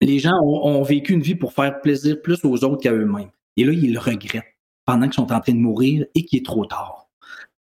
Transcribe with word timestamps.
les 0.00 0.18
gens 0.18 0.38
ont, 0.42 0.82
vécu 0.82 1.12
une 1.12 1.22
vie 1.22 1.34
pour 1.34 1.52
faire 1.52 1.80
plaisir 1.80 2.20
plus 2.22 2.44
aux 2.44 2.64
autres 2.64 2.82
qu'à 2.82 2.92
eux-mêmes. 2.92 3.30
Et 3.56 3.64
là, 3.64 3.72
ils 3.72 3.92
le 3.92 3.98
regrettent 3.98 4.44
pendant 4.84 5.06
qu'ils 5.06 5.14
sont 5.14 5.32
en 5.32 5.40
train 5.40 5.52
de 5.52 5.58
mourir 5.58 6.06
et 6.14 6.24
qu'il 6.24 6.38
est 6.38 6.44
trop 6.44 6.64
tard. 6.64 7.08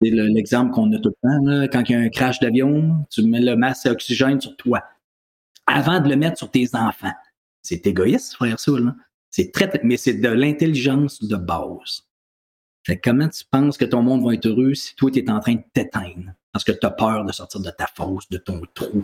C'est 0.02 0.10
l'exemple 0.10 0.72
qu'on 0.72 0.92
a 0.92 1.00
tout 1.00 1.14
le 1.24 1.68
temps. 1.68 1.68
quand 1.72 1.90
il 1.90 1.92
y 1.94 1.96
a 1.96 2.00
un 2.00 2.10
crash 2.10 2.40
d'avion, 2.40 3.06
tu 3.10 3.24
mets 3.24 3.40
le 3.40 3.56
masque 3.56 3.86
à 3.86 3.92
oxygène 3.92 4.42
sur 4.42 4.56
toi 4.58 4.84
avant 5.66 6.00
de 6.00 6.10
le 6.10 6.16
mettre 6.16 6.38
sur 6.38 6.52
tes 6.52 6.68
enfants. 6.74 7.14
C'est 7.62 7.88
égoïste, 7.88 8.34
frère 8.36 8.60
ça. 8.60 8.72
C'est 9.32 9.52
très, 9.52 9.72
mais 9.84 9.98
c'est 9.98 10.14
de 10.14 10.30
l'intelligence 10.30 11.24
de 11.24 11.36
base. 11.36 12.04
Comment 13.04 13.30
tu 13.30 13.44
penses 13.50 13.78
que 13.78 13.86
ton 13.86 14.04
monde 14.04 14.24
va 14.24 14.36
être 14.36 14.46
heureux 14.46 14.76
si 14.76 14.96
toi, 14.96 15.10
tu 15.10 15.20
es 15.20 15.30
en 15.30 15.40
train 15.40 15.56
de 15.56 15.64
t'éteindre 15.74 16.34
parce 16.52 16.64
que 16.64 16.72
tu 16.72 16.86
as 16.86 16.92
peur 16.92 17.26
de 17.26 17.32
sortir 17.32 17.62
de 17.62 17.72
ta 17.72 17.88
fosse, 17.88 18.30
de 18.30 18.38
ton 18.38 18.62
trou? 18.74 19.04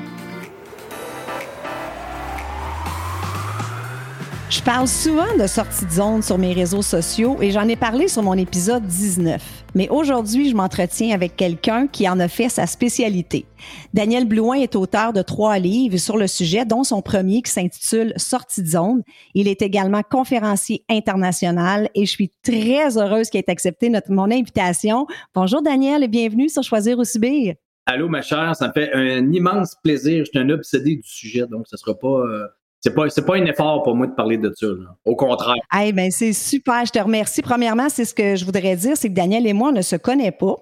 Je 4.51 4.61
parle 4.61 4.89
souvent 4.89 5.37
de 5.39 5.47
sortie 5.47 5.85
de 5.85 5.91
zone 5.91 6.21
sur 6.21 6.37
mes 6.37 6.51
réseaux 6.51 6.81
sociaux 6.81 7.37
et 7.39 7.51
j'en 7.51 7.69
ai 7.69 7.77
parlé 7.77 8.09
sur 8.09 8.21
mon 8.21 8.33
épisode 8.33 8.85
19. 8.85 9.41
Mais 9.75 9.87
aujourd'hui, 9.87 10.49
je 10.49 10.55
m'entretiens 10.57 11.15
avec 11.15 11.37
quelqu'un 11.37 11.87
qui 11.87 12.07
en 12.09 12.19
a 12.19 12.27
fait 12.27 12.49
sa 12.49 12.67
spécialité. 12.67 13.45
Daniel 13.93 14.27
Blouin 14.27 14.55
est 14.55 14.75
auteur 14.75 15.13
de 15.13 15.21
trois 15.21 15.57
livres 15.57 15.95
sur 15.95 16.17
le 16.17 16.27
sujet, 16.27 16.65
dont 16.65 16.83
son 16.83 17.01
premier 17.01 17.41
qui 17.41 17.49
s'intitule 17.49 18.11
Sortie 18.17 18.61
de 18.61 18.67
zone. 18.67 19.03
Il 19.35 19.47
est 19.47 19.61
également 19.61 20.03
conférencier 20.03 20.83
international 20.89 21.89
et 21.95 22.05
je 22.05 22.11
suis 22.11 22.29
très 22.43 22.97
heureuse 22.97 23.29
qu'il 23.29 23.39
ait 23.39 23.49
accepté 23.49 23.87
notre, 23.87 24.11
mon 24.11 24.29
invitation. 24.29 25.07
Bonjour 25.33 25.61
Daniel 25.61 26.03
et 26.03 26.09
bienvenue 26.09 26.49
sur 26.49 26.61
Choisir 26.61 26.99
ou 26.99 27.05
Subir. 27.05 27.55
Allô 27.85 28.09
ma 28.09 28.21
chère, 28.21 28.53
ça 28.57 28.67
me 28.67 28.73
fait 28.73 28.91
un 28.93 29.31
immense 29.31 29.77
plaisir. 29.81 30.25
Je 30.25 30.31
suis 30.31 30.39
un 30.39 30.49
obsédé 30.49 30.97
du 30.97 31.07
sujet, 31.07 31.47
donc 31.49 31.67
ce 31.69 31.75
ne 31.75 31.79
sera 31.79 31.97
pas... 31.97 32.19
Euh, 32.19 32.47
c'est 32.81 32.93
pas 32.95 33.09
c'est 33.09 33.25
pas 33.25 33.35
un 33.35 33.45
effort 33.45 33.83
pour 33.83 33.95
moi 33.95 34.07
de 34.07 34.13
parler 34.13 34.37
de 34.37 34.51
ça. 34.55 34.67
Au 35.05 35.15
contraire. 35.15 35.55
Eh 35.81 35.93
ben 35.93 36.09
c'est 36.09 36.33
super. 36.33 36.83
Je 36.85 36.91
te 36.91 36.99
remercie. 36.99 37.43
Premièrement, 37.43 37.89
c'est 37.89 38.05
ce 38.05 38.13
que 38.13 38.35
je 38.35 38.43
voudrais 38.43 38.75
dire, 38.75 38.97
c'est 38.97 39.09
que 39.09 39.13
Daniel 39.13 39.45
et 39.45 39.53
moi 39.53 39.69
on 39.69 39.73
ne 39.73 39.83
se 39.83 39.95
connaît 39.95 40.31
pas. 40.31 40.55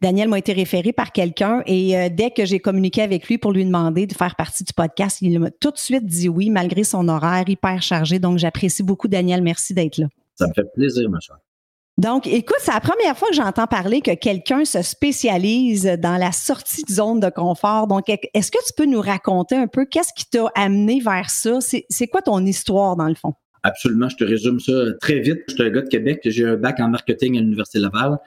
Daniel 0.00 0.28
m'a 0.28 0.38
été 0.38 0.52
référé 0.52 0.92
par 0.92 1.12
quelqu'un 1.12 1.62
et 1.66 1.96
euh, 1.96 2.08
dès 2.10 2.32
que 2.32 2.44
j'ai 2.44 2.58
communiqué 2.58 3.00
avec 3.00 3.28
lui 3.28 3.38
pour 3.38 3.52
lui 3.52 3.64
demander 3.64 4.08
de 4.08 4.12
faire 4.12 4.34
partie 4.34 4.64
du 4.64 4.72
podcast, 4.72 5.18
il 5.22 5.38
m'a 5.38 5.52
tout 5.52 5.70
de 5.70 5.78
suite 5.78 6.04
dit 6.04 6.28
oui, 6.28 6.50
malgré 6.50 6.82
son 6.82 7.08
horaire 7.08 7.48
hyper 7.48 7.80
chargé. 7.80 8.18
Donc 8.18 8.38
j'apprécie 8.38 8.82
beaucoup 8.82 9.06
Daniel. 9.06 9.40
Merci 9.40 9.72
d'être 9.72 9.98
là. 9.98 10.08
Ça 10.34 10.48
me 10.48 10.52
fait 10.52 10.66
plaisir, 10.74 11.08
ma 11.08 11.20
chère. 11.20 11.36
Donc, 11.98 12.26
écoute, 12.26 12.56
c'est 12.60 12.72
la 12.72 12.80
première 12.80 13.16
fois 13.16 13.28
que 13.28 13.34
j'entends 13.34 13.66
parler 13.66 14.00
que 14.00 14.14
quelqu'un 14.14 14.64
se 14.64 14.80
spécialise 14.80 15.84
dans 15.98 16.16
la 16.16 16.32
sortie 16.32 16.82
de 16.84 16.90
zone 16.92 17.20
de 17.20 17.28
confort. 17.28 17.86
Donc, 17.86 18.04
est-ce 18.08 18.50
que 18.50 18.58
tu 18.66 18.72
peux 18.76 18.86
nous 18.86 19.00
raconter 19.00 19.56
un 19.56 19.66
peu 19.66 19.84
qu'est-ce 19.84 20.12
qui 20.16 20.28
t'a 20.28 20.46
amené 20.54 21.00
vers 21.00 21.28
ça? 21.28 21.58
C'est 21.60 22.06
quoi 22.08 22.22
ton 22.22 22.44
histoire 22.46 22.96
dans 22.96 23.08
le 23.08 23.14
fond? 23.14 23.34
Absolument, 23.62 24.08
je 24.08 24.16
te 24.16 24.24
résume 24.24 24.58
ça 24.58 24.72
très 25.00 25.20
vite. 25.20 25.42
Je 25.48 25.54
suis 25.54 25.62
un 25.62 25.70
gars 25.70 25.82
de 25.82 25.88
Québec, 25.88 26.20
j'ai 26.24 26.46
un 26.46 26.56
bac 26.56 26.80
en 26.80 26.88
marketing 26.88 27.36
à 27.36 27.40
l'Université 27.40 27.78
Laval. 27.78 28.18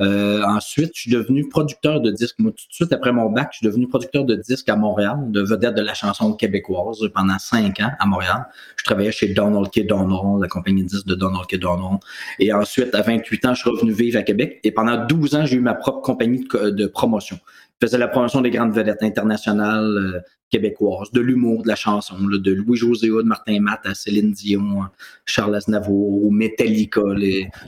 Euh, 0.00 0.42
ensuite, 0.44 0.92
je 0.94 1.02
suis 1.02 1.10
devenu 1.10 1.48
producteur 1.48 2.00
de 2.00 2.10
disques. 2.10 2.38
Moi, 2.38 2.52
tout 2.52 2.66
de 2.68 2.74
suite 2.74 2.92
après 2.92 3.12
mon 3.12 3.30
bac, 3.30 3.50
je 3.52 3.58
suis 3.58 3.66
devenu 3.66 3.88
producteur 3.88 4.24
de 4.24 4.34
disques 4.34 4.68
à 4.68 4.76
Montréal, 4.76 5.16
de 5.28 5.40
vedette 5.40 5.74
de 5.74 5.82
la 5.82 5.94
chanson 5.94 6.32
québécoise 6.32 6.98
pendant 7.14 7.38
cinq 7.38 7.80
ans 7.80 7.90
à 7.98 8.06
Montréal. 8.06 8.46
Je 8.76 8.84
travaillais 8.84 9.12
chez 9.12 9.28
Donald 9.28 9.68
K. 9.70 9.86
Donald, 9.86 10.40
la 10.40 10.48
compagnie 10.48 10.82
de 10.82 10.88
disques 10.88 11.06
de 11.06 11.14
Donald 11.14 11.46
K. 11.46 11.56
Donald. 11.56 11.98
Et 12.38 12.52
ensuite, 12.52 12.94
à 12.94 13.02
28 13.02 13.46
ans, 13.46 13.54
je 13.54 13.60
suis 13.60 13.70
revenu 13.70 13.92
vivre 13.92 14.18
à 14.18 14.22
Québec. 14.22 14.60
Et 14.64 14.70
pendant 14.70 15.04
12 15.06 15.34
ans, 15.34 15.46
j'ai 15.46 15.56
eu 15.56 15.60
ma 15.60 15.74
propre 15.74 16.00
compagnie 16.00 16.44
de, 16.44 16.86
promotion. 16.86 17.38
Je 17.80 17.86
faisais 17.86 17.98
la 17.98 18.08
promotion 18.08 18.40
des 18.40 18.50
grandes 18.50 18.72
vedettes 18.72 19.02
internationales 19.02 19.96
euh, 19.96 20.20
québécoises, 20.50 21.10
de 21.10 21.20
l'humour, 21.20 21.62
de 21.62 21.68
la 21.68 21.74
chanson, 21.74 22.16
de 22.20 22.52
Louis-José 22.52 23.08
de 23.08 23.22
Martin 23.22 23.60
Matt 23.60 23.80
à 23.84 23.94
Céline 23.94 24.32
Dion, 24.32 24.84
Charles 25.26 25.56
Aznavour, 25.56 26.32
Metallica, 26.32 27.02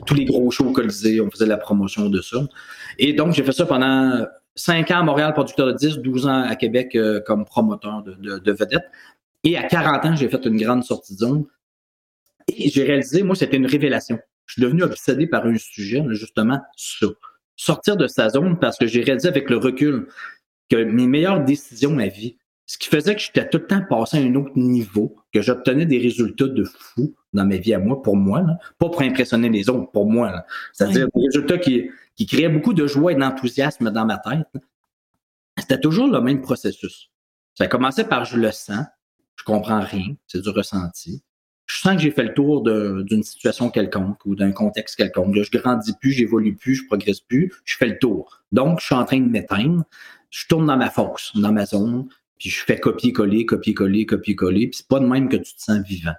tous 0.05 0.13
les 0.13 0.25
gros 0.25 0.49
shows 0.51 0.71
Colisée, 0.71 1.19
on 1.19 1.29
faisait 1.29 1.45
la 1.45 1.57
promotion 1.57 2.09
de 2.09 2.21
ça. 2.21 2.37
Et 2.97 3.13
donc, 3.13 3.33
j'ai 3.33 3.43
fait 3.43 3.51
ça 3.51 3.65
pendant 3.65 4.25
5 4.57 4.89
ans 4.91 4.99
à 4.99 5.03
Montréal, 5.03 5.33
producteur 5.33 5.67
de 5.67 5.73
10, 5.73 5.99
12 5.99 6.27
ans 6.27 6.43
à 6.43 6.55
Québec 6.55 6.95
euh, 6.95 7.21
comme 7.21 7.45
promoteur 7.45 8.03
de, 8.03 8.51
vedettes. 8.51 8.89
Et 9.43 9.55
à 9.55 9.63
40 9.63 10.05
ans, 10.05 10.15
j'ai 10.15 10.29
fait 10.29 10.43
une 10.45 10.57
grande 10.57 10.83
sortie 10.83 11.13
de 11.13 11.19
zone. 11.19 11.45
Et 12.47 12.69
j'ai 12.69 12.83
réalisé, 12.83 13.23
moi, 13.23 13.35
c'était 13.35 13.57
une 13.57 13.67
révélation. 13.67 14.17
Je 14.45 14.53
suis 14.53 14.61
devenu 14.61 14.83
obsédé 14.83 15.27
par 15.27 15.45
un 15.45 15.57
sujet, 15.57 16.03
justement, 16.11 16.59
ça. 16.75 17.07
Sortir 17.57 17.97
de 17.97 18.07
sa 18.07 18.29
zone 18.29 18.57
parce 18.59 18.77
que 18.77 18.87
j'ai 18.87 19.01
réalisé 19.01 19.27
avec 19.27 19.49
le 19.49 19.57
recul 19.57 20.07
que 20.69 20.83
mes 20.83 21.07
meilleures 21.07 21.43
décisions 21.43 21.97
à 21.99 22.07
vie, 22.07 22.37
ce 22.65 22.77
qui 22.77 22.87
faisait 22.87 23.15
que 23.15 23.21
j'étais 23.21 23.49
tout 23.49 23.57
le 23.57 23.67
temps 23.67 23.81
passé 23.89 24.17
à 24.17 24.21
un 24.21 24.35
autre 24.35 24.51
niveau, 24.55 25.15
que 25.33 25.41
j'obtenais 25.41 25.85
des 25.85 25.97
résultats 25.97 26.47
de 26.47 26.63
fou 26.63 27.15
dans 27.33 27.45
ma 27.45 27.57
vie 27.57 27.73
à 27.73 27.79
moi, 27.79 28.01
pour 28.01 28.15
moi, 28.15 28.45
pas 28.77 28.89
pour 28.89 29.01
impressionner 29.01 29.49
les 29.49 29.69
autres, 29.69 29.91
pour 29.91 30.09
moi. 30.09 30.45
C'est-à-dire 30.73 31.07
des 31.15 31.25
résultats 31.25 31.57
qui, 31.57 31.89
qui 32.15 32.25
créaient 32.25 32.49
beaucoup 32.49 32.73
de 32.73 32.85
joie 32.85 33.13
et 33.13 33.15
d'enthousiasme 33.15 33.89
dans 33.91 34.05
ma 34.05 34.17
tête. 34.17 34.63
C'était 35.57 35.79
toujours 35.79 36.07
le 36.07 36.21
même 36.21 36.41
processus. 36.41 37.09
Ça 37.55 37.67
commençait 37.67 38.03
par 38.03 38.25
je 38.25 38.37
le 38.37 38.51
sens, 38.51 38.85
je 39.35 39.43
comprends 39.43 39.79
rien, 39.79 40.15
c'est 40.27 40.41
du 40.41 40.49
ressenti. 40.49 41.23
Je 41.67 41.79
sens 41.79 41.95
que 41.95 42.01
j'ai 42.01 42.11
fait 42.11 42.23
le 42.23 42.33
tour 42.33 42.63
d'une 42.63 43.23
situation 43.23 43.69
quelconque 43.69 44.25
ou 44.25 44.35
d'un 44.35 44.51
contexte 44.51 44.95
quelconque. 44.95 45.35
Là, 45.35 45.43
je 45.43 45.57
grandis 45.57 45.93
plus, 45.99 46.11
j'évolue 46.11 46.55
plus, 46.55 46.75
je 46.75 46.85
progresse 46.85 47.19
plus, 47.19 47.53
je 47.65 47.75
fais 47.75 47.87
le 47.87 47.99
tour. 47.99 48.41
Donc, 48.51 48.79
je 48.79 48.85
suis 48.85 48.95
en 48.95 49.05
train 49.05 49.19
de 49.19 49.29
m'éteindre. 49.29 49.83
Je 50.29 50.45
tourne 50.47 50.65
dans 50.65 50.77
ma 50.77 50.89
fosse, 50.89 51.31
dans 51.35 51.51
ma 51.51 51.65
zone 51.65 52.07
puis 52.37 52.49
je 52.49 52.63
fais 52.63 52.79
copier-coller, 52.79 53.45
copier-coller, 53.45 54.05
copier-coller, 54.05 54.67
puis 54.67 54.77
c'est 54.77 54.87
pas 54.87 54.99
de 54.99 55.05
même 55.05 55.29
que 55.29 55.37
tu 55.37 55.55
te 55.55 55.61
sens 55.61 55.79
vivant. 55.79 56.13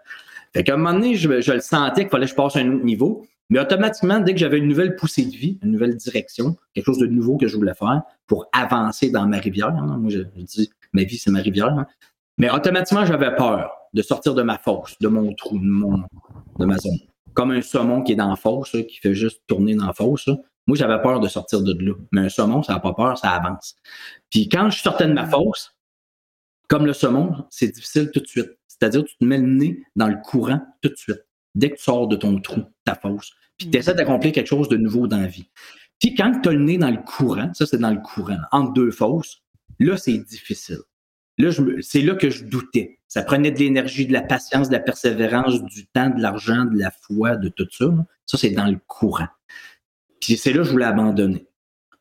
Fait 0.53 0.65
qu'à 0.65 0.75
un 0.75 0.77
moment 0.77 0.95
donné, 0.95 1.15
je, 1.15 1.29
le 1.29 1.61
sentais 1.61 2.03
qu'il 2.03 2.11
fallait 2.11 2.27
que 2.27 2.31
je 2.31 2.37
passe 2.37 2.57
à 2.57 2.61
un 2.61 2.73
autre 2.73 2.85
niveau, 2.85 3.27
mais 3.51 3.61
automatiquement, 3.61 4.19
dès 4.19 4.33
que 4.33 4.41
j'avais 4.41 4.59
une 4.59 4.69
nouvelle 4.69 4.97
poussée 4.97 5.25
de 5.25 5.37
vie, 5.37 5.59
une 5.63 5.73
nouvelle 5.73 5.97
direction, 5.97 6.57
quelque 6.75 6.87
chose 6.87 6.99
de 6.99 7.07
nouveau 7.07 7.37
que 7.37 7.47
je 7.47 7.57
voulais 7.57 7.75
faire 7.75 8.03
pour 8.27 8.47
avancer 8.53 9.11
dans 9.11 9.27
ma 9.27 9.39
rivière, 9.39 9.69
hein, 9.69 9.99
moi 9.99 10.11
je, 10.11 10.21
dis 10.37 10.71
ma 10.93 11.05
vie 11.05 11.19
c'est 11.19 11.31
ma 11.31 11.41
rivière, 11.41 11.69
hein, 11.69 11.87
mais 12.37 12.51
automatiquement 12.51 13.05
j'avais 13.05 13.35
peur 13.35 13.78
de 13.95 14.03
sortir 14.03 14.35
de 14.35 14.43
ma 14.43 14.59
fosse, 14.59 14.97
de 15.01 15.09
mon 15.09 15.33
trou, 15.35 15.59
de, 15.59 15.65
mon, 15.65 16.05
de 16.59 16.65
ma 16.65 16.77
zone. 16.79 16.99
Comme 17.35 17.51
un 17.51 17.63
saumon 17.63 18.03
qui 18.03 18.13
est 18.13 18.17
dans 18.17 18.31
la 18.31 18.37
fosse, 18.37 18.73
qui 18.73 18.99
fait 19.01 19.15
juste 19.15 19.43
tourner 19.47 19.75
dans 19.75 19.87
la 19.87 19.93
fosse. 19.93 20.29
Moi, 20.67 20.77
j'avais 20.77 21.01
peur 21.01 21.21
de 21.21 21.29
sortir 21.29 21.63
de 21.63 21.73
là. 21.73 21.95
Mais 22.13 22.23
un 22.23 22.29
saumon, 22.29 22.63
ça 22.63 22.75
n'a 22.75 22.81
pas 22.81 22.95
peur, 22.95 23.17
ça 23.17 23.31
avance. 23.31 23.77
Puis 24.31 24.49
quand 24.49 24.71
je 24.71 24.83
sortais 24.83 25.07
de 25.07 25.13
ma 25.13 25.27
fosse, 25.27 25.73
comme 26.69 26.85
le 26.85 26.93
saumon, 26.93 27.47
c'est 27.51 27.69
difficile 27.69 28.11
tout 28.13 28.21
de 28.21 28.27
suite. 28.27 28.51
C'est-à-dire, 28.67 29.05
tu 29.05 29.17
te 29.17 29.25
mets 29.25 29.39
le 29.39 29.47
nez 29.47 29.83
dans 29.97 30.07
le 30.07 30.17
courant 30.23 30.61
tout 30.83 30.91
de 30.91 30.97
suite, 30.97 31.25
dès 31.55 31.71
que 31.71 31.77
tu 31.77 31.83
sors 31.83 32.07
de 32.07 32.17
ton 32.17 32.41
trou, 32.41 32.63
ta 32.85 32.95
fosse, 32.95 33.33
puis 33.57 33.71
tu 33.71 33.79
essaies 33.79 33.95
d'accomplir 33.95 34.33
quelque 34.33 34.47
chose 34.47 34.69
de 34.69 34.77
nouveau 34.77 35.09
dans 35.09 35.19
la 35.19 35.27
vie. 35.27 35.51
Puis 35.99 36.15
quand 36.15 36.41
tu 36.41 36.49
as 36.49 36.53
le 36.53 36.61
nez 36.61 36.79
dans 36.79 36.91
le 36.91 37.03
courant, 37.03 37.53
ça 37.55 37.67
c'est 37.67 37.79
dans 37.79 37.91
le 37.91 38.01
courant, 38.01 38.39
entre 38.53 38.73
deux 38.73 38.93
fosses, 38.93 39.43
là 39.81 39.97
c'est 39.97 40.19
difficile. 40.19 40.79
Là, 41.39 41.51
c'est 41.81 42.03
là 42.03 42.15
que 42.15 42.31
je 42.31 42.45
doutais. 42.45 42.98
Ça 43.09 43.23
prenait 43.23 43.51
de 43.51 43.59
l'énergie, 43.59 44.07
de 44.07 44.13
la 44.13 44.21
patience, 44.21 44.69
de 44.69 44.75
la 44.75 44.81
persévérance, 44.81 45.63
du 45.65 45.87
temps, 45.87 46.11
de 46.11 46.21
l'argent, 46.21 46.67
de 46.67 46.79
la 46.79 46.91
foi, 46.91 47.37
de 47.37 47.49
tout 47.49 47.67
ça. 47.71 47.87
Ça, 48.27 48.37
c'est 48.37 48.51
dans 48.51 48.67
le 48.67 48.79
courant. 48.87 49.29
Puis 50.21 50.37
c'est 50.37 50.53
là 50.53 50.59
que 50.59 50.65
je 50.65 50.71
voulais 50.71 50.85
abandonner. 50.85 51.47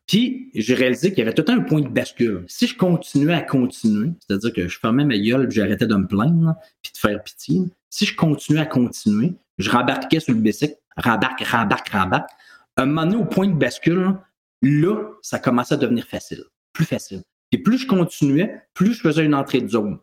Puis 0.06 0.50
j'ai 0.54 0.74
réalisé 0.74 1.10
qu'il 1.10 1.18
y 1.18 1.22
avait 1.22 1.34
tout 1.34 1.50
un 1.50 1.60
point 1.60 1.82
de 1.82 1.88
bascule. 1.88 2.44
Si 2.46 2.66
je 2.66 2.76
continuais 2.76 3.34
à 3.34 3.42
continuer, 3.42 4.10
c'est-à-dire 4.20 4.52
que 4.52 4.68
je 4.68 4.78
fermais 4.78 5.04
ma 5.04 5.18
gueule, 5.18 5.50
j'arrêtais 5.50 5.86
de 5.86 5.94
me 5.94 6.06
plaindre, 6.06 6.54
puis 6.82 6.92
de 6.92 6.98
faire 6.98 7.22
pitié. 7.22 7.60
Si 7.90 8.06
je 8.06 8.16
continuais 8.16 8.62
à 8.62 8.66
continuer, 8.66 9.34
je 9.58 9.70
rembarquais 9.70 10.20
sur 10.20 10.34
le 10.34 10.40
bicycle, 10.40 10.76
rembarque, 10.96 11.42
rembarque, 11.44 11.88
rembarque. 11.90 12.30
Un 12.76 12.86
moment 12.86 13.04
donné, 13.04 13.16
au 13.16 13.24
point 13.24 13.48
de 13.48 13.54
bascule, 13.54 14.14
là, 14.62 14.96
ça 15.22 15.38
commençait 15.38 15.74
à 15.74 15.78
devenir 15.78 16.06
facile, 16.06 16.44
plus 16.72 16.84
facile. 16.84 17.22
Et 17.52 17.58
plus 17.58 17.78
je 17.78 17.86
continuais, 17.86 18.62
plus 18.74 18.94
je 18.94 19.00
faisais 19.00 19.24
une 19.24 19.34
entrée 19.34 19.60
de 19.60 19.68
zone. 19.68 19.98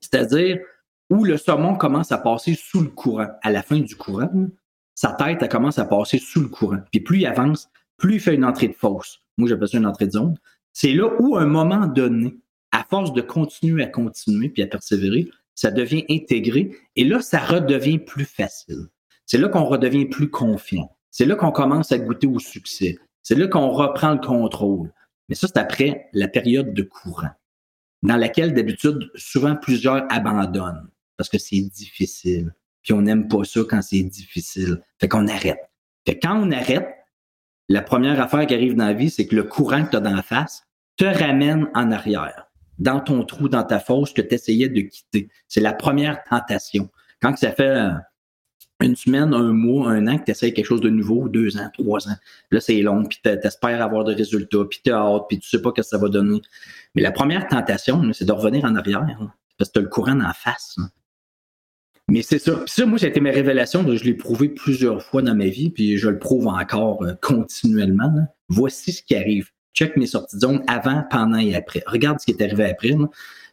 C'est-à-dire 0.00 0.58
où 1.10 1.24
le 1.24 1.36
saumon 1.36 1.74
commence 1.76 2.12
à 2.12 2.18
passer 2.18 2.54
sous 2.54 2.80
le 2.80 2.88
courant. 2.88 3.28
À 3.42 3.50
la 3.50 3.62
fin 3.62 3.78
du 3.78 3.96
courant, 3.96 4.30
sa 4.94 5.12
tête, 5.12 5.38
elle 5.42 5.48
commence 5.48 5.78
à 5.78 5.84
passer 5.84 6.18
sous 6.18 6.40
le 6.40 6.48
courant. 6.48 6.80
Puis 6.92 7.00
plus 7.00 7.20
il 7.20 7.26
avance, 7.26 7.68
plus 7.96 8.14
il 8.14 8.20
fait 8.20 8.34
une 8.34 8.44
entrée 8.44 8.68
de 8.68 8.74
fosse. 8.74 9.20
Moi, 9.36 9.48
j'appelle 9.48 9.68
ça 9.68 9.78
une 9.78 9.86
entrée 9.86 10.06
de 10.06 10.12
zone. 10.12 10.36
C'est 10.72 10.92
là 10.92 11.10
où, 11.18 11.36
à 11.36 11.42
un 11.42 11.46
moment 11.46 11.86
donné, 11.86 12.36
à 12.72 12.84
force 12.84 13.12
de 13.12 13.20
continuer 13.20 13.82
à 13.82 13.88
continuer 13.88 14.48
puis 14.48 14.62
à 14.62 14.66
persévérer, 14.66 15.28
ça 15.54 15.70
devient 15.70 16.04
intégré 16.08 16.70
et 16.96 17.04
là, 17.04 17.20
ça 17.20 17.40
redevient 17.40 17.98
plus 17.98 18.24
facile. 18.24 18.86
C'est 19.26 19.38
là 19.38 19.48
qu'on 19.48 19.64
redevient 19.64 20.06
plus 20.06 20.30
confiant. 20.30 20.96
C'est 21.10 21.26
là 21.26 21.34
qu'on 21.34 21.52
commence 21.52 21.92
à 21.92 21.98
goûter 21.98 22.26
au 22.26 22.38
succès. 22.38 22.98
C'est 23.22 23.34
là 23.34 23.48
qu'on 23.48 23.70
reprend 23.70 24.12
le 24.12 24.20
contrôle. 24.20 24.92
Mais 25.28 25.34
ça, 25.34 25.48
c'est 25.48 25.58
après 25.58 26.08
la 26.12 26.28
période 26.28 26.72
de 26.72 26.82
courant, 26.82 27.30
dans 28.02 28.16
laquelle 28.16 28.54
d'habitude, 28.54 29.10
souvent 29.14 29.56
plusieurs 29.56 30.06
abandonnent 30.10 30.88
parce 31.16 31.28
que 31.28 31.38
c'est 31.38 31.60
difficile. 31.60 32.54
Puis 32.82 32.94
on 32.94 33.02
n'aime 33.02 33.28
pas 33.28 33.44
ça 33.44 33.60
quand 33.68 33.82
c'est 33.82 34.02
difficile. 34.02 34.80
Fait 34.98 35.08
qu'on 35.08 35.28
arrête. 35.28 35.60
Fait 36.06 36.18
quand 36.18 36.34
on 36.34 36.50
arrête, 36.50 36.88
la 37.68 37.82
première 37.82 38.20
affaire 38.20 38.46
qui 38.46 38.54
arrive 38.54 38.74
dans 38.74 38.86
la 38.86 38.94
vie, 38.94 39.10
c'est 39.10 39.26
que 39.26 39.36
le 39.36 39.44
courant 39.44 39.84
que 39.84 39.90
tu 39.90 39.96
as 39.96 40.00
dans 40.00 40.14
la 40.14 40.22
face 40.22 40.64
te 40.96 41.04
ramène 41.04 41.68
en 41.74 41.92
arrière, 41.92 42.46
dans 42.78 43.00
ton 43.00 43.24
trou, 43.24 43.48
dans 43.48 43.64
ta 43.64 43.80
fosse 43.80 44.12
que 44.12 44.22
tu 44.22 44.34
essayais 44.34 44.68
de 44.68 44.80
quitter. 44.80 45.28
C'est 45.46 45.60
la 45.60 45.72
première 45.72 46.24
tentation. 46.24 46.88
Quand 47.20 47.36
ça 47.36 47.52
fait 47.52 47.68
euh, 47.68 47.90
une 48.80 48.96
semaine, 48.96 49.34
un 49.34 49.52
mois, 49.52 49.90
un 49.90 50.06
an 50.06 50.18
que 50.18 50.24
tu 50.24 50.30
essayes 50.30 50.54
quelque 50.54 50.66
chose 50.66 50.80
de 50.80 50.90
nouveau, 50.90 51.28
deux 51.28 51.56
ans, 51.56 51.68
trois 51.72 52.08
ans, 52.08 52.16
là, 52.50 52.60
c'est 52.60 52.80
long, 52.80 53.04
puis 53.04 53.18
tu 53.22 53.30
espères 53.30 53.82
avoir 53.82 54.04
des 54.04 54.14
résultats, 54.14 54.64
puis 54.68 54.80
tu 54.84 54.90
hâte, 54.90 55.24
puis 55.28 55.38
tu 55.38 55.48
sais 55.48 55.60
pas 55.60 55.70
ce 55.70 55.80
que 55.80 55.86
ça 55.86 55.98
va 55.98 56.08
donner. 56.08 56.40
Mais 56.94 57.02
la 57.02 57.12
première 57.12 57.46
tentation, 57.46 58.02
c'est 58.12 58.24
de 58.24 58.32
revenir 58.32 58.64
en 58.64 58.74
arrière, 58.76 59.18
parce 59.58 59.70
que 59.70 59.74
tu 59.74 59.78
as 59.80 59.82
le 59.82 59.88
courant 59.88 60.20
en 60.20 60.32
face. 60.32 60.76
Mais 62.10 62.22
c'est 62.22 62.40
ça. 62.40 62.56
Puis 62.56 62.64
ça, 62.74 62.86
moi, 62.86 62.98
été 63.00 63.20
mes 63.20 63.30
révélations. 63.30 63.86
je 63.94 64.04
l'ai 64.04 64.14
prouvé 64.14 64.48
plusieurs 64.48 65.02
fois 65.02 65.22
dans 65.22 65.34
ma 65.34 65.46
vie, 65.46 65.70
puis 65.70 65.96
je 65.96 66.08
le 66.08 66.18
prouve 66.18 66.48
encore 66.48 67.04
euh, 67.04 67.12
continuellement. 67.22 68.12
Voici 68.48 68.92
ce 68.92 69.02
qui 69.02 69.14
arrive. 69.14 69.50
Check 69.74 69.96
mes 69.96 70.06
sorties 70.06 70.36
de 70.36 70.40
zone 70.40 70.64
avant, 70.66 71.04
pendant 71.08 71.38
et 71.38 71.54
après. 71.54 71.82
Regarde 71.86 72.18
ce 72.18 72.24
qui 72.24 72.32
est 72.32 72.42
arrivé 72.42 72.64
après. 72.64 72.96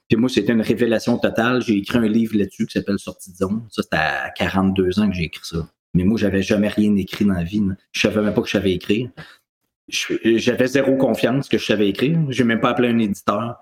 Puis 0.08 0.18
moi, 0.18 0.30
c'était 0.30 0.54
une 0.54 0.62
révélation 0.62 1.18
totale. 1.18 1.62
J'ai 1.62 1.78
écrit 1.78 1.98
un 1.98 2.08
livre 2.08 2.38
là-dessus 2.38 2.66
qui 2.66 2.74
s'appelle 2.74 3.00
Sortie 3.00 3.32
de 3.32 3.38
zone. 3.38 3.68
Ça, 3.70 3.84
c'était 3.84 3.98
à 3.98 4.30
42 4.36 5.00
ans 5.00 5.10
que 5.10 5.16
j'ai 5.16 5.26
écrit 5.26 5.46
ça. 5.46 5.68
Mais 5.94 6.04
moi, 6.04 6.18
j'avais 6.18 6.42
jamais 6.42 6.70
rien 6.70 6.96
écrit 6.96 7.26
dans 7.26 7.34
la 7.34 7.44
vie. 7.44 7.62
Je 7.92 8.02
savais 8.02 8.22
même 8.22 8.34
pas 8.34 8.42
que 8.42 8.48
je 8.48 8.54
savais 8.54 8.74
écrire. 8.74 9.10
J'avais 9.90 10.68
zéro 10.68 10.96
confiance 10.98 11.50
que 11.50 11.58
je 11.58 11.66
savais 11.66 11.90
écrire. 11.90 12.20
J'ai 12.30 12.44
même 12.44 12.60
pas 12.60 12.70
appelé 12.70 12.90
un 12.90 13.00
éditeur. 13.00 13.58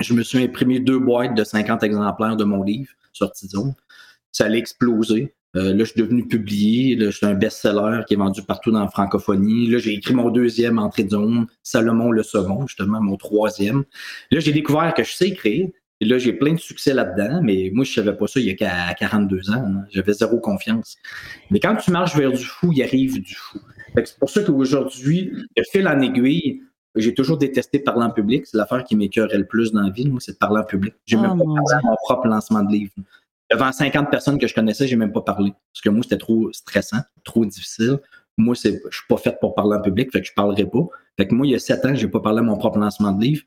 Je 0.00 0.14
me 0.14 0.22
suis 0.22 0.38
imprimé 0.38 0.80
deux 0.80 0.98
boîtes 0.98 1.34
de 1.34 1.44
50 1.44 1.82
exemplaires 1.84 2.36
de 2.36 2.44
mon 2.44 2.62
livre, 2.62 2.90
Sortie 3.12 3.46
de 3.46 3.52
zone 3.52 3.74
ça 4.34 4.44
allait 4.44 4.58
exploser. 4.58 5.34
Euh, 5.56 5.72
là, 5.72 5.78
je 5.78 5.84
suis 5.84 6.00
devenu 6.00 6.26
publié. 6.26 6.96
Là, 6.96 7.06
je 7.06 7.16
suis 7.16 7.26
un 7.26 7.34
best-seller 7.34 8.02
qui 8.06 8.14
est 8.14 8.16
vendu 8.16 8.42
partout 8.42 8.70
dans 8.70 8.80
la 8.80 8.88
francophonie. 8.88 9.68
Là, 9.68 9.78
j'ai 9.78 9.92
écrit 9.92 10.14
mon 10.14 10.30
deuxième 10.30 10.78
entrée 10.78 11.04
de 11.04 11.10
zone, 11.10 11.46
Salomon 11.62 12.10
le 12.10 12.22
second, 12.22 12.66
justement, 12.66 13.00
mon 13.00 13.16
troisième. 13.16 13.84
Là, 14.30 14.40
j'ai 14.40 14.52
découvert 14.52 14.92
que 14.94 15.04
je 15.04 15.12
sais 15.12 15.28
écrire. 15.28 15.68
Et 16.00 16.06
là, 16.06 16.18
j'ai 16.18 16.32
plein 16.32 16.52
de 16.52 16.58
succès 16.58 16.92
là-dedans, 16.92 17.40
mais 17.42 17.70
moi, 17.72 17.84
je 17.84 17.92
savais 17.92 18.16
pas 18.16 18.26
ça 18.26 18.40
il 18.40 18.46
y 18.46 18.64
a 18.64 18.94
42 18.94 19.50
ans. 19.50 19.54
Hein. 19.54 19.84
J'avais 19.90 20.12
zéro 20.12 20.38
confiance. 20.40 20.96
Mais 21.50 21.60
quand 21.60 21.76
tu 21.76 21.92
marches 21.92 22.16
vers 22.16 22.32
du 22.32 22.44
fou, 22.44 22.72
il 22.74 22.82
arrive 22.82 23.22
du 23.22 23.34
fou. 23.34 23.60
C'est 23.96 24.18
pour 24.18 24.28
ça 24.28 24.42
qu'aujourd'hui, 24.42 25.30
de 25.56 25.62
fil 25.70 25.86
en 25.86 26.00
aiguille, 26.00 26.62
j'ai 26.96 27.14
toujours 27.14 27.38
détesté 27.38 27.78
parler 27.78 28.04
en 28.04 28.10
public. 28.10 28.44
C'est 28.46 28.56
l'affaire 28.56 28.82
qui 28.82 28.96
m'écœurait 28.96 29.38
le 29.38 29.46
plus 29.46 29.72
dans 29.72 29.82
la 29.82 29.90
vie, 29.90 30.08
moi, 30.08 30.20
c'est 30.20 30.32
de 30.32 30.38
parler 30.38 30.60
en 30.60 30.64
public. 30.64 30.94
J'ai 31.06 31.16
même 31.16 31.40
oh 31.40 31.54
pas 31.54 31.62
parlé 31.62 31.84
mon 31.84 31.96
propre 32.04 32.26
lancement 32.26 32.62
de 32.62 32.72
livre 32.72 32.92
devant 33.54 33.72
50 33.72 34.10
personnes 34.10 34.38
que 34.38 34.46
je 34.46 34.54
connaissais, 34.54 34.86
j'ai 34.86 34.96
même 34.96 35.12
pas 35.12 35.22
parlé. 35.22 35.52
Parce 35.72 35.82
que 35.82 35.88
moi, 35.88 36.02
c'était 36.02 36.18
trop 36.18 36.52
stressant, 36.52 37.00
trop 37.24 37.44
difficile. 37.44 37.98
Moi, 38.36 38.54
je 38.54 38.68
suis 38.70 39.06
pas 39.08 39.16
fait 39.16 39.38
pour 39.40 39.54
parler 39.54 39.76
en 39.76 39.80
public, 39.80 40.10
fait 40.12 40.20
que 40.20 40.26
je 40.26 40.32
parlerai 40.34 40.66
pas. 40.66 40.86
Fait 41.16 41.28
que 41.28 41.34
moi, 41.34 41.46
il 41.46 41.50
y 41.50 41.54
a 41.54 41.58
sept 41.58 41.84
ans, 41.84 41.94
j'ai 41.94 42.08
pas 42.08 42.20
parlé 42.20 42.40
à 42.40 42.42
mon 42.42 42.56
propre 42.56 42.78
lancement 42.78 43.12
de 43.12 43.22
livre. 43.22 43.44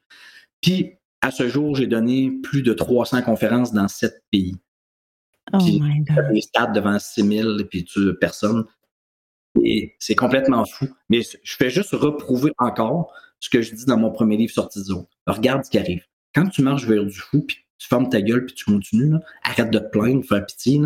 Puis, 0.62 0.94
à 1.21 1.31
ce 1.31 1.48
jour, 1.50 1.75
j'ai 1.75 1.88
donné 1.88 2.31
plus 2.44 2.62
de 2.62 2.74
300 2.74 3.21
conférences 3.24 3.74
dans 3.74 3.88
sept 3.88 4.24
pays. 4.31 4.56
Oh 5.54 5.57
my 5.59 6.01
God. 6.01 6.31
Des 6.31 6.42
stades 6.42 6.74
devant 6.74 6.98
6000 6.98 7.68
puis 7.69 7.86
personnes. 8.19 8.65
Et 9.63 9.95
c'est 10.00 10.15
complètement 10.15 10.65
fou. 10.65 10.88
Mais 11.10 11.21
je 11.21 11.56
fais 11.56 11.69
juste 11.69 11.92
reprouver 11.92 12.51
encore 12.57 13.12
ce 13.39 13.50
que 13.50 13.62
je 13.62 13.74
dis 13.74 13.86
dans 13.86 13.98
mon 13.98 14.12
premier 14.12 14.38
livre 14.38 14.53
sorti 14.53 14.80
de 14.80 14.86
zone. 14.86 15.06
Regarde 15.25 15.65
ce 15.65 15.69
qui 15.69 15.77
arrive. 15.77 16.03
Quand 16.33 16.48
tu 16.48 16.62
marches 16.62 16.86
vers 16.86 17.03
du 17.03 17.18
fou, 17.18 17.42
puis 17.42 17.65
tu 17.77 17.88
fermes 17.88 18.09
ta 18.09 18.21
gueule 18.21 18.45
puis 18.45 18.56
tu 18.56 18.65
continues. 18.65 19.15
Arrête 19.44 19.71
de 19.71 19.79
te 19.79 19.89
plaindre, 19.89 20.25
faire 20.25 20.45
pitié. 20.45 20.81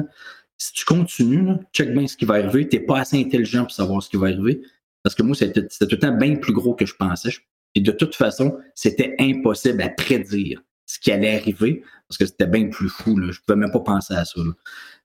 Si 0.58 0.74
tu 0.74 0.86
continues, 0.86 1.46
là, 1.46 1.60
check 1.74 1.94
bien 1.94 2.08
ce 2.08 2.16
qui 2.16 2.26
va 2.26 2.36
arriver. 2.36 2.68
Tu 2.68 2.78
n'es 2.78 2.84
pas 2.84 3.00
assez 3.00 3.20
intelligent 3.20 3.64
pour 3.64 3.72
savoir 3.72 4.04
ce 4.04 4.10
qui 4.10 4.18
va 4.18 4.28
arriver. 4.28 4.62
Parce 5.04 5.16
que 5.16 5.24
moi, 5.24 5.36
c'était 5.36 5.68
tout 5.68 5.88
le 5.90 6.00
temps 6.00 6.16
bien 6.16 6.36
plus 6.36 6.54
gros 6.54 6.76
que 6.76 6.86
je 6.86 6.96
pensais. 6.96 7.32
Et 7.74 7.82
de 7.82 7.92
toute 7.92 8.16
façon, 8.16 8.58
c'était 8.76 9.16
impossible 9.20 9.82
à 9.82 9.90
prédire 9.90 10.62
ce 10.86 11.00
qui 11.00 11.12
allait 11.12 11.38
arriver 11.38 11.84
parce 12.08 12.18
que 12.18 12.26
c'était 12.26 12.48
bien 12.48 12.68
plus 12.68 12.90
fou. 12.90 13.18
Là. 13.18 13.32
Je 13.32 13.40
ne 13.40 13.46
pouvais 13.46 13.58
même 13.58 13.72
pas 13.72 13.80
penser 13.80 14.14
à 14.14 14.26
ça. 14.26 14.42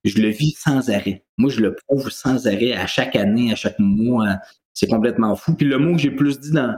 Je 0.04 0.20
le 0.20 0.28
vis 0.28 0.56
sans 0.58 0.90
arrêt. 0.90 1.24
Moi, 1.38 1.50
je 1.50 1.60
le 1.60 1.74
prouve 1.74 2.10
sans 2.10 2.46
arrêt 2.46 2.72
à 2.72 2.86
chaque 2.86 3.14
année, 3.14 3.52
à 3.52 3.54
chaque 3.54 3.78
mois. 3.78 4.36
C'est 4.74 4.88
complètement 4.88 5.36
fou. 5.36 5.54
Puis 5.54 5.66
le 5.66 5.78
mot 5.78 5.94
que 5.94 6.02
j'ai 6.02 6.10
plus 6.10 6.40
dit 6.40 6.50
dans, 6.50 6.76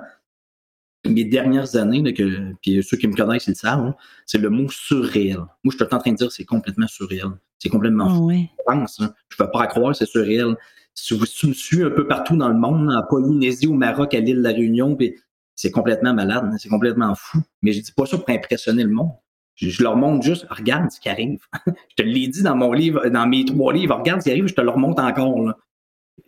mes 1.08 1.24
dernières 1.24 1.76
années, 1.76 2.12
que, 2.12 2.52
puis 2.62 2.82
ceux 2.82 2.96
qui 2.96 3.08
me 3.08 3.14
connaissent, 3.14 3.46
ils 3.46 3.50
le 3.50 3.56
savent, 3.56 3.80
hein, 3.80 3.94
c'est 4.26 4.38
le 4.38 4.50
mot 4.50 4.68
surréel. 4.68 5.38
Moi, 5.64 5.72
je 5.72 5.76
suis 5.76 5.94
en 5.94 5.98
train 5.98 6.12
de 6.12 6.16
dire 6.16 6.30
c'est 6.30 6.44
complètement 6.44 6.86
surréel. 6.86 7.28
C'est 7.58 7.68
complètement 7.68 8.08
fou. 8.08 8.30
Je 8.30 8.46
pense. 8.64 9.00
Hein. 9.00 9.12
Je 9.28 9.42
ne 9.42 9.46
peux 9.46 9.50
pas 9.50 9.66
croire, 9.66 9.94
c'est 9.94 10.06
surréel. 10.06 10.56
Si 10.94 11.16
vous, 11.16 11.26
tu 11.26 11.48
me 11.48 11.52
suis 11.52 11.82
un 11.82 11.90
peu 11.90 12.06
partout 12.06 12.36
dans 12.36 12.48
le 12.48 12.58
monde, 12.58 12.90
en 12.90 13.02
Polynésie, 13.08 13.66
au 13.66 13.74
Maroc, 13.74 14.14
à 14.14 14.20
l'île 14.20 14.36
de 14.36 14.42
la 14.42 14.50
Réunion, 14.50 14.96
puis 14.96 15.16
c'est 15.54 15.70
complètement 15.70 16.14
malade, 16.14 16.44
hein. 16.44 16.56
c'est 16.58 16.68
complètement 16.68 17.14
fou. 17.14 17.38
Mais 17.62 17.72
je 17.72 17.80
dis 17.80 17.92
pas 17.92 18.06
ça 18.06 18.16
pour 18.18 18.30
impressionner 18.30 18.84
le 18.84 18.90
monde. 18.90 19.12
Je, 19.54 19.82
leur 19.82 19.96
montre 19.96 20.24
juste, 20.24 20.46
regarde 20.50 20.88
ce 20.90 21.00
qui 21.00 21.08
arrive. 21.08 21.40
je 21.66 21.94
te 21.96 22.02
l'ai 22.02 22.28
dit 22.28 22.42
dans 22.42 22.54
mon 22.54 22.72
livre, 22.72 23.08
dans 23.08 23.26
mes 23.26 23.44
trois 23.44 23.72
livres, 23.72 23.96
regarde 23.96 24.20
ce 24.20 24.26
qui 24.26 24.30
arrive, 24.30 24.46
je 24.46 24.54
te 24.54 24.60
le 24.60 24.70
remonte 24.70 25.00
encore. 25.00 25.42
Là 25.42 25.56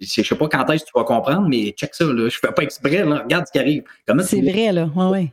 je 0.01 0.23
sais 0.23 0.35
pas 0.35 0.49
quand 0.49 0.69
est-ce 0.71 0.85
que 0.85 0.91
tu 0.91 0.99
vas 0.99 1.05
comprendre, 1.05 1.49
mais 1.49 1.71
check 1.73 1.95
ça, 1.95 2.05
là. 2.05 2.29
Je 2.29 2.39
fais 2.39 2.53
pas 2.53 2.63
exprès, 2.63 3.05
là. 3.05 3.23
Regarde 3.23 3.47
ce 3.47 3.53
qui 3.53 3.59
arrive. 3.59 3.85
C'est 4.25 4.41
vrai, 4.41 4.73
là. 4.73 4.91
Ouais, 4.95 5.07
ouais. 5.07 5.33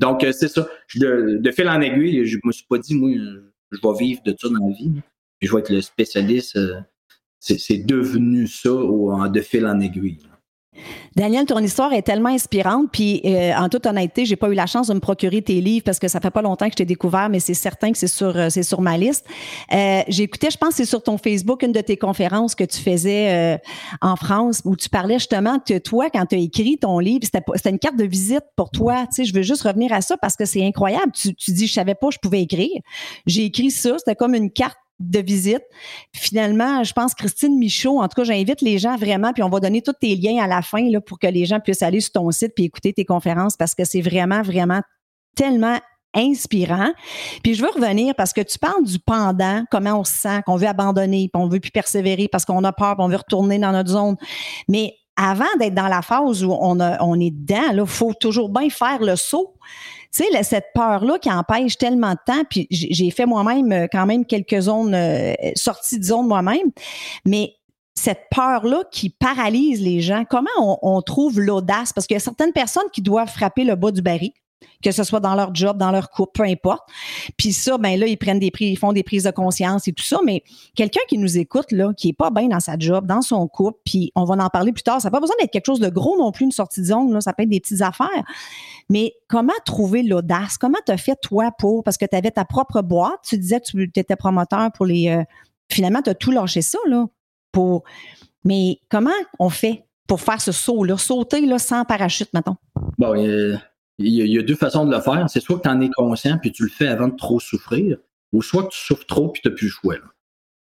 Donc, 0.00 0.22
euh, 0.24 0.32
c'est 0.32 0.48
ça. 0.48 0.68
De, 0.94 1.38
de, 1.40 1.50
fil 1.50 1.68
en 1.68 1.80
aiguille, 1.80 2.24
je 2.24 2.38
me 2.44 2.52
suis 2.52 2.64
pas 2.68 2.78
dit, 2.78 2.94
moi, 2.94 3.10
je 3.70 3.78
vais 3.82 3.98
vivre 3.98 4.22
de 4.24 4.34
ça 4.38 4.48
dans 4.48 4.66
la 4.66 4.74
vie. 4.74 4.92
je 5.40 5.52
vais 5.52 5.60
être 5.60 5.70
le 5.70 5.80
spécialiste. 5.80 6.56
Euh, 6.56 6.80
c'est 7.40 7.84
devenu 7.84 8.46
ça 8.46 8.70
de 8.70 9.40
fil 9.40 9.66
en 9.66 9.78
aiguille. 9.80 10.18
Daniel, 11.16 11.46
ton 11.46 11.58
histoire 11.58 11.92
est 11.92 12.02
tellement 12.02 12.28
inspirante. 12.28 12.86
Puis, 12.92 13.20
euh, 13.24 13.52
en 13.56 13.68
toute 13.68 13.86
honnêteté, 13.86 14.24
j'ai 14.24 14.36
pas 14.36 14.48
eu 14.48 14.54
la 14.54 14.66
chance 14.66 14.88
de 14.88 14.94
me 14.94 15.00
procurer 15.00 15.42
tes 15.42 15.60
livres 15.60 15.84
parce 15.84 15.98
que 15.98 16.08
ça 16.08 16.20
fait 16.20 16.30
pas 16.30 16.42
longtemps 16.42 16.66
que 16.66 16.72
je 16.72 16.76
t'ai 16.76 16.84
découvert, 16.84 17.28
mais 17.28 17.40
c'est 17.40 17.54
certain 17.54 17.92
que 17.92 17.98
c'est 17.98 18.06
sur, 18.06 18.36
euh, 18.36 18.48
c'est 18.50 18.62
sur 18.62 18.80
ma 18.80 18.96
liste. 18.96 19.26
Euh, 19.72 20.02
écouté, 20.06 20.48
je 20.50 20.56
pense, 20.56 20.74
c'est 20.74 20.84
sur 20.84 21.02
ton 21.02 21.18
Facebook 21.18 21.62
une 21.62 21.72
de 21.72 21.80
tes 21.80 21.96
conférences 21.96 22.54
que 22.54 22.64
tu 22.64 22.78
faisais 22.78 23.58
en 24.00 24.16
France 24.16 24.62
où 24.64 24.76
tu 24.76 24.88
parlais 24.88 25.14
justement 25.14 25.58
que 25.58 25.78
toi, 25.78 26.08
quand 26.10 26.26
tu 26.26 26.36
as 26.36 26.38
écrit 26.38 26.78
ton 26.78 26.98
livre, 26.98 27.20
c'était, 27.24 27.42
c'était 27.54 27.70
une 27.70 27.78
carte 27.78 27.96
de 27.96 28.04
visite 28.04 28.44
pour 28.56 28.70
toi. 28.70 29.06
Tu 29.06 29.16
sais, 29.16 29.24
je 29.24 29.34
veux 29.34 29.42
juste 29.42 29.62
revenir 29.62 29.92
à 29.92 30.00
ça 30.00 30.16
parce 30.16 30.36
que 30.36 30.44
c'est 30.44 30.64
incroyable. 30.64 31.12
Tu, 31.12 31.34
tu 31.34 31.52
dis, 31.52 31.66
je 31.66 31.72
savais 31.72 31.94
pas, 31.94 32.08
je 32.10 32.18
pouvais 32.18 32.42
écrire. 32.42 32.80
J'ai 33.26 33.44
écrit 33.44 33.70
ça. 33.70 33.98
C'était 33.98 34.16
comme 34.16 34.34
une 34.34 34.50
carte 34.50 34.78
de 34.98 35.20
visite. 35.20 35.62
Finalement, 36.12 36.82
je 36.84 36.92
pense 36.92 37.14
Christine 37.14 37.58
Michaud, 37.58 38.00
en 38.00 38.08
tout 38.08 38.20
cas, 38.20 38.24
j'invite 38.24 38.60
les 38.62 38.78
gens 38.78 38.96
vraiment, 38.96 39.32
puis 39.32 39.42
on 39.42 39.48
va 39.48 39.60
donner 39.60 39.82
tous 39.82 39.92
tes 39.92 40.16
liens 40.16 40.42
à 40.42 40.46
la 40.46 40.62
fin 40.62 40.88
là, 40.90 41.00
pour 41.00 41.18
que 41.18 41.26
les 41.26 41.46
gens 41.46 41.60
puissent 41.60 41.82
aller 41.82 42.00
sur 42.00 42.12
ton 42.12 42.30
site 42.30 42.52
puis 42.54 42.64
écouter 42.64 42.92
tes 42.92 43.04
conférences 43.04 43.56
parce 43.56 43.74
que 43.74 43.84
c'est 43.84 44.00
vraiment, 44.00 44.42
vraiment 44.42 44.82
tellement 45.36 45.78
inspirant. 46.14 46.90
Puis 47.42 47.54
je 47.54 47.62
veux 47.62 47.70
revenir 47.70 48.14
parce 48.16 48.32
que 48.32 48.40
tu 48.40 48.58
parles 48.58 48.84
du 48.84 48.98
pendant, 48.98 49.64
comment 49.70 50.00
on 50.00 50.04
se 50.04 50.12
sent, 50.12 50.42
qu'on 50.46 50.56
veut 50.56 50.66
abandonner, 50.66 51.30
puis 51.32 51.42
on 51.42 51.48
veut 51.48 51.60
plus 51.60 51.70
persévérer 51.70 52.28
parce 52.28 52.44
qu'on 52.44 52.64
a 52.64 52.72
peur, 52.72 52.96
puis 52.96 53.04
on 53.04 53.08
veut 53.08 53.16
retourner 53.16 53.58
dans 53.58 53.72
notre 53.72 53.90
zone. 53.90 54.16
Mais 54.68 54.94
avant 55.18 55.44
d'être 55.58 55.74
dans 55.74 55.88
la 55.88 56.00
phase 56.00 56.44
où 56.44 56.52
on, 56.52 57.20
est 57.20 57.30
dedans, 57.30 57.72
il 57.72 57.86
faut 57.86 58.14
toujours 58.14 58.48
bien 58.48 58.70
faire 58.70 59.02
le 59.02 59.16
saut. 59.16 59.54
Tu 60.14 60.24
sais, 60.24 60.42
cette 60.44 60.68
peur-là 60.74 61.18
qui 61.18 61.30
empêche 61.30 61.76
tellement 61.76 62.12
de 62.12 62.18
temps, 62.24 62.42
puis 62.48 62.66
j'ai 62.70 63.10
fait 63.10 63.26
moi-même 63.26 63.72
euh, 63.72 63.86
quand 63.92 64.06
même 64.06 64.24
quelques 64.24 64.60
zones, 64.60 64.94
euh, 64.94 65.34
sorties 65.54 65.98
de 65.98 66.04
zone 66.04 66.26
moi-même, 66.26 66.70
mais 67.26 67.52
cette 67.94 68.22
peur-là 68.30 68.84
qui 68.90 69.10
paralyse 69.10 69.82
les 69.82 70.00
gens, 70.00 70.24
comment 70.24 70.78
on 70.82 71.02
trouve 71.02 71.40
l'audace? 71.40 71.92
Parce 71.92 72.06
qu'il 72.06 72.14
y 72.14 72.16
a 72.16 72.20
certaines 72.20 72.52
personnes 72.52 72.88
qui 72.92 73.02
doivent 73.02 73.28
frapper 73.28 73.64
le 73.64 73.74
bas 73.74 73.90
du 73.90 74.00
baril 74.00 74.32
que 74.82 74.90
ce 74.90 75.04
soit 75.04 75.20
dans 75.20 75.34
leur 75.34 75.54
job, 75.54 75.76
dans 75.76 75.90
leur 75.90 76.10
couple, 76.10 76.42
peu 76.42 76.48
importe. 76.48 76.88
Puis 77.36 77.52
ça, 77.52 77.78
ben 77.78 77.98
là, 77.98 78.06
ils 78.06 78.16
prennent 78.16 78.38
des 78.38 78.50
prix, 78.50 78.66
ils 78.66 78.78
font 78.78 78.92
des 78.92 79.02
prises 79.02 79.24
de 79.24 79.30
conscience 79.30 79.88
et 79.88 79.92
tout 79.92 80.04
ça. 80.04 80.18
Mais 80.24 80.42
quelqu'un 80.74 81.00
qui 81.08 81.18
nous 81.18 81.38
écoute, 81.38 81.72
là, 81.72 81.92
qui 81.94 82.10
est 82.10 82.16
pas 82.16 82.30
bien 82.30 82.48
dans 82.48 82.60
sa 82.60 82.78
job, 82.78 83.06
dans 83.06 83.22
son 83.22 83.46
couple, 83.48 83.78
puis 83.84 84.12
on 84.14 84.24
va 84.24 84.42
en 84.42 84.48
parler 84.48 84.72
plus 84.72 84.82
tard, 84.82 85.00
ça 85.00 85.08
n'a 85.08 85.12
pas 85.12 85.20
besoin 85.20 85.36
d'être 85.40 85.50
quelque 85.50 85.66
chose 85.66 85.80
de 85.80 85.88
gros 85.88 86.16
non 86.18 86.32
plus, 86.32 86.44
une 86.44 86.52
sortie 86.52 86.80
de 86.80 86.86
zone, 86.86 87.12
là, 87.12 87.20
ça 87.20 87.32
peut 87.32 87.42
être 87.42 87.48
des 87.48 87.60
petites 87.60 87.82
affaires. 87.82 88.24
Mais 88.88 89.12
comment 89.28 89.52
trouver 89.64 90.02
l'audace? 90.02 90.58
Comment 90.58 90.78
tu 90.86 90.92
as 90.92 90.96
fait, 90.96 91.16
toi, 91.20 91.50
pour, 91.58 91.82
parce 91.84 91.96
que 91.96 92.06
tu 92.06 92.16
avais 92.16 92.30
ta 92.30 92.44
propre 92.44 92.82
boîte, 92.82 93.20
tu 93.26 93.38
disais 93.38 93.60
que 93.60 93.66
tu 93.66 93.90
étais 93.94 94.16
promoteur 94.16 94.70
pour 94.72 94.86
les... 94.86 95.08
Euh, 95.08 95.22
finalement, 95.70 96.02
tu 96.02 96.10
as 96.10 96.14
tout 96.14 96.30
lâché 96.30 96.62
ça, 96.62 96.78
là, 96.86 97.06
pour... 97.52 97.84
Mais 98.44 98.78
comment 98.88 99.10
on 99.38 99.50
fait 99.50 99.84
pour 100.06 100.20
faire 100.22 100.40
ce 100.40 100.52
saut-là, 100.52 100.96
sauter 100.96 101.42
là, 101.42 101.58
sans 101.58 101.84
parachute, 101.84 102.32
mettons? 102.32 102.56
Bon, 102.96 103.14
euh, 103.14 103.56
il 103.98 104.32
y, 104.32 104.38
a, 104.38 104.42
deux 104.42 104.54
façons 104.54 104.86
de 104.86 104.94
le 104.94 105.00
faire. 105.00 105.28
C'est 105.28 105.40
soit 105.40 105.56
que 105.56 105.62
tu 105.62 105.68
en 105.68 105.80
es 105.80 105.90
conscient 105.90 106.38
puis 106.38 106.52
tu 106.52 106.62
le 106.62 106.68
fais 106.68 106.86
avant 106.86 107.08
de 107.08 107.16
trop 107.16 107.40
souffrir, 107.40 107.98
ou 108.32 108.42
soit 108.42 108.64
que 108.64 108.70
tu 108.70 108.78
souffres 108.78 109.06
trop 109.06 109.28
puis 109.28 109.42
tu 109.42 109.48
n'as 109.48 109.54
plus 109.54 109.66
le 109.66 109.72
choix. 109.72 109.96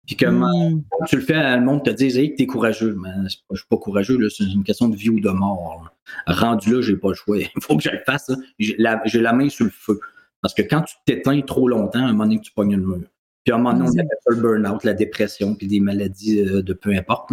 Puis 0.07 0.17
comme 0.17 0.41
hmm. 0.41 0.83
tu 1.09 1.17
le 1.17 1.23
fais, 1.23 1.57
le 1.57 1.63
monde 1.63 1.85
te 1.85 1.91
dit 1.91 2.07
hey, 2.19 2.33
que 2.33 2.37
tu 2.37 2.43
es 2.43 2.47
courageux. 2.47 2.97
Mais 3.01 3.11
je 3.51 3.57
suis 3.57 3.67
pas 3.69 3.77
courageux, 3.77 4.29
c'est 4.29 4.45
une 4.45 4.63
question 4.63 4.89
de 4.89 4.97
vie 4.97 5.11
ou 5.11 5.21
de 5.21 5.31
mort. 5.31 5.91
Rendu 6.27 6.75
là, 6.75 6.83
j'ai 6.83 6.97
pas 6.97 7.09
le 7.09 7.15
choix. 7.15 7.39
Il 7.39 7.49
faut 7.63 7.77
que 7.77 7.83
je 7.83 7.91
le 7.91 8.01
fasse. 8.07 8.31
J'ai 8.59 8.77
la, 8.79 9.33
main 9.33 9.49
sur 9.49 9.65
le 9.65 9.73
feu. 9.73 9.99
Parce 10.41 10.55
que 10.55 10.63
quand 10.63 10.83
tu 10.83 10.95
t'éteins 11.07 11.41
trop 11.41 11.69
longtemps, 11.69 12.01
à 12.01 12.09
un 12.09 12.13
moment 12.13 12.25
donné, 12.25 12.41
tu 12.41 12.53
pognes 12.53 12.77
le 12.77 12.87
mur. 12.87 13.01
Puis 13.45 13.53
à 13.53 13.57
un 13.57 13.59
moment 13.59 13.73
donné, 13.77 13.89
on 13.89 13.93
appelle 13.93 14.19
ça 14.27 14.35
le 14.35 14.41
burn-out, 14.41 14.85
la 14.85 14.95
dépression, 14.95 15.55
puis 15.55 15.67
des 15.67 15.81
maladies 15.81 16.41
euh, 16.41 16.63
de 16.63 16.73
peu 16.73 16.91
importe. 16.91 17.31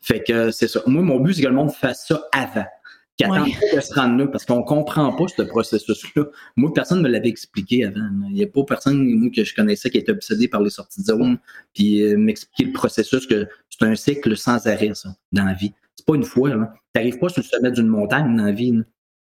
Fait 0.00 0.22
que 0.22 0.50
c'est 0.50 0.68
ça. 0.68 0.82
Moi, 0.86 1.02
mon 1.02 1.20
but, 1.20 1.34
c'est 1.34 1.42
que 1.42 1.48
le 1.48 1.54
monde 1.54 1.72
fasse 1.72 2.06
ça 2.06 2.22
avant 2.32 2.66
qui 3.16 3.24
attendent 3.24 3.48
de 3.74 3.80
se 3.80 3.94
rendre 3.94 4.16
là 4.18 4.26
parce 4.26 4.44
qu'on 4.44 4.62
comprend 4.62 5.12
pas 5.12 5.26
ce 5.28 5.42
processus-là. 5.42 6.24
Moi, 6.56 6.72
personne 6.74 6.98
ne 6.98 7.04
me 7.04 7.08
l'avait 7.08 7.28
expliqué 7.28 7.84
avant. 7.84 8.08
Il 8.28 8.34
n'y 8.34 8.42
a 8.42 8.46
pas 8.46 8.64
personne 8.64 9.04
moi, 9.04 9.30
que 9.34 9.44
je 9.44 9.54
connaissais 9.54 9.90
qui 9.90 9.98
était 9.98 10.12
obsédé 10.12 10.48
par 10.48 10.62
les 10.62 10.70
sorties 10.70 11.00
de 11.00 11.06
zone 11.06 11.38
puis 11.72 12.02
euh, 12.02 12.16
m'expliquer 12.16 12.64
le 12.64 12.72
processus 12.72 13.26
que 13.26 13.46
c'est 13.70 13.84
un 13.84 13.94
cycle 13.94 14.36
sans 14.36 14.66
arrêt, 14.66 14.92
ça, 14.94 15.14
dans 15.32 15.44
la 15.44 15.54
vie. 15.54 15.72
C'est 15.94 16.06
pas 16.06 16.16
une 16.16 16.24
fois. 16.24 16.50
Tu 16.50 16.56
n'arrives 16.96 17.18
pas 17.18 17.28
sur 17.28 17.42
le 17.42 17.46
sommet 17.46 17.70
d'une 17.70 17.86
montagne 17.86 18.36
dans 18.36 18.44
la 18.44 18.52
vie. 18.52 18.72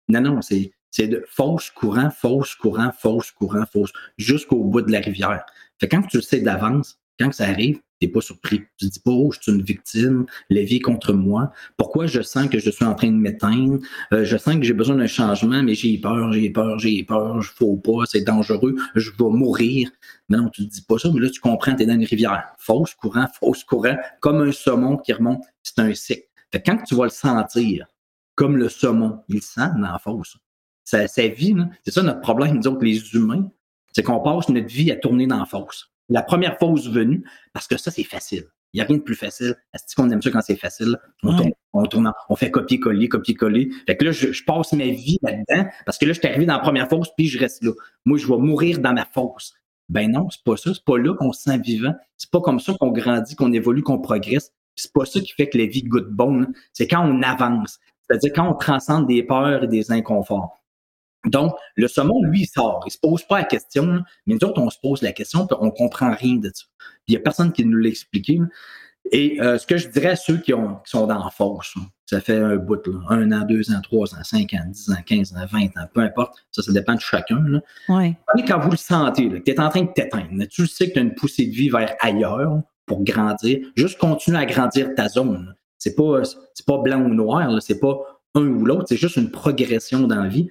Non, 0.09 0.21
non, 0.21 0.43
c'est, 0.43 0.73
c'est 0.91 1.09
de 1.09 1.25
fausse 1.29 1.71
courant, 1.71 2.11
fausse 2.11 2.55
courant, 2.55 2.93
fausse 2.97 3.33
courant, 3.33 3.65
fausse, 3.73 3.93
jusqu'au 4.17 4.63
bout 4.63 4.83
de 4.83 4.93
la 4.93 5.01
rivière. 5.01 5.45
Fait 5.81 5.89
quand 5.89 6.03
tu 6.03 6.19
le 6.19 6.23
sais 6.23 6.41
d'avance, 6.41 7.01
quand 7.19 7.33
ça 7.33 7.45
arrive, 7.45 7.81
t'es 8.03 8.09
pas 8.09 8.21
surpris. 8.21 8.63
Tu 8.79 8.87
dis 8.87 8.99
pas, 8.99 9.13
oh, 9.13 9.31
je 9.31 9.41
suis 9.41 9.53
une 9.53 9.63
victime, 9.63 10.27
la 10.51 10.63
vie 10.63 10.81
contre 10.81 11.13
moi. 11.13 11.53
Pourquoi 11.77 12.07
je 12.07 12.21
sens 12.21 12.49
que 12.49 12.59
je 12.59 12.69
suis 12.69 12.85
en 12.85 12.95
train 12.95 13.09
de 13.09 13.17
m'éteindre? 13.17 13.79
Euh, 14.13 14.25
je 14.25 14.37
sens 14.37 14.57
que 14.57 14.63
j'ai 14.63 14.73
besoin 14.73 14.97
d'un 14.97 15.07
changement, 15.07 15.63
mais 15.63 15.75
j'ai 15.75 15.99
peur, 15.99 16.33
j'ai 16.33 16.51
peur, 16.51 16.79
j'ai 16.81 17.05
peur, 17.05 17.41
je 17.41 17.51
faut 17.53 17.77
pas, 17.77 18.05
c'est 18.07 18.23
dangereux, 18.23 18.75
je 18.97 19.11
vais 19.11 19.31
mourir. 19.31 19.91
Mais 20.29 20.37
non, 20.37 20.49
tu 20.49 20.67
te 20.67 20.73
dis 20.73 20.83
pas 20.83 20.99
ça, 20.99 21.11
mais 21.15 21.21
là, 21.21 21.31
tu 21.31 21.41
comprends, 21.41 21.77
tu 21.77 21.85
es 21.85 21.87
dans 21.87 21.95
une 21.95 22.05
rivière. 22.05 22.45
Fausse 22.59 22.95
courant, 22.95 23.27
fausse 23.39 23.63
courant, 23.63 23.97
comme 24.21 24.41
un 24.41 24.53
saumon 24.53 24.97
qui 24.97 25.13
remonte, 25.13 25.45
c'est 25.63 25.79
un 25.79 25.95
cycle. 25.95 26.27
Fait 26.51 26.63
quand 26.63 26.83
tu 26.83 26.97
vas 26.97 27.05
le 27.05 27.11
sentir, 27.11 27.87
comme 28.35 28.57
le 28.57 28.69
saumon, 28.69 29.21
il 29.29 29.43
sent 29.43 29.71
dans 29.77 29.93
la 29.93 29.99
fosse. 29.99 30.37
Ça 30.85 31.07
vit, 31.29 31.55
c'est 31.85 31.93
ça 31.93 32.03
notre 32.03 32.21
problème, 32.21 32.57
nous 32.57 32.67
autres, 32.67 32.85
les 32.85 33.15
humains, 33.15 33.49
c'est 33.93 34.03
qu'on 34.03 34.21
passe 34.21 34.49
notre 34.49 34.67
vie 34.67 34.91
à 34.91 34.97
tourner 34.97 35.29
dans 35.29 35.39
la 35.39 35.47
fosse 35.47 35.92
la 36.13 36.23
première 36.23 36.59
fausse 36.59 36.89
venue, 36.89 37.25
parce 37.53 37.67
que 37.67 37.77
ça, 37.77 37.91
c'est 37.91 38.05
facile. 38.05 38.45
Il 38.73 38.79
n'y 38.79 38.83
a 38.83 38.87
rien 38.87 38.97
de 38.97 39.03
plus 39.03 39.15
facile. 39.15 39.55
Est-ce 39.75 39.95
qu'on 39.95 40.09
aime 40.11 40.23
ça 40.23 40.31
quand 40.31 40.41
c'est 40.41 40.57
facile? 40.57 40.97
On, 41.23 41.37
tourne, 41.37 41.53
on, 41.75 41.85
tourne, 41.85 42.13
on 42.31 42.37
fait 42.37 42.51
copier-coller, 42.51 43.09
copier-coller. 43.09 43.71
Fait 43.87 43.97
que 43.97 44.07
là, 44.07 44.13
je, 44.13 44.45
passe 44.45 44.73
ma 44.73 44.87
vie 44.87 45.19
là-dedans 45.23 45.69
parce 45.85 45.99
que 45.99 46.07
là, 46.07 46.15
je 46.15 46.21
suis 46.21 46.29
arrivé 46.29 46.47
dans 46.47 46.55
la 46.55 46.61
première 46.61 46.89
fosse, 46.89 47.11
puis 47.15 47.29
je 47.29 47.39
reste 47.39 47.63
là. 47.63 47.73
Moi, 48.07 48.17
je 48.17 48.27
vais 48.27 48.39
mourir 48.39 48.79
dans 48.79 48.95
ma 48.95 49.05
fosse. 49.05 49.53
Ben 49.91 50.11
non, 50.11 50.31
c'est 50.31 50.43
pas 50.43 50.57
ça. 50.57 50.73
C'est 50.73 50.85
pas 50.85 50.97
là 50.97 51.15
qu'on 51.15 51.33
se 51.33 51.43
sent 51.43 51.59
vivant. 51.59 51.95
C'est 52.17 52.31
pas 52.31 52.41
comme 52.41 52.61
ça 52.61 52.73
qu'on 52.81 52.93
grandit, 52.93 53.37
qu'on 53.37 53.53
évolue, 53.53 53.83
qu'on 53.83 54.01
progresse. 54.01 54.53
C'est 54.75 54.93
pas 54.93 55.05
ça 55.05 55.21
qui 55.21 55.33
fait 55.33 55.51
que 55.51 55.59
la 55.59 55.67
vie 55.67 55.83
goûte 55.83 56.09
bon. 56.11 56.47
C'est 56.73 56.89
quand 56.89 57.07
on 57.07 57.21
avance. 57.23 57.79
C'est-à-dire 58.01 58.33
quand 58.35 58.49
on 58.49 58.55
transcende 58.55 59.07
des 59.07 59.23
peurs 59.23 59.65
et 59.65 59.69
des 59.69 59.93
inconforts. 59.93 60.62
Donc, 61.27 61.55
le 61.77 61.89
saumon, 61.89 62.23
lui, 62.23 62.43
il 62.43 62.47
sort. 62.47 62.83
Il 62.87 62.91
se 62.91 62.99
pose 62.99 63.23
pas 63.25 63.39
la 63.39 63.45
question, 63.45 64.03
mais 64.27 64.35
nous 64.35 64.49
autres, 64.49 64.61
on 64.61 64.71
se 64.71 64.79
pose 64.81 65.03
la 65.03 65.13
question, 65.13 65.47
puis 65.47 65.57
on 65.61 65.71
comprend 65.71 66.15
rien 66.15 66.37
de 66.37 66.51
ça. 66.53 66.65
Il 67.07 67.15
y 67.15 67.17
a 67.17 67.21
personne 67.21 67.53
qui 67.53 67.65
nous 67.65 67.79
l'a 67.79 67.89
expliqué. 67.89 68.41
Et 69.11 69.41
euh, 69.41 69.59
ce 69.59 69.67
que 69.67 69.77
je 69.77 69.89
dirais 69.89 70.11
à 70.11 70.17
ceux 70.17 70.37
qui, 70.39 70.55
ont, 70.55 70.77
qui 70.77 70.91
sont 70.91 71.07
dans 71.07 71.25
la 71.25 71.31
fosse, 71.31 71.75
ça 72.07 72.21
fait 72.21 72.39
un 72.39 72.57
bout, 72.57 72.87
là, 72.87 73.01
un 73.09 73.33
an, 73.33 73.45
deux 73.45 73.73
ans, 73.73 73.81
trois 73.83 74.15
ans, 74.15 74.23
cinq 74.23 74.55
ans, 74.55 74.63
dix 74.69 74.91
ans, 74.91 75.03
quinze 75.05 75.33
ans, 75.33 75.45
vingt 75.51 75.77
ans, 75.77 75.89
peu 75.93 76.01
importe, 76.01 76.35
ça, 76.53 76.63
ça 76.63 76.73
dépend 76.73 76.95
de 76.95 77.01
chacun. 77.01 77.61
Ouais. 77.89 78.17
Quand 78.47 78.61
vous 78.61 78.71
le 78.71 78.77
sentez, 78.77 79.29
que 79.29 79.39
tu 79.39 79.51
es 79.51 79.61
en 79.61 79.71
train 79.71 79.83
de 79.83 79.93
t'éteindre, 79.93 80.47
tu 80.49 80.67
sais 80.67 80.89
que 80.89 80.93
tu 80.93 80.99
as 81.01 81.03
une 81.03 81.15
poussée 81.15 81.47
de 81.47 81.53
vie 81.53 81.69
vers 81.69 81.95
ailleurs 82.01 82.61
pour 82.87 83.03
grandir, 83.03 83.67
juste 83.77 83.99
continue 83.99 84.37
à 84.37 84.47
grandir 84.47 84.95
ta 84.95 85.09
zone. 85.09 85.55
C'est 85.79 85.97
pas, 85.97 86.23
c'est 86.55 86.67
pas 86.67 86.79
blanc 86.79 87.01
ou 87.03 87.09
noir, 87.09 87.61
c'est 87.61 87.81
pas 87.81 87.99
un 88.35 88.47
ou 88.47 88.65
l'autre, 88.65 88.85
c'est 88.89 88.97
juste 88.97 89.17
une 89.17 89.31
progression 89.31 90.07
dans 90.07 90.23
la 90.23 90.29
vie 90.29 90.49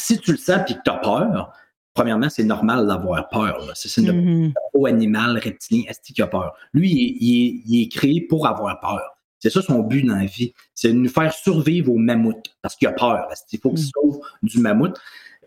si 0.00 0.18
tu 0.18 0.32
le 0.32 0.38
sens 0.38 0.68
et 0.68 0.74
que 0.74 0.80
tu 0.84 0.90
as 0.90 0.98
peur, 0.98 1.52
premièrement, 1.94 2.28
c'est 2.28 2.44
normal 2.44 2.86
d'avoir 2.86 3.28
peur. 3.28 3.70
C'est 3.74 4.00
une 4.00 4.48
mm 4.48 4.52
animal, 4.86 5.38
reptilien, 5.38 5.84
est-ce 5.88 6.00
qu'il 6.00 6.22
a 6.22 6.26
peur? 6.26 6.54
Lui, 6.72 6.90
il, 7.20 7.82
est 7.82 7.88
créé 7.88 8.22
pour 8.22 8.46
avoir 8.46 8.80
peur. 8.80 9.02
C'est 9.38 9.50
ça 9.50 9.62
son 9.62 9.80
but 9.80 10.02
dans 10.02 10.16
la 10.16 10.26
vie. 10.26 10.52
C'est 10.74 10.88
de 10.88 10.94
nous 10.94 11.08
faire 11.08 11.32
survivre 11.32 11.92
au 11.92 11.98
mammouth 11.98 12.46
parce 12.62 12.76
qu'il 12.76 12.88
a 12.88 12.92
peur. 12.92 13.28
Il 13.52 13.58
faut 13.58 13.70
qu'il 13.70 13.84
mm. 13.84 13.90
sauve 13.94 14.20
du 14.42 14.58
mammouth. 14.58 14.98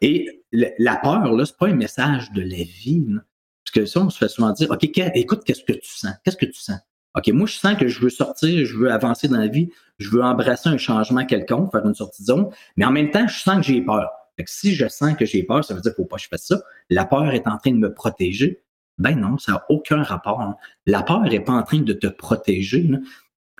Et 0.02 0.44
la 0.52 0.98
peur, 0.98 1.32
là, 1.32 1.46
c'est 1.46 1.58
pas 1.58 1.68
un 1.68 1.76
message 1.76 2.32
de 2.32 2.42
la 2.42 2.64
vie. 2.64 3.08
Parce 3.64 3.74
que 3.74 3.86
ça, 3.86 4.02
on 4.02 4.10
se 4.10 4.18
fait 4.18 4.30
souvent 4.30 4.52
dire, 4.52 4.70
OK, 4.70 4.84
écoute, 4.84 5.44
qu'est-ce 5.46 5.64
que 5.64 5.74
tu 5.74 5.90
sens? 5.90 6.14
Qu'est-ce 6.24 6.38
que 6.38 6.46
tu 6.46 6.60
sens? 6.60 6.78
OK, 7.16 7.28
moi, 7.30 7.46
je 7.46 7.54
sens 7.54 7.78
que 7.78 7.88
je 7.88 8.00
veux 8.02 8.10
sortir, 8.10 8.66
je 8.66 8.76
veux 8.76 8.92
avancer 8.92 9.28
dans 9.28 9.38
la 9.38 9.48
vie, 9.48 9.70
je 10.00 10.10
veux 10.10 10.24
embrasser 10.24 10.70
un 10.70 10.78
changement 10.78 11.26
quelconque, 11.26 11.72
faire 11.72 11.86
une 11.86 11.94
sortie 11.94 12.24
de 12.24 12.28
zone, 12.28 12.50
mais 12.76 12.86
en 12.86 12.92
même 12.92 13.12
temps, 13.12 13.28
je 13.28 13.40
sens 13.40 13.58
que 13.58 13.62
j'ai 13.62 13.82
peur. 13.82 14.10
Fait 14.38 14.44
que 14.44 14.52
si 14.52 14.74
je 14.74 14.88
sens 14.88 15.16
que 15.16 15.26
j'ai 15.26 15.44
peur, 15.44 15.64
ça 15.64 15.74
veut 15.74 15.82
dire 15.82 15.94
qu'il 15.94 16.04
faut 16.04 16.08
pas 16.08 16.18
que 16.18 16.24
je 16.24 16.28
fasse 16.28 16.48
ça. 16.48 16.62
La 16.90 17.06
peur 17.06 17.32
est 17.34 17.48
en 17.48 17.58
train 17.58 17.72
de 17.72 17.78
me 17.78 17.94
protéger. 17.94 18.64
Ben 18.98 19.16
non, 19.16 19.38
ça 19.38 19.54
n'a 19.54 19.66
aucun 19.70 20.04
rapport. 20.04 20.42
Hein. 20.42 20.56
La 20.86 21.04
peur 21.04 21.22
n'est 21.22 21.40
pas 21.40 21.54
en 21.54 21.64
train 21.64 21.80
de 21.80 21.94
te 21.94 22.08
protéger. 22.08 22.90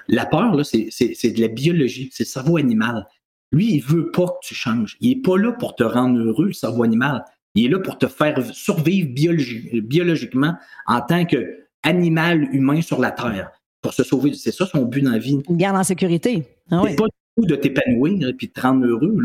La 0.08 0.26
peur, 0.26 0.56
là, 0.56 0.64
c'est, 0.64 0.86
de 0.86 1.42
la 1.42 1.48
biologie, 1.48 2.10
c'est 2.14 2.24
le 2.24 2.30
cerveau 2.30 2.58
animal. 2.58 3.08
Lui, 3.52 3.76
il 3.76 3.82
veut 3.82 4.12
pas 4.12 4.28
que 4.28 4.48
tu 4.48 4.56
changes. 4.56 4.98
Il 5.00 5.12
est 5.12 5.22
pas 5.22 5.38
là 5.38 5.52
pour 5.52 5.76
te 5.76 5.84
rendre 5.84 6.20
heureux, 6.20 6.48
le 6.48 6.54
cerveau 6.54 6.84
animal. 6.84 7.24
Il 7.56 7.66
est 7.66 7.70
là 7.70 7.80
pour 7.80 7.98
te 8.00 8.08
faire 8.08 8.36
survivre 8.54 9.10
biologiquement 9.14 10.56
en 10.88 11.02
tant 11.02 11.26
qu'animal 11.26 12.44
humain 12.54 12.82
sur 12.82 13.00
la 13.00 13.12
Terre. 13.12 13.52
Pour 13.82 13.94
se 13.94 14.04
sauver. 14.04 14.34
C'est 14.34 14.52
ça 14.52 14.66
son 14.66 14.86
but 14.86 15.02
dans 15.02 15.12
la 15.12 15.20
vie. 15.20 15.42
Une 15.48 15.58
garde 15.58 15.78
en 15.78 15.84
sécurité. 15.84 16.48
Ah 16.72 16.84
de 17.38 17.56
t'épanouir 17.56 18.28
et 18.28 18.34
puis 18.34 18.48
de 18.48 18.54
te 18.54 18.62
rendre 18.62 18.86
heureux. 18.86 19.18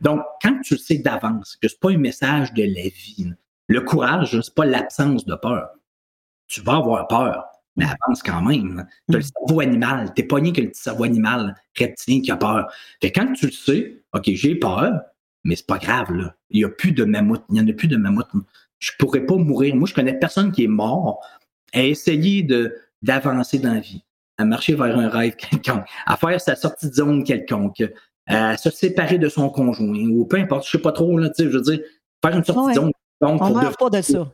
Donc, 0.00 0.22
quand 0.42 0.60
tu 0.62 0.74
le 0.74 0.78
sais 0.78 0.98
d'avance, 0.98 1.56
que 1.60 1.68
c'est 1.68 1.80
pas 1.80 1.90
un 1.90 1.98
message 1.98 2.52
de 2.54 2.62
la 2.62 2.88
vie, 2.88 3.32
le 3.66 3.80
courage, 3.80 4.40
c'est 4.40 4.54
pas 4.54 4.64
l'absence 4.64 5.24
de 5.24 5.34
peur. 5.34 5.70
Tu 6.46 6.60
vas 6.62 6.76
avoir 6.76 7.06
peur, 7.08 7.44
mais 7.76 7.84
avance 7.84 8.22
quand 8.22 8.42
même. 8.42 8.86
Tu 9.10 9.16
as 9.16 9.18
le 9.18 9.24
mm. 9.24 9.28
cerveau 9.46 9.60
animal, 9.60 10.14
t'es 10.14 10.22
pogné 10.22 10.52
que 10.52 10.62
le 10.62 10.70
cerveau 10.72 11.04
animal 11.04 11.54
reptilien 11.78 12.20
qui 12.22 12.30
a 12.30 12.36
peur. 12.36 12.72
Fait 13.02 13.12
quand 13.12 13.32
tu 13.34 13.46
le 13.46 13.52
sais, 13.52 14.02
OK, 14.14 14.24
j'ai 14.26 14.54
peur, 14.54 15.00
mais 15.44 15.56
c'est 15.56 15.66
pas 15.66 15.78
grave, 15.78 16.12
là. 16.12 16.34
Il 16.50 16.58
n'y 16.58 16.64
a 16.64 16.68
plus 16.70 16.92
de 16.92 17.04
mammouth. 17.04 17.42
Il 17.50 17.54
n'y 17.54 17.60
en 17.60 17.68
a 17.68 17.72
plus 17.72 17.88
de 17.88 17.96
mammouth. 17.96 18.26
Je 18.78 18.92
pourrais 18.98 19.26
pas 19.26 19.36
mourir. 19.36 19.76
Moi, 19.76 19.86
je 19.86 19.94
connais 19.94 20.18
personne 20.18 20.52
qui 20.52 20.64
est 20.64 20.68
mort 20.68 21.20
à 21.74 21.82
essayer 21.82 22.42
de, 22.42 22.74
d'avancer 23.02 23.58
dans 23.58 23.74
la 23.74 23.80
vie 23.80 24.02
à 24.38 24.44
marcher 24.44 24.74
vers 24.74 24.96
un 24.96 25.08
rêve 25.08 25.36
quelconque, 25.36 25.84
à 26.06 26.16
faire 26.16 26.40
sa 26.40 26.56
sortie 26.56 26.88
de 26.88 26.94
zone 26.94 27.24
quelconque, 27.24 27.82
à 28.26 28.56
se 28.56 28.70
séparer 28.70 29.18
de 29.18 29.28
son 29.28 29.50
conjoint, 29.50 30.08
ou 30.08 30.24
peu 30.24 30.36
importe, 30.36 30.66
je 30.66 30.72
sais 30.72 30.78
pas 30.78 30.92
trop, 30.92 31.18
là, 31.18 31.30
je 31.36 31.44
veux 31.44 31.60
dire, 31.60 31.80
faire 32.24 32.36
une 32.36 32.44
sortie 32.44 32.70
de 32.70 32.80
zone. 32.80 32.90
Donc, 33.20 33.42
On 33.42 33.50
ne 33.50 33.74
pas 33.74 33.90
de 33.90 34.02
ça. 34.02 34.32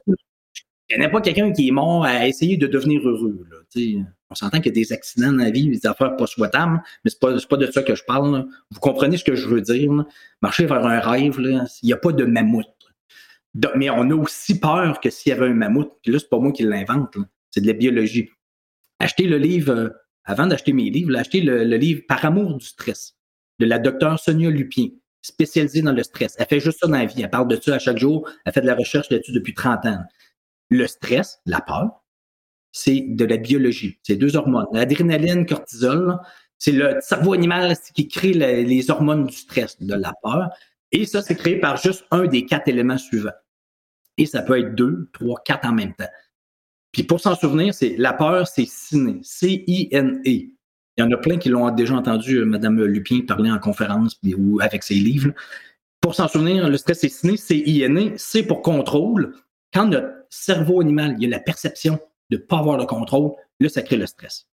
Il 0.91 0.99
n'y 0.99 1.07
a 1.07 1.09
pas 1.09 1.23
quelqu'un 1.23 1.51
qui 1.53 1.69
est 1.69 1.71
mort 1.71 2.05
à 2.05 2.29
essayer 2.29 2.59
de 2.59 2.67
devenir 2.67 3.01
heureux. 3.09 3.47
Là. 3.51 4.03
On 4.31 4.35
s'entend 4.35 4.59
qu'il 4.59 4.67
y 4.67 4.81
a 4.81 4.83
des 4.83 4.93
accidents 4.93 5.33
dans 5.33 5.43
la 5.43 5.51
vie, 5.51 5.69
des 5.69 5.87
affaires 5.87 6.17
pas 6.17 6.27
souhaitables, 6.27 6.83
mais 7.05 7.11
c'est 7.11 7.21
pas, 7.21 7.35
pas 7.49 7.57
de 7.57 7.71
ça 7.71 7.83
que 7.83 7.95
je 7.95 8.05
parle. 8.05 8.47
Vous 8.71 8.81
comprenez 8.81 9.17
ce 9.17 9.25
que 9.25 9.35
je 9.35 9.49
veux 9.49 9.63
dire? 9.63 9.91
Marcher 10.43 10.67
vers 10.67 10.85
un 10.85 11.01
rêve, 11.01 11.37
il 11.39 11.67
n'y 11.87 11.93
a 11.93 11.97
pas 11.97 12.13
de 12.13 12.25
mammouth. 12.25 12.67
mais 13.77 13.89
on 13.89 14.11
a 14.11 14.15
aussi 14.15 14.61
peur 14.61 15.01
que 15.01 15.09
s'il 15.09 15.31
y 15.31 15.33
avait 15.33 15.47
un 15.47 15.55
mammouth, 15.55 15.93
puis 16.03 16.13
là, 16.13 16.19
c'est 16.19 16.29
pas 16.29 16.39
moi 16.39 16.53
qui 16.53 16.65
l'invente, 16.65 17.17
c'est 17.51 17.63
de 17.63 17.67
la 17.67 17.73
biologie 17.73 18.29
acheter 18.99 19.27
le 19.27 19.39
livre, 19.39 19.73
euh, 19.73 19.89
avant 20.25 20.47
d'acheter 20.47 20.73
mes 20.73 20.91
livres, 20.91 21.17
acheter 21.17 21.41
le, 21.41 21.63
livre 21.77 22.03
Par 22.09 22.25
amour 22.25 22.57
du 22.57 22.65
stress 22.65 23.17
de 23.59 23.67
la 23.67 23.79
docteure 23.79 24.19
Sonia 24.19 24.51
Lupien, 24.51 24.89
spécialisée 25.23 25.83
dans 25.83 25.93
le 25.93 26.03
stress. 26.03 26.35
Elle 26.39 26.47
fait 26.47 26.61
juste 26.61 26.81
ça 26.81 26.87
dans 26.87 26.99
la 26.99 27.07
vie. 27.07 27.23
Elle 27.23 27.31
parle 27.31 27.49
de 27.49 27.57
ça 27.57 27.75
à 27.75 27.79
chaque 27.79 27.99
jour. 27.99 28.29
Elle 28.45 28.53
fait 28.53 28.61
de 28.61 28.67
la 28.67 28.75
recherche 28.75 29.11
là-dessus 29.11 29.33
depuis 29.33 29.55
30 29.55 29.87
ans. 29.87 29.99
Le 30.71 30.87
stress, 30.87 31.41
la 31.47 31.61
peur, 31.61 32.05
c'est 32.73 33.05
de 33.09 33.25
la 33.25 33.37
biologie. 33.37 34.01
C'est 34.03 34.17
deux 34.17 34.35
hormones. 34.37 34.67
L'adrénaline, 34.73 35.47
cortisol, 35.47 36.19
c'est 36.59 36.73
le 36.73 36.99
cerveau 37.01 37.33
animal 37.33 37.77
qui 37.95 38.09
crée 38.09 38.33
les 38.33 38.91
hormones 38.91 39.27
du 39.27 39.37
stress, 39.37 39.81
de 39.81 39.95
la 39.95 40.13
peur. 40.23 40.51
Et 40.91 41.07
ça, 41.07 41.23
c'est 41.23 41.37
créé 41.37 41.61
par 41.61 41.77
juste 41.77 42.05
un 42.11 42.27
des 42.27 42.47
quatre 42.47 42.69
éléments 42.69 42.99
suivants. 42.99 43.31
Et 44.17 44.27
ça 44.27 44.43
peut 44.43 44.59
être 44.59 44.75
deux, 44.75 45.09
trois, 45.13 45.41
quatre 45.45 45.67
en 45.67 45.73
même 45.73 45.95
temps. 45.95 46.09
Puis 46.95 47.03
pour 47.03 47.21
s'en 47.21 47.35
souvenir, 47.35 47.75
c'est 47.75 47.97
la 47.99 48.13
peur, 48.13 48.47
c'est 48.47 48.67
ciné, 48.67 49.19
C-I-N-E. 49.23 50.25
Il 50.25 51.01
y 51.01 51.03
en 51.03 51.11
a 51.11 51.17
plein 51.17 51.39
qui 51.39 51.49
l'ont 51.49 51.69
déjà 51.73 51.95
entendu, 51.95 52.37
euh, 52.37 52.45
Mme 52.47 52.85
Lupien 52.85 53.23
parler 53.27 53.51
en 53.51 53.59
conférence 53.59 54.17
ou 54.39 54.61
avec 54.61 54.85
ses 54.85 54.95
livres. 54.95 55.33
Pour 56.01 56.15
s'en 56.15 56.29
souvenir, 56.29 56.69
le 56.69 56.77
stress, 56.77 57.01
c'est 57.01 57.09
ciné, 57.09 57.37
C-I-N-E, 57.37 58.13
c'est 58.17 58.45
pour 58.45 58.63
contrôle. 58.63 59.35
Quand 59.73 59.87
notre 59.87 60.09
cerveau 60.31 60.81
animal, 60.81 61.17
il 61.19 61.25
y 61.25 61.27
a 61.27 61.31
la 61.31 61.41
perception 61.41 61.99
de 62.31 62.37
ne 62.37 62.43
pas 62.43 62.59
avoir 62.59 62.79
le 62.79 62.87
contrôle, 62.87 63.33
là, 63.59 63.69
ça 63.69 63.83
crée 63.83 63.97
le 63.97 64.07
stress. 64.07 64.47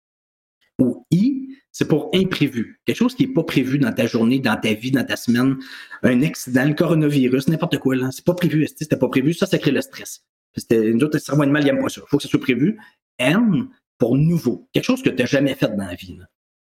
Ou 0.79 1.05
I, 1.11 1.47
c'est 1.71 1.87
pour 1.87 2.09
imprévu. 2.15 2.81
Quelque 2.85 2.97
chose 2.97 3.13
qui 3.13 3.27
n'est 3.27 3.33
pas 3.33 3.43
prévu 3.43 3.77
dans 3.77 3.93
ta 3.93 4.07
journée, 4.07 4.39
dans 4.39 4.59
ta 4.59 4.73
vie, 4.73 4.89
dans 4.89 5.05
ta 5.05 5.15
semaine. 5.15 5.57
Un 6.01 6.23
accident, 6.23 6.65
le 6.65 6.73
coronavirus, 6.73 7.49
n'importe 7.49 7.77
quoi. 7.77 7.95
Là. 7.95 8.09
C'est 8.11 8.25
pas 8.25 8.33
prévu. 8.33 8.67
C'était 8.75 8.97
pas 8.97 9.09
prévu. 9.09 9.35
Ça, 9.35 9.45
ça 9.45 9.59
crée 9.59 9.71
le 9.71 9.81
stress. 9.81 10.25
Une 10.71 11.03
autre 11.03 11.17
cerveau 11.17 11.43
animal, 11.43 11.63
il 11.63 11.65
n'aime 11.67 11.81
pas 11.81 11.89
ça. 11.89 12.01
Il 12.05 12.09
faut 12.09 12.17
que 12.17 12.23
ça 12.23 12.29
soit 12.29 12.39
prévu. 12.39 12.79
N, 13.19 13.67
pour 13.97 14.15
nouveau. 14.17 14.67
Quelque 14.73 14.85
chose 14.85 15.01
que 15.01 15.09
tu 15.09 15.17
n'as 15.17 15.25
jamais 15.25 15.55
fait 15.55 15.69
dans 15.69 15.85
la 15.85 15.95
vie. 15.95 16.17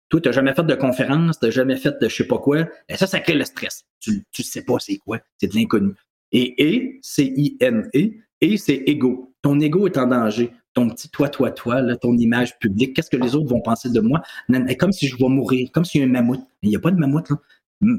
Toi, 0.08 0.20
tu 0.20 0.28
n'as 0.28 0.32
jamais 0.32 0.54
fait 0.54 0.64
de 0.64 0.74
conférence, 0.74 1.38
tu 1.38 1.46
n'as 1.46 1.50
jamais 1.50 1.76
fait 1.76 1.94
de 2.00 2.08
je 2.08 2.14
sais 2.14 2.26
pas 2.26 2.38
quoi. 2.38 2.66
Ça, 2.94 3.06
ça 3.06 3.20
crée 3.20 3.34
le 3.34 3.44
stress. 3.44 3.84
Tu 4.00 4.24
ne 4.38 4.44
sais 4.44 4.64
pas 4.64 4.78
c'est 4.78 4.96
quoi. 4.98 5.18
C'est 5.38 5.48
de 5.48 5.54
l'inconnu. 5.54 5.92
Et 6.32 6.54
E, 6.60 6.98
c'est 7.02 7.26
I-N-E. 7.26 8.10
Et 8.40 8.56
c'est 8.56 8.82
ego. 8.86 9.34
Ton 9.42 9.60
ego 9.60 9.86
est 9.86 9.96
en 9.96 10.06
danger 10.06 10.50
ton 10.74 10.90
petit 10.90 11.08
toi, 11.08 11.28
toi, 11.28 11.50
toi, 11.50 11.80
là, 11.80 11.96
ton 11.96 12.16
image 12.18 12.58
publique, 12.58 12.94
qu'est-ce 12.94 13.10
que 13.10 13.16
les 13.16 13.34
autres 13.34 13.48
vont 13.48 13.60
penser 13.60 13.88
de 13.90 14.00
moi? 14.00 14.22
Comme 14.78 14.92
si 14.92 15.06
je 15.06 15.16
vais 15.16 15.28
mourir, 15.28 15.70
comme 15.72 15.84
s'il 15.84 16.00
y 16.00 16.04
a 16.04 16.06
un 16.06 16.10
mammouth. 16.10 16.40
Il 16.62 16.68
n'y 16.68 16.76
a 16.76 16.80
pas 16.80 16.90
de 16.90 16.98
mammouth, 16.98 17.30
là. 17.30 17.36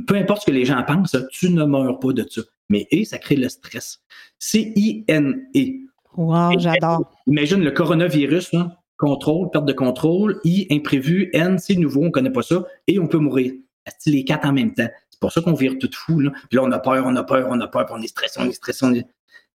Peu 0.07 0.15
importe 0.15 0.41
ce 0.41 0.47
que 0.47 0.51
les 0.51 0.65
gens 0.65 0.81
pensent, 0.83 1.15
tu 1.31 1.49
ne 1.49 1.63
meurs 1.63 1.99
pas 1.99 2.11
de 2.11 2.25
ça. 2.29 2.41
Mais 2.69 2.87
et, 2.91 3.05
ça 3.05 3.17
crée 3.17 3.35
le 3.35 3.49
stress. 3.49 4.01
C-I-N-E. 4.39 5.85
Wow, 6.17 6.57
j'adore. 6.59 7.11
Imagine 7.27 7.63
le 7.63 7.71
coronavirus, 7.71 8.51
contrôle, 8.97 9.49
perte 9.51 9.65
de 9.65 9.73
contrôle, 9.73 10.39
I, 10.43 10.67
imprévu, 10.71 11.29
N, 11.33 11.59
c'est 11.59 11.75
nouveau, 11.75 12.01
on 12.01 12.05
ne 12.05 12.09
connaît 12.09 12.31
pas 12.31 12.41
ça, 12.41 12.63
et 12.87 12.99
on 12.99 13.07
peut 13.07 13.17
mourir. 13.17 13.53
Les 14.05 14.23
quatre 14.23 14.45
en 14.47 14.53
même 14.53 14.73
temps. 14.73 14.89
C'est 15.09 15.19
pour 15.19 15.31
ça 15.31 15.41
qu'on 15.41 15.53
vire 15.53 15.75
tout 15.79 15.89
fou. 15.93 16.19
Là. 16.19 16.31
Puis 16.49 16.57
là, 16.57 16.63
on 16.63 16.71
a 16.71 16.79
peur, 16.79 17.03
on 17.05 17.15
a 17.15 17.23
peur, 17.23 17.47
on 17.49 17.59
a 17.61 17.67
peur, 17.67 17.87
on 17.91 18.01
est 18.01 18.07
stressé, 18.07 18.39
on 18.41 18.49
est 18.49 18.53
stressé. 18.53 18.85
On 18.85 18.93
est... 18.93 19.05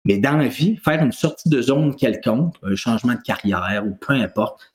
Mais 0.04 0.18
dans 0.18 0.36
la 0.36 0.48
vie, 0.48 0.76
faire 0.76 1.02
une 1.02 1.12
sortie 1.12 1.48
de 1.48 1.60
zone 1.60 1.96
quelconque, 1.96 2.54
un 2.62 2.76
changement 2.76 3.14
de 3.14 3.20
carrière 3.20 3.84
ou 3.86 3.94
peu 3.94 4.12
importe, 4.12 4.74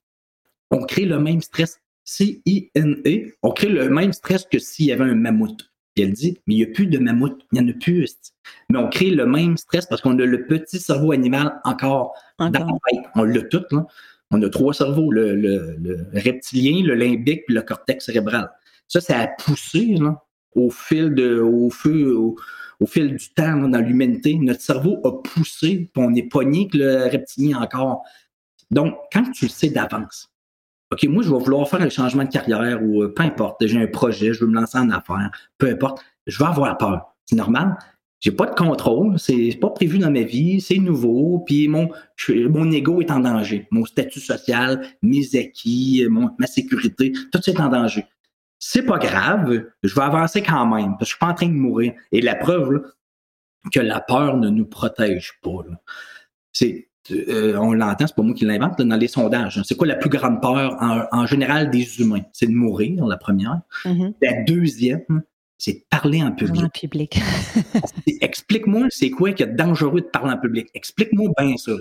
on 0.72 0.84
crée 0.86 1.06
le 1.06 1.20
même 1.20 1.42
stress. 1.42 1.80
C-I-N-E, 2.04 3.36
on 3.44 3.52
crée 3.52 3.70
le 3.70 3.90
même 3.90 4.12
stress 4.12 4.46
que 4.46 4.60
s'il 4.60 4.88
y 4.88 4.92
avait 4.92 5.06
un 5.06 5.16
mammouth. 5.16 5.72
Elle 5.96 6.14
dit, 6.14 6.40
mais 6.48 6.56
il 6.56 6.58
n'y 6.58 6.64
a 6.64 6.74
plus 6.74 6.88
de 6.88 6.98
mammouth, 6.98 7.40
il 7.52 7.62
n'y 7.62 7.70
en 7.70 7.72
a 7.72 7.78
plus. 7.78 8.16
Mais 8.70 8.80
on 8.80 8.90
crée 8.90 9.12
le 9.12 9.26
même 9.26 9.58
stress 9.58 9.86
parce 9.86 10.02
qu'on 10.02 10.18
a 10.18 10.26
le 10.26 10.48
petit 10.48 10.80
cerveau 10.80 11.12
animal 11.12 11.60
encore, 11.64 12.14
dans 12.40 12.50
la 12.50 12.60
tête. 12.60 13.06
On 13.16 13.24
l'a 13.24 13.42
tout. 13.44 13.64
Là. 13.72 13.86
On 14.32 14.42
a 14.42 14.50
trois 14.50 14.74
cerveaux, 14.74 15.12
le, 15.12 16.08
reptilien, 16.14 16.84
le 16.84 16.96
limbique 16.96 17.44
et 17.48 17.54
le 17.54 17.62
cortex 17.62 18.06
cérébral. 18.06 18.50
Ça, 18.88 19.02
ça 19.02 19.20
a 19.20 19.28
poussé 19.28 19.96
là, 20.00 20.24
au 20.56 20.72
fil 20.72 21.14
de, 21.14 21.40
au 21.40 21.70
feu, 21.70 22.16
au 22.80 22.86
fil 22.86 23.16
du 23.16 23.30
temps 23.30 23.68
dans 23.68 23.80
l'humanité, 23.80 24.36
notre 24.36 24.62
cerveau 24.62 25.00
a 25.06 25.22
poussé, 25.22 25.90
puis 25.94 26.04
on 26.04 26.14
est 26.16 26.24
pogné 26.24 26.68
que 26.68 26.78
le 26.78 27.04
reptilien 27.04 27.62
encore. 27.62 28.04
Donc, 28.72 28.96
quand 29.12 29.30
tu 29.32 29.46
le 29.46 29.52
sais 29.52 29.70
d'avance, 29.70 30.33
OK, 30.94 31.04
moi, 31.06 31.24
je 31.24 31.30
vais 31.30 31.40
vouloir 31.40 31.68
faire 31.68 31.82
un 31.82 31.90
changement 31.90 32.24
de 32.24 32.30
carrière 32.30 32.82
ou 32.84 33.04
euh, 33.04 33.14
peu 33.14 33.24
importe, 33.24 33.66
j'ai 33.66 33.82
un 33.82 33.88
projet, 33.88 34.34
je 34.34 34.42
veux 34.42 34.48
me 34.48 34.56
lancer 34.56 34.78
en 34.78 34.90
affaires, 34.90 35.32
peu 35.58 35.70
importe, 35.70 36.04
je 36.28 36.38
vais 36.38 36.46
avoir 36.46 36.78
peur. 36.78 37.16
C'est 37.26 37.36
normal. 37.36 37.78
J'ai 38.20 38.32
pas 38.32 38.46
de 38.46 38.56
contrôle, 38.56 39.20
c'est 39.20 39.58
pas 39.60 39.70
prévu 39.70 39.98
dans 39.98 40.12
ma 40.12 40.22
vie, 40.22 40.62
c'est 40.62 40.78
nouveau, 40.78 41.44
puis 41.46 41.68
mon, 41.68 41.90
mon 42.30 42.72
ego 42.72 43.02
est 43.02 43.12
en 43.12 43.20
danger. 43.20 43.68
Mon 43.70 43.86
statut 43.86 44.22
social, 44.22 44.82
mes 45.02 45.36
acquis, 45.36 46.06
ma 46.38 46.48
sécurité, 46.48 47.12
tout 47.32 47.42
ça 47.42 47.52
est 47.52 47.60
en 47.60 47.68
danger 47.68 48.06
c'est 48.66 48.84
pas 48.84 48.98
grave, 48.98 49.66
je 49.84 49.94
vais 49.94 50.02
avancer 50.02 50.42
quand 50.42 50.66
même, 50.66 50.92
parce 50.92 51.00
que 51.00 51.06
je 51.06 51.10
suis 51.10 51.20
pas 51.20 51.28
en 51.28 51.34
train 51.34 51.48
de 51.48 51.52
mourir. 51.52 51.94
Et 52.14 52.22
la 52.22 52.34
preuve 52.34 52.82
que 53.74 53.82
la 53.82 54.00
peur 54.00 54.38
ne 54.38 54.48
nous 54.50 54.66
protège 54.66 55.34
pas. 55.42 55.66
C'est, 56.54 56.88
euh, 57.12 57.58
on 57.58 57.74
l'entend, 57.74 58.08
c'est 58.08 58.16
pas 58.16 58.22
moi 58.22 58.34
qui 58.34 58.46
l'invente, 58.46 58.82
dans 58.82 58.96
les 58.96 59.08
sondages. 59.08 59.62
C'est 59.66 59.76
quoi 59.76 59.88
la 59.88 59.96
plus 59.96 60.10
grande 60.10 60.42
peur 60.42 60.78
en, 60.80 61.26
général 61.26 61.70
des 61.70 62.00
humains? 62.00 62.24
C'est 62.32 62.48
de 62.48 62.54
mourir, 62.54 63.06
la 63.06 63.18
première. 63.18 63.62
Mm-hmm. 63.86 64.14
La 64.22 64.44
deuxième, 64.44 65.24
c'est 65.58 65.74
de 65.74 65.84
parler 65.90 66.22
en 66.22 66.32
public. 66.32 66.72
public. 66.74 67.22
Explique-moi, 68.22 68.88
c'est 68.90 69.10
quoi 69.10 69.32
qui 69.32 69.44
est 69.44 69.48
dangereux 69.48 70.02
de 70.02 70.08
parler 70.08 70.34
en 70.34 70.38
public. 70.38 70.68
Explique-moi 70.74 71.30
bien 71.38 71.56
ça. 71.58 71.72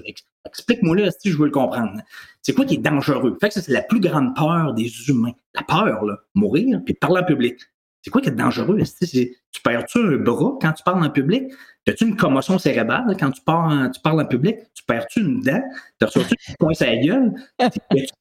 Explique-moi 0.47 0.97
là 0.97 1.11
si 1.11 1.31
je 1.31 1.39
veux 1.39 1.47
le 1.47 1.51
comprendre. 1.51 2.01
C'est 2.43 2.53
quoi 2.53 2.65
qui 2.65 2.75
est 2.75 2.79
dangereux? 2.79 3.37
Fait 3.41 3.49
que 3.49 3.55
ça, 3.55 3.63
c'est 3.63 3.73
la 3.73 3.83
plus 3.83 4.01
grande 4.01 4.35
peur 4.35 4.75
des 4.75 4.91
humains. 5.09 5.33
La 5.55 5.63
peur, 5.63 6.05
là, 6.05 6.19
mourir, 6.35 6.81
puis 6.85 6.95
parler 6.95 7.21
en 7.21 7.25
public. 7.25 7.59
C'est 8.03 8.11
quoi 8.11 8.21
qui 8.21 8.29
est 8.29 8.33
dangereux? 8.33 8.79
Tu 9.01 9.63
perds-tu 9.63 9.99
un 9.99 10.17
bras 10.17 10.59
quand 10.61 10.73
tu 10.73 10.83
parles 10.83 11.05
en 11.05 11.11
public? 11.11 11.45
As-tu 11.89 12.07
une 12.07 12.17
commotion 12.17 12.59
cérébrale 12.59 13.17
quand 13.19 13.33
tu 13.33 13.43
parles, 13.43 13.91
tu 13.91 14.01
parles 14.01 14.21
en 14.21 14.25
public? 14.25 14.57
Tu 14.73 14.85
perds-tu 14.85 15.21
une 15.21 15.41
dent? 15.41 15.63
Tu 15.99 16.05
reçois-tu 16.05 16.35
une 16.49 16.57
pointe 16.57 16.81
à 16.81 16.87
la 16.87 16.97
gueule? 16.97 17.35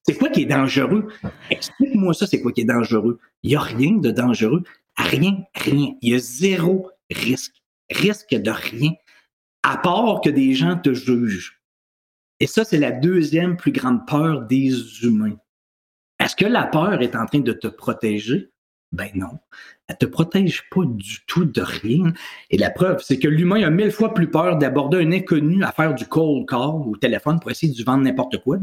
C'est 0.01 0.17
quoi 0.17 0.29
qui 0.29 0.41
est 0.43 0.45
dangereux? 0.45 1.07
Explique-moi 1.49 2.13
ça, 2.13 2.25
c'est 2.25 2.41
quoi 2.41 2.51
qui 2.51 2.61
est 2.61 2.65
dangereux? 2.65 3.19
Il 3.43 3.51
n'y 3.51 3.55
a 3.55 3.61
rien 3.61 3.91
de 3.97 4.09
dangereux. 4.09 4.63
Rien, 4.97 5.43
rien. 5.53 5.93
Il 6.01 6.11
y 6.11 6.15
a 6.15 6.19
zéro 6.19 6.89
risque. 7.11 7.53
Risque 7.91 8.33
de 8.33 8.51
rien. 8.51 8.93
À 9.63 9.77
part 9.77 10.21
que 10.21 10.29
des 10.29 10.53
gens 10.53 10.77
te 10.77 10.93
jugent. 10.93 11.61
Et 12.39 12.47
ça, 12.47 12.63
c'est 12.63 12.79
la 12.79 12.91
deuxième 12.91 13.57
plus 13.57 13.71
grande 13.71 14.07
peur 14.07 14.41
des 14.41 15.03
humains. 15.03 15.37
Est-ce 16.19 16.35
que 16.35 16.45
la 16.45 16.63
peur 16.63 17.01
est 17.01 17.15
en 17.15 17.27
train 17.27 17.41
de 17.41 17.53
te 17.53 17.67
protéger? 17.67 18.49
Ben 18.91 19.09
non. 19.15 19.39
Elle 19.87 19.97
te 19.97 20.05
protège 20.05 20.63
pas 20.69 20.81
du 20.85 21.25
tout 21.25 21.45
de 21.45 21.61
rien. 21.61 22.11
Et 22.49 22.57
la 22.57 22.69
preuve, 22.69 23.01
c'est 23.01 23.19
que 23.19 23.27
l'humain 23.27 23.63
a 23.63 23.69
mille 23.69 23.91
fois 23.91 24.13
plus 24.13 24.29
peur 24.29 24.57
d'aborder 24.57 24.97
un 24.97 25.11
inconnu 25.11 25.63
à 25.63 25.71
faire 25.71 25.95
du 25.95 26.05
cold 26.05 26.47
call 26.47 26.87
au 26.87 26.97
téléphone 26.97 27.39
pour 27.39 27.51
essayer 27.51 27.73
de 27.73 27.83
vendre 27.83 28.03
n'importe 28.03 28.43
quoi. 28.43 28.57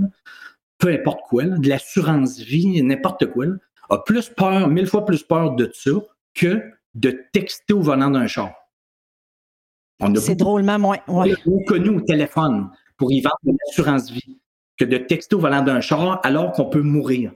Peu 0.78 0.88
importe 0.88 1.20
quoi, 1.28 1.44
de 1.44 1.68
l'assurance 1.68 2.38
vie, 2.38 2.82
n'importe 2.82 3.26
quoi. 3.26 3.46
A 3.88 3.98
plus 3.98 4.28
peur, 4.28 4.68
mille 4.68 4.86
fois 4.86 5.06
plus 5.06 5.22
peur 5.22 5.54
de 5.54 5.70
ça 5.74 5.90
que 6.34 6.62
de 6.94 7.22
texter 7.32 7.72
au 7.72 7.80
volant 7.80 8.10
d'un 8.10 8.26
char. 8.26 8.52
C'est 10.16 10.36
drôlement 10.36 10.78
moins. 10.78 10.98
Ouais. 11.08 11.34
connu 11.66 11.88
au 11.88 12.00
téléphone 12.00 12.70
pour 12.96 13.10
y 13.12 13.20
vendre 13.20 13.38
de 13.44 13.52
l'assurance 13.66 14.10
vie 14.10 14.38
que 14.76 14.84
de 14.84 14.98
texter 14.98 15.34
au 15.34 15.40
volant 15.40 15.62
d'un 15.62 15.80
char 15.80 16.20
alors 16.22 16.52
qu'on 16.52 16.66
peut 16.66 16.82
mourir. 16.82 17.32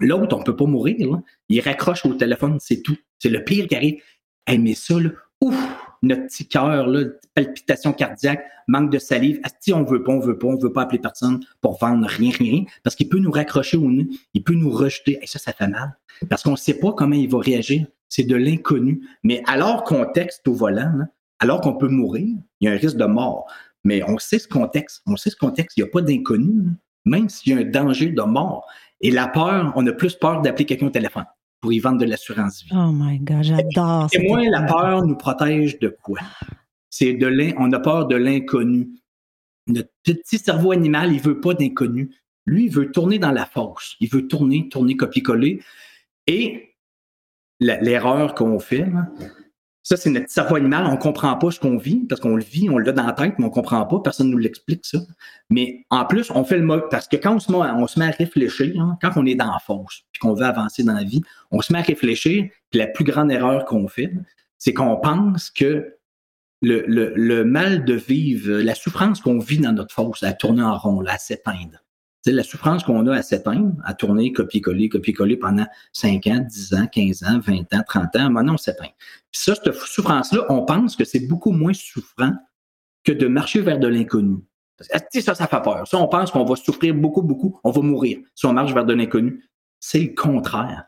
L'autre, 0.00 0.34
on 0.36 0.40
ne 0.40 0.44
peut 0.44 0.56
pas 0.56 0.66
mourir. 0.66 1.20
Il 1.48 1.60
raccroche 1.60 2.04
au 2.06 2.14
téléphone, 2.14 2.58
c'est 2.60 2.82
tout. 2.82 2.96
C'est 3.18 3.28
le 3.28 3.44
pire 3.44 3.66
qui 3.68 3.76
arrive. 3.76 4.02
Mais 4.48 4.74
ça, 4.74 4.98
là, 4.98 5.10
ouf, 5.40 5.56
notre 6.02 6.26
petit 6.26 6.48
cœur, 6.48 6.88
palpitation 7.34 7.92
cardiaque, 7.92 8.44
manque 8.66 8.90
de 8.90 8.98
salive. 8.98 9.40
Si 9.60 9.72
on 9.72 9.84
veut 9.84 10.02
pas, 10.02 10.12
on 10.12 10.20
veut 10.20 10.38
pas, 10.38 10.48
on 10.48 10.56
veut 10.56 10.72
pas 10.72 10.82
appeler 10.82 10.98
personne 10.98 11.40
pour 11.60 11.78
vendre 11.78 12.06
rien, 12.06 12.30
rien, 12.36 12.64
parce 12.82 12.96
qu'il 12.96 13.08
peut 13.08 13.18
nous 13.18 13.30
raccrocher 13.30 13.76
au 13.76 13.90
nez, 13.90 14.06
il 14.34 14.42
peut 14.42 14.54
nous 14.54 14.70
rejeter. 14.70 15.18
Et 15.22 15.26
ça, 15.26 15.38
ça 15.38 15.52
fait 15.52 15.68
mal. 15.68 15.96
Parce 16.28 16.42
qu'on 16.42 16.52
ne 16.52 16.56
sait 16.56 16.78
pas 16.78 16.92
comment 16.92 17.14
il 17.14 17.28
va 17.28 17.38
réagir. 17.38 17.86
C'est 18.08 18.24
de 18.24 18.34
l'inconnu. 18.34 19.06
Mais 19.22 19.42
alors 19.46 19.84
qu'on 19.84 20.04
texte 20.06 20.48
au 20.48 20.54
volant, 20.54 21.06
alors 21.38 21.60
qu'on 21.60 21.74
peut 21.74 21.88
mourir, 21.88 22.26
il 22.60 22.66
y 22.66 22.68
a 22.68 22.72
un 22.72 22.76
risque 22.76 22.96
de 22.96 23.04
mort. 23.04 23.46
Mais 23.84 24.02
on 24.02 24.18
sait 24.18 24.38
ce 24.38 24.48
contexte. 24.48 25.02
On 25.06 25.16
sait 25.16 25.30
ce 25.30 25.36
contexte. 25.36 25.76
Il 25.76 25.82
n'y 25.82 25.88
a 25.88 25.92
pas 25.92 26.02
d'inconnu, 26.02 26.70
même 27.04 27.28
s'il 27.28 27.52
y 27.52 27.56
a 27.56 27.60
un 27.60 27.64
danger 27.64 28.08
de 28.10 28.22
mort. 28.22 28.66
Et 29.00 29.10
la 29.10 29.28
peur, 29.28 29.72
on 29.76 29.86
a 29.86 29.92
plus 29.92 30.14
peur 30.14 30.42
d'appeler 30.42 30.66
quelqu'un 30.66 30.86
au 30.86 30.90
téléphone 30.90 31.24
pour 31.60 31.72
y 31.72 31.78
vendre 31.78 31.98
de 31.98 32.04
l'assurance 32.04 32.62
vie. 32.62 32.70
Oh 32.74 32.90
my 32.92 33.18
God, 33.18 33.42
j'adore. 33.42 34.08
Et 34.12 34.28
moi, 34.28 34.42
la 34.48 34.62
peur 34.62 35.04
nous 35.04 35.16
protège 35.16 35.78
de 35.78 35.88
quoi? 35.88 36.18
C'est 36.90 37.14
de 37.14 37.26
l'in, 37.26 37.52
on 37.58 37.72
a 37.72 37.78
peur 37.78 38.06
de 38.06 38.16
l'inconnu. 38.16 38.88
Notre 39.66 39.90
petit 40.02 40.38
cerveau 40.38 40.72
animal, 40.72 41.12
il 41.12 41.20
veut 41.20 41.40
pas 41.40 41.54
d'inconnu. 41.54 42.10
Lui, 42.46 42.64
il 42.64 42.72
veut 42.72 42.90
tourner 42.90 43.18
dans 43.18 43.30
la 43.30 43.46
force. 43.46 43.96
Il 44.00 44.08
veut 44.08 44.26
tourner, 44.26 44.68
tourner, 44.68 44.96
copier-coller. 44.96 45.62
Et 46.26 46.74
l'erreur 47.60 48.34
qu'on 48.34 48.58
fait, 48.58 48.86
ça, 49.90 49.96
c'est 49.96 50.10
notre 50.10 50.30
cerveau 50.30 50.54
animal. 50.54 50.86
On 50.86 50.92
ne 50.92 50.96
comprend 50.98 51.34
pas 51.34 51.50
ce 51.50 51.58
qu'on 51.58 51.76
vit 51.76 52.06
parce 52.08 52.20
qu'on 52.20 52.36
le 52.36 52.44
vit, 52.44 52.70
on 52.70 52.78
l'a 52.78 52.92
dans 52.92 53.04
la 53.04 53.12
tête, 53.12 53.34
mais 53.38 53.44
on 53.44 53.48
ne 53.48 53.52
comprend 53.52 53.84
pas. 53.86 53.98
Personne 53.98 54.28
ne 54.28 54.32
nous 54.32 54.38
l'explique, 54.38 54.86
ça. 54.86 54.98
Mais 55.50 55.84
en 55.90 56.04
plus, 56.04 56.30
on 56.30 56.44
fait 56.44 56.58
le 56.58 56.62
mode. 56.62 56.84
Parce 56.92 57.08
que 57.08 57.16
quand 57.16 57.34
on 57.34 57.40
se 57.40 57.50
met, 57.50 57.58
on 57.58 57.88
se 57.88 58.00
à 58.00 58.10
réfléchir, 58.10 58.80
hein, 58.80 58.96
quand 59.02 59.10
on 59.16 59.26
est 59.26 59.34
dans 59.34 59.50
la 59.50 59.58
force 59.58 60.02
puis 60.12 60.20
qu'on 60.20 60.34
veut 60.34 60.44
avancer 60.44 60.84
dans 60.84 60.92
la 60.92 61.02
vie, 61.02 61.22
on 61.50 61.60
se 61.60 61.72
met 61.72 61.80
à 61.80 61.82
réfléchir. 61.82 62.48
Puis 62.70 62.78
la 62.78 62.86
plus 62.86 63.02
grande 63.02 63.32
erreur 63.32 63.64
qu'on 63.64 63.88
fait, 63.88 64.12
c'est 64.58 64.72
qu'on 64.72 64.96
pense 64.96 65.50
que 65.50 65.96
le, 66.62 67.42
mal 67.42 67.84
de 67.84 67.94
vivre, 67.94 68.58
la 68.58 68.76
souffrance 68.76 69.20
qu'on 69.20 69.40
vit 69.40 69.58
dans 69.58 69.72
notre 69.72 69.92
force, 69.92 70.22
à 70.22 70.32
tourner 70.32 70.62
en 70.62 70.78
rond, 70.78 71.04
à 71.04 71.18
s'éteindre. 71.18 71.82
C'est 72.22 72.32
la 72.32 72.42
souffrance 72.42 72.84
qu'on 72.84 73.06
a 73.06 73.16
à 73.16 73.22
s'éteindre, 73.22 73.74
à 73.84 73.94
tourner, 73.94 74.32
copier-coller, 74.32 74.88
copier-coller 74.90 75.38
pendant 75.38 75.66
5 75.92 76.26
ans, 76.26 76.40
10 76.46 76.74
ans, 76.74 76.86
15 76.86 77.22
ans, 77.24 77.38
20 77.38 77.72
ans, 77.74 77.82
30 77.86 78.16
ans, 78.16 78.30
maintenant 78.30 78.54
on 78.54 78.58
s'éteint. 78.58 78.90
Puis 79.30 79.40
ça, 79.40 79.54
cette 79.54 79.72
souffrance-là, 79.74 80.44
on 80.50 80.64
pense 80.64 80.96
que 80.96 81.04
c'est 81.04 81.26
beaucoup 81.26 81.52
moins 81.52 81.72
souffrant 81.72 82.32
que 83.04 83.12
de 83.12 83.26
marcher 83.26 83.62
vers 83.62 83.78
de 83.78 83.86
l'inconnu. 83.86 84.36
Ça, 84.80 85.34
ça 85.34 85.46
fait 85.46 85.62
peur. 85.62 85.86
Ça, 85.86 85.98
on 85.98 86.08
pense 86.08 86.30
qu'on 86.30 86.44
va 86.44 86.56
souffrir 86.56 86.94
beaucoup, 86.94 87.22
beaucoup, 87.22 87.58
on 87.64 87.70
va 87.70 87.82
mourir 87.82 88.18
si 88.34 88.46
on 88.46 88.52
marche 88.52 88.72
vers 88.72 88.84
de 88.84 88.94
l'inconnu. 88.94 89.44
C'est 89.78 90.00
le 90.00 90.14
contraire. 90.14 90.84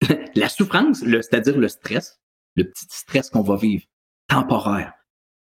la 0.34 0.48
souffrance, 0.48 1.00
c'est-à-dire 1.00 1.58
le 1.58 1.68
stress, 1.68 2.20
le 2.56 2.64
petit 2.64 2.86
stress 2.88 3.30
qu'on 3.30 3.42
va 3.42 3.56
vivre, 3.56 3.84
temporaire, 4.28 4.92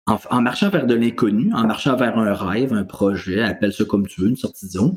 en, 0.06 0.42
marchant 0.42 0.70
vers 0.70 0.86
de 0.86 0.96
l'inconnu, 0.96 1.54
en 1.54 1.66
marchant 1.66 1.96
vers 1.96 2.18
un 2.18 2.34
rêve, 2.34 2.74
un 2.74 2.84
projet, 2.84 3.42
appelle 3.42 3.74
ça 3.74 3.86
comme 3.86 4.08
tu 4.08 4.22
veux, 4.22 4.28
une 4.28 4.36
sortie 4.36 4.66
de 4.66 4.72
zone, 4.72 4.96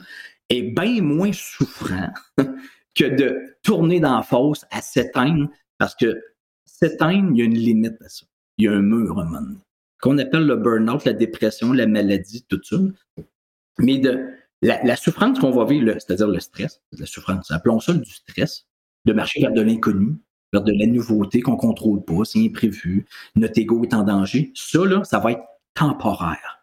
est 0.49 0.63
bien 0.63 1.01
moins 1.03 1.33
souffrant 1.33 2.13
que 2.95 3.05
de 3.05 3.57
tourner 3.63 4.01
dans 4.01 4.17
la 4.17 4.23
fosse 4.23 4.65
à 4.71 4.81
s'éteindre, 4.81 5.49
parce 5.79 5.95
que 5.95 6.21
s'éteindre, 6.65 7.31
il 7.33 7.39
y 7.39 7.43
a 7.43 7.45
une 7.45 7.55
limite 7.55 8.01
à 8.03 8.09
ça. 8.09 8.27
Il 8.59 8.65
y 8.65 8.69
a 8.69 8.73
un 8.73 8.81
mur 8.81 9.19
un 9.19 9.25
moment 9.25 9.61
Qu'on 10.01 10.19
appelle 10.19 10.47
le 10.47 10.57
burn-out, 10.57 11.05
la 11.05 11.13
dépression, 11.13 11.73
la 11.73 11.87
maladie, 11.87 12.45
tout 12.49 12.61
ça. 12.63 12.77
Mais 13.79 13.99
de, 13.99 14.29
la, 14.63 14.97
souffrance 14.97 15.39
qu'on 15.39 15.51
va 15.51 15.65
vivre, 15.65 15.93
c'est-à-dire 15.93 16.29
le 16.29 16.41
stress, 16.41 16.83
la 16.93 17.07
souffrance, 17.07 17.51
appelons 17.51 17.81
ça 17.81 17.93
du 17.93 18.11
stress, 18.11 18.67
de 19.05 19.13
marcher 19.13 19.41
vers 19.41 19.53
de 19.53 19.61
l'inconnu, 19.61 20.17
de 20.63 20.73
la 20.73 20.87
nouveauté 20.87 21.41
qu'on 21.41 21.57
contrôle 21.57 22.05
pas, 22.05 22.25
c'est 22.25 22.45
imprévu, 22.45 23.07
notre 23.35 23.59
ego 23.59 23.83
est 23.85 23.95
en 23.95 24.03
danger. 24.03 24.53
Ça, 24.55 24.85
là, 24.85 25.05
ça 25.05 25.19
va 25.19 25.33
être 25.33 25.45
temporaire. 25.75 26.57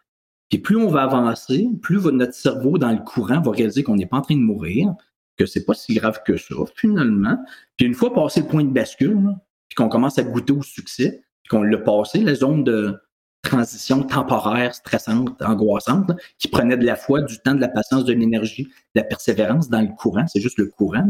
Puis 0.49 0.60
plus 0.60 0.77
on 0.77 0.88
va 0.88 1.03
avancer, 1.03 1.67
plus 1.82 2.03
notre 2.12 2.34
cerveau 2.34 2.77
dans 2.77 2.91
le 2.91 2.99
courant 2.99 3.41
va 3.41 3.51
réaliser 3.51 3.84
qu'on 3.84 3.95
n'est 3.95 4.06
pas 4.06 4.17
en 4.17 4.21
train 4.21 4.36
de 4.36 4.41
mourir, 4.41 4.93
que 5.38 5.45
c'est 5.45 5.65
pas 5.65 5.73
si 5.73 5.95
grave 5.95 6.21
que 6.25 6.38
ça, 6.38 6.56
finalement. 6.75 7.38
Puis 7.77 7.88
une 7.88 7.93
fois 7.93 8.13
passé 8.13 8.41
le 8.41 8.47
point 8.47 8.63
de 8.63 8.71
bascule, 8.71 9.36
puis 9.67 9.75
qu'on 9.75 9.89
commence 9.89 10.19
à 10.19 10.23
goûter 10.23 10.53
au 10.53 10.62
succès, 10.62 11.23
puis 11.43 11.49
qu'on 11.49 11.63
l'a 11.63 11.77
passé, 11.77 12.21
la 12.21 12.36
zone 12.36 12.63
de 12.63 12.99
transition 13.41 14.03
temporaire, 14.03 14.73
stressante, 14.73 15.41
angoissante, 15.41 16.12
qui 16.39 16.47
prenait 16.47 16.77
de 16.77 16.86
la 16.86 16.95
foi, 16.95 17.21
du 17.21 17.39
temps, 17.39 17.56
de 17.56 17.62
la 17.62 17.67
patience, 17.67 18.06
de 18.06 18.13
l'énergie, 18.13 18.65
de 18.65 19.01
la 19.01 19.03
persévérance 19.03 19.69
dans 19.69 19.82
le 19.82 19.89
courant, 19.89 20.25
c'est 20.27 20.39
juste 20.39 20.58
le 20.58 20.67
courant. 20.67 21.08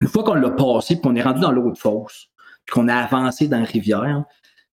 Une 0.00 0.08
fois 0.08 0.24
qu'on 0.24 0.34
l'a 0.34 0.50
passé, 0.50 1.00
qu'on 1.00 1.14
est 1.16 1.22
rendu 1.22 1.40
dans 1.40 1.52
l'eau 1.52 1.70
de 1.70 1.78
fosse, 1.78 2.28
qu'on 2.70 2.88
a 2.88 2.94
avancé 2.94 3.48
dans 3.48 3.60
la 3.60 3.64
rivière, 3.64 4.24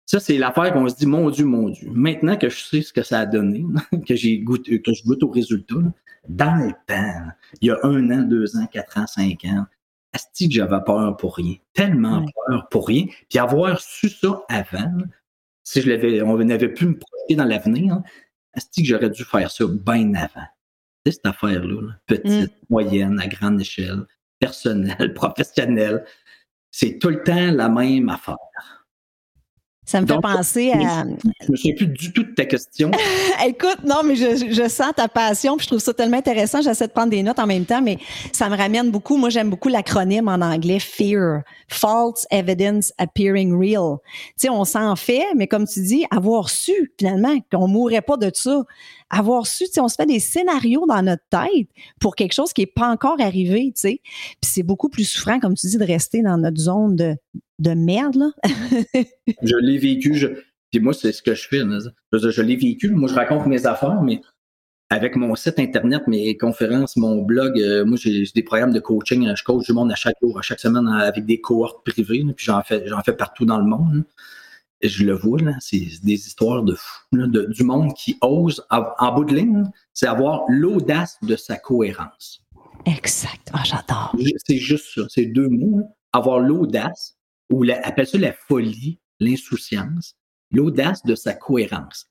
ça, 0.05 0.19
c'est 0.19 0.37
l'affaire 0.37 0.73
qu'on 0.73 0.89
se 0.89 0.95
dit, 0.95 1.05
mon 1.05 1.29
Dieu, 1.29 1.45
mon 1.45 1.69
Dieu. 1.69 1.89
Maintenant 1.93 2.35
que 2.35 2.49
je 2.49 2.59
sais 2.59 2.81
ce 2.81 2.91
que 2.91 3.01
ça 3.03 3.19
a 3.19 3.25
donné, 3.25 3.63
que 4.07 4.15
j'ai 4.15 4.39
goûté, 4.39 4.81
que 4.81 4.93
je 4.93 5.03
goûte 5.03 5.23
au 5.23 5.29
résultat, 5.29 5.75
dans 6.27 6.55
le 6.55 6.73
temps, 6.85 7.31
il 7.61 7.67
y 7.67 7.71
a 7.71 7.77
un 7.83 8.11
an, 8.11 8.23
deux 8.23 8.57
ans, 8.57 8.65
quatre 8.65 8.97
ans, 8.97 9.07
cinq 9.07 9.45
ans, 9.45 9.65
est-ce 10.13 10.47
que 10.47 10.51
j'avais 10.51 10.83
peur 10.85 11.15
pour 11.15 11.37
rien? 11.37 11.55
Tellement 11.73 12.25
peur 12.47 12.67
pour 12.69 12.87
rien. 12.87 13.05
Puis 13.29 13.39
avoir 13.39 13.79
su 13.79 14.09
ça 14.09 14.41
avant, 14.49 14.97
si 15.63 15.81
je 15.81 15.89
l'avais, 15.89 16.21
on 16.21 16.37
n'avait 16.39 16.73
pu 16.73 16.87
me 16.87 16.97
projeter 16.97 17.35
dans 17.35 17.45
l'avenir, 17.45 18.01
est-ce 18.55 18.65
que 18.65 18.85
j'aurais 18.85 19.09
dû 19.09 19.23
faire 19.23 19.49
ça 19.49 19.65
bien 19.65 20.13
avant? 20.15 20.47
C'est 21.05 21.13
cette 21.13 21.25
affaire-là, 21.25 21.93
petite, 22.05 22.51
mm. 22.51 22.65
moyenne, 22.69 23.19
à 23.19 23.27
grande 23.27 23.61
échelle 23.61 24.05
personnel, 24.41 25.13
professionnel. 25.15 26.03
C'est 26.69 26.99
tout 26.99 27.09
le 27.09 27.23
temps 27.23 27.51
la 27.51 27.69
même 27.69 28.09
affaire. 28.09 28.35
Ça 29.83 29.99
me 29.99 30.05
fait 30.05 30.21
penser 30.21 30.71
à. 30.71 31.03
Je 31.41 31.51
me 31.51 31.57
souviens 31.57 31.73
plus 31.75 31.87
du 31.87 32.13
tout 32.13 32.23
de 32.23 32.33
ta 32.33 32.45
question. 32.45 32.91
Écoute, 33.45 33.79
non, 33.83 34.03
mais 34.05 34.15
je, 34.15 34.67
sens 34.69 34.93
ta 34.95 35.07
passion, 35.07 35.57
puis 35.57 35.63
je 35.63 35.69
trouve 35.69 35.79
ça 35.79 35.93
tellement 35.93 36.17
intéressant. 36.17 36.61
J'essaie 36.61 36.87
de 36.87 36.91
prendre 36.91 37.09
des 37.09 37.23
notes 37.23 37.39
en 37.39 37.47
même 37.47 37.65
temps, 37.65 37.81
mais 37.81 37.97
ça 38.31 38.47
me 38.47 38.55
ramène 38.55 38.91
beaucoup. 38.91 39.17
Moi, 39.17 39.29
j'aime 39.29 39.49
beaucoup 39.49 39.69
l'acronyme 39.69 40.27
en 40.27 40.39
anglais 40.39 40.77
FEAR, 40.79 41.41
False 41.67 42.27
Evidence 42.29 42.93
Appearing 42.99 43.57
Real. 43.57 43.97
Tu 44.03 44.33
sais, 44.37 44.49
on 44.49 44.65
s'en 44.65 44.95
fait, 44.95 45.25
mais 45.35 45.47
comme 45.47 45.67
tu 45.67 45.81
dis, 45.81 46.05
avoir 46.11 46.49
su 46.49 46.93
finalement 46.99 47.35
qu'on 47.51 47.67
mourrait 47.67 48.03
pas 48.03 48.17
de 48.17 48.29
ça, 48.35 48.63
avoir 49.09 49.47
su, 49.47 49.65
tu 49.65 49.71
sais, 49.73 49.81
on 49.81 49.87
se 49.87 49.95
fait 49.95 50.05
des 50.05 50.19
scénarios 50.19 50.85
dans 50.87 51.01
notre 51.01 51.23
tête 51.31 51.67
pour 51.99 52.15
quelque 52.15 52.33
chose 52.33 52.53
qui 52.53 52.61
est 52.61 52.73
pas 52.73 52.87
encore 52.87 53.19
arrivé, 53.19 53.73
tu 53.75 53.81
sais. 53.81 54.01
Puis 54.03 54.51
c'est 54.53 54.63
beaucoup 54.63 54.89
plus 54.89 55.05
souffrant, 55.05 55.39
comme 55.39 55.55
tu 55.55 55.65
dis, 55.65 55.77
de 55.77 55.85
rester 55.85 56.21
dans 56.21 56.37
notre 56.37 56.59
zone 56.59 56.95
de 56.95 57.15
de 57.61 57.73
merde, 57.73 58.15
là. 58.15 58.31
je 59.43 59.55
l'ai 59.61 59.77
vécu. 59.77 60.15
Je... 60.15 60.27
Puis 60.71 60.79
moi, 60.79 60.93
c'est 60.93 61.11
ce 61.11 61.21
que 61.21 61.35
je 61.35 61.47
fais. 61.47 61.61
Je, 62.11 62.41
l'ai 62.41 62.55
vécu. 62.55 62.89
Moi, 62.89 63.07
je 63.07 63.13
raconte 63.13 63.45
mes 63.45 63.65
affaires, 63.65 64.01
mais 64.01 64.21
avec 64.89 65.15
mon 65.15 65.35
site 65.35 65.59
Internet, 65.59 66.07
mes 66.07 66.35
conférences, 66.37 66.97
mon 66.97 67.21
blog, 67.21 67.59
euh, 67.59 67.85
moi, 67.85 67.97
j'ai 68.01 68.25
des 68.33 68.43
programmes 68.43 68.73
de 68.73 68.79
coaching. 68.79 69.31
Je 69.35 69.43
coach 69.43 69.65
du 69.65 69.73
monde 69.73 69.91
à 69.91 69.95
chaque 69.95 70.15
jour, 70.21 70.37
à 70.39 70.41
chaque 70.41 70.59
semaine 70.59 70.87
avec 70.87 71.25
des 71.25 71.39
cohortes 71.39 71.85
privées. 71.85 72.25
puis 72.35 72.45
j'en 72.45 72.61
fais, 72.63 72.87
j'en 72.87 73.01
fais 73.01 73.13
partout 73.13 73.45
dans 73.45 73.59
le 73.59 73.65
monde. 73.65 74.03
Et 74.83 74.89
je 74.89 75.05
le 75.05 75.13
vois, 75.13 75.39
là, 75.39 75.53
c'est 75.59 75.85
des 76.03 76.13
histoires 76.13 76.63
de 76.63 76.73
fou, 76.73 77.05
du 77.11 77.63
monde 77.63 77.93
qui 77.93 78.17
ose, 78.21 78.65
en, 78.71 79.13
bout 79.13 79.25
de 79.25 79.35
ligne, 79.35 79.63
c'est 79.93 80.07
avoir 80.07 80.43
l'audace 80.47 81.19
de 81.21 81.35
sa 81.35 81.55
cohérence. 81.57 82.43
Exact. 82.87 83.47
Ah, 83.53 83.61
j'adore. 83.63 84.15
C'est 84.47 84.57
juste 84.57 84.87
ça. 84.95 85.01
C'est 85.07 85.27
deux 85.27 85.49
mots. 85.49 85.87
Avoir 86.13 86.39
l'audace 86.39 87.20
ou 87.51 87.63
la, 87.63 87.79
appelle 87.85 88.07
ça 88.07 88.17
la 88.17 88.33
folie, 88.33 88.99
l'insouciance, 89.19 90.17
l'audace 90.51 91.03
de 91.03 91.15
sa 91.15 91.33
cohérence. 91.33 92.09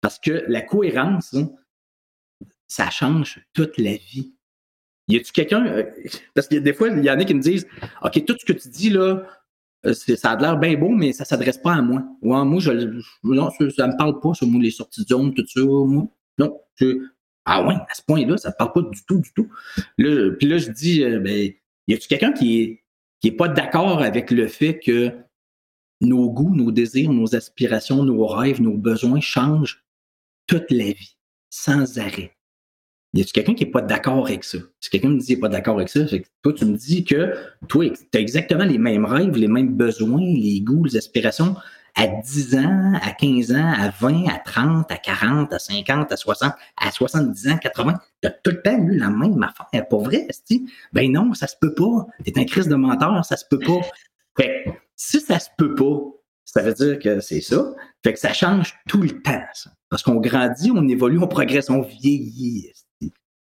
Parce 0.00 0.18
que 0.18 0.44
la 0.48 0.62
cohérence, 0.62 1.34
hein, 1.34 1.50
ça 2.68 2.90
change 2.90 3.40
toute 3.52 3.78
la 3.78 3.92
vie. 3.92 4.34
Y 5.08 5.16
a-tu 5.16 5.32
quelqu'un, 5.32 5.66
euh, 5.66 5.84
parce 6.34 6.48
que 6.48 6.56
des 6.56 6.72
fois, 6.72 6.88
il 6.88 7.04
y 7.04 7.10
en 7.10 7.18
a 7.18 7.24
qui 7.24 7.34
me 7.34 7.40
disent, 7.40 7.66
OK, 8.02 8.24
tout 8.24 8.36
ce 8.38 8.44
que 8.44 8.52
tu 8.52 8.68
dis 8.68 8.90
là, 8.90 9.26
euh, 9.84 9.94
ça 9.94 10.32
a 10.32 10.40
l'air 10.40 10.58
bien 10.58 10.76
beau, 10.76 10.90
mais 10.90 11.12
ça 11.12 11.24
s'adresse 11.24 11.58
pas 11.58 11.74
à 11.74 11.82
moi. 11.82 12.04
Ouais, 12.22 12.44
moi, 12.44 12.60
je, 12.60 12.70
non, 13.24 13.50
ça, 13.50 13.86
me 13.86 13.96
parle 13.96 14.20
pas, 14.20 14.34
sur 14.34 14.46
les 14.46 14.70
sorties 14.70 15.02
de 15.02 15.08
zone, 15.08 15.34
tout 15.34 15.46
ça. 15.46 15.60
Non. 16.38 16.60
ah 17.44 17.66
ouais, 17.66 17.74
à 17.74 17.94
ce 17.94 18.02
point-là, 18.02 18.36
ça 18.36 18.50
ne 18.50 18.54
parle 18.54 18.72
pas 18.72 18.82
du 18.82 19.04
tout, 19.04 19.20
du 19.20 19.32
tout. 19.34 19.50
puis 19.96 20.48
là, 20.48 20.58
je 20.58 20.70
dis, 20.70 21.02
euh, 21.02 21.18
ben, 21.18 21.52
y 21.88 21.94
a-tu 21.94 22.08
quelqu'un 22.08 22.32
qui 22.32 22.60
est 22.62 22.81
qui 23.22 23.30
n'est 23.30 23.36
pas 23.36 23.48
d'accord 23.48 24.02
avec 24.02 24.30
le 24.30 24.48
fait 24.48 24.78
que 24.78 25.12
nos 26.00 26.28
goûts, 26.28 26.54
nos 26.54 26.72
désirs, 26.72 27.12
nos 27.12 27.34
aspirations, 27.36 28.02
nos 28.02 28.26
rêves, 28.26 28.60
nos 28.60 28.76
besoins 28.76 29.20
changent 29.20 29.84
toute 30.48 30.70
la 30.70 30.86
vie, 30.86 31.16
sans 31.48 31.98
arrêt. 31.98 32.36
Y 33.14 33.20
a 33.20 33.24
quelqu'un 33.24 33.54
qui 33.54 33.64
n'est 33.64 33.70
pas 33.70 33.82
d'accord 33.82 34.26
avec 34.26 34.42
ça? 34.42 34.58
Si 34.80 34.90
quelqu'un 34.90 35.10
me 35.10 35.18
dit 35.18 35.26
qu'il 35.26 35.34
n'est 35.36 35.40
pas 35.40 35.48
d'accord 35.48 35.76
avec 35.76 35.88
ça, 35.88 36.00
toi, 36.42 36.52
tu 36.52 36.64
me 36.64 36.76
dis 36.76 37.04
que 37.04 37.34
toi, 37.68 37.88
tu 37.90 38.18
as 38.18 38.20
exactement 38.20 38.64
les 38.64 38.78
mêmes 38.78 39.04
rêves, 39.04 39.36
les 39.36 39.48
mêmes 39.48 39.74
besoins, 39.76 40.20
les 40.20 40.60
goûts, 40.60 40.84
les 40.84 40.96
aspirations 40.96 41.54
à 41.94 42.06
10 42.06 42.56
ans, 42.56 42.92
à 43.02 43.12
15 43.12 43.52
ans, 43.52 43.72
à 43.72 43.90
20, 43.90 44.26
à 44.28 44.38
30, 44.38 44.90
à 44.90 44.96
40, 44.96 45.52
à 45.52 45.58
50, 45.58 46.10
à 46.10 46.16
60, 46.16 46.52
à 46.76 46.90
70 46.90 47.48
ans, 47.48 47.58
80. 47.58 47.94
Tu 48.22 48.28
as 48.28 48.30
tout 48.30 48.50
le 48.50 48.62
temps 48.62 48.78
eu 48.78 48.96
la 48.96 49.10
même 49.10 49.42
affaire. 49.42 49.88
Pour 49.88 50.04
vrai, 50.04 50.26
ben 50.92 51.12
non, 51.12 51.34
ça 51.34 51.46
se 51.46 51.56
peut 51.60 51.74
pas. 51.74 52.06
Tu 52.24 52.30
es 52.30 52.38
un 52.38 52.44
crise 52.44 52.68
de 52.68 52.74
menteur, 52.74 53.24
ça 53.24 53.36
se 53.36 53.44
peut 53.48 53.58
pas. 53.58 53.80
Fait 54.36 54.64
si 54.96 55.20
ça 55.20 55.38
se 55.38 55.48
peut 55.58 55.74
pas, 55.74 56.00
ça 56.44 56.62
veut 56.62 56.72
dire 56.72 56.98
que 56.98 57.20
c'est 57.20 57.40
ça. 57.40 57.74
Fait 58.02 58.14
que 58.14 58.18
ça 58.18 58.32
change 58.32 58.74
tout 58.88 59.02
le 59.02 59.20
temps, 59.22 59.44
ça. 59.52 59.70
Parce 59.90 60.02
qu'on 60.02 60.16
grandit, 60.16 60.70
on 60.74 60.88
évolue, 60.88 61.18
on 61.18 61.28
progresse, 61.28 61.68
on 61.68 61.82
vieillit. 61.82 62.72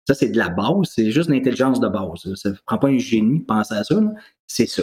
Ça, 0.08 0.14
c'est 0.14 0.30
de 0.30 0.38
la 0.38 0.48
base, 0.48 0.88
c'est 0.92 1.12
juste 1.12 1.30
l'intelligence 1.30 1.78
de 1.78 1.86
base. 1.86 2.34
Ça 2.34 2.50
ne 2.50 2.54
prend 2.66 2.78
pas 2.78 2.88
un 2.88 2.98
génie 2.98 3.40
de 3.40 3.44
penser 3.44 3.74
à 3.74 3.84
ça, 3.84 3.94
c'est 4.48 4.66
ça. 4.66 4.82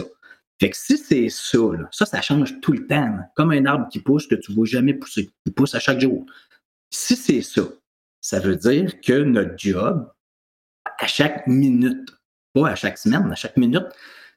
Fait 0.60 0.70
que 0.70 0.76
si 0.76 0.98
c'est 0.98 1.28
ça, 1.28 1.58
ça, 1.92 2.06
ça 2.06 2.20
change 2.20 2.60
tout 2.60 2.72
le 2.72 2.86
temps. 2.86 3.16
Comme 3.36 3.52
un 3.52 3.64
arbre 3.66 3.88
qui 3.88 4.00
pousse 4.00 4.26
que 4.26 4.34
tu 4.34 4.50
ne 4.50 4.56
vois 4.56 4.66
jamais 4.66 4.94
pousser. 4.94 5.30
Il 5.46 5.52
pousse 5.52 5.74
à 5.74 5.80
chaque 5.80 6.00
jour. 6.00 6.26
Si 6.90 7.14
c'est 7.16 7.42
ça, 7.42 7.62
ça 8.20 8.40
veut 8.40 8.56
dire 8.56 9.00
que 9.00 9.22
notre 9.22 9.56
job, 9.56 10.10
à 10.98 11.06
chaque 11.06 11.46
minute, 11.46 12.10
pas 12.54 12.70
à 12.70 12.74
chaque 12.74 12.98
semaine, 12.98 13.30
à 13.30 13.36
chaque 13.36 13.56
minute, 13.56 13.86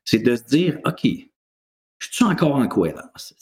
c'est 0.05 0.19
de 0.19 0.35
se 0.35 0.43
dire, 0.43 0.79
OK, 0.85 1.01
je 1.03 2.07
suis 2.11 2.25
encore 2.25 2.55
en 2.55 2.67
cohérence? 2.67 3.33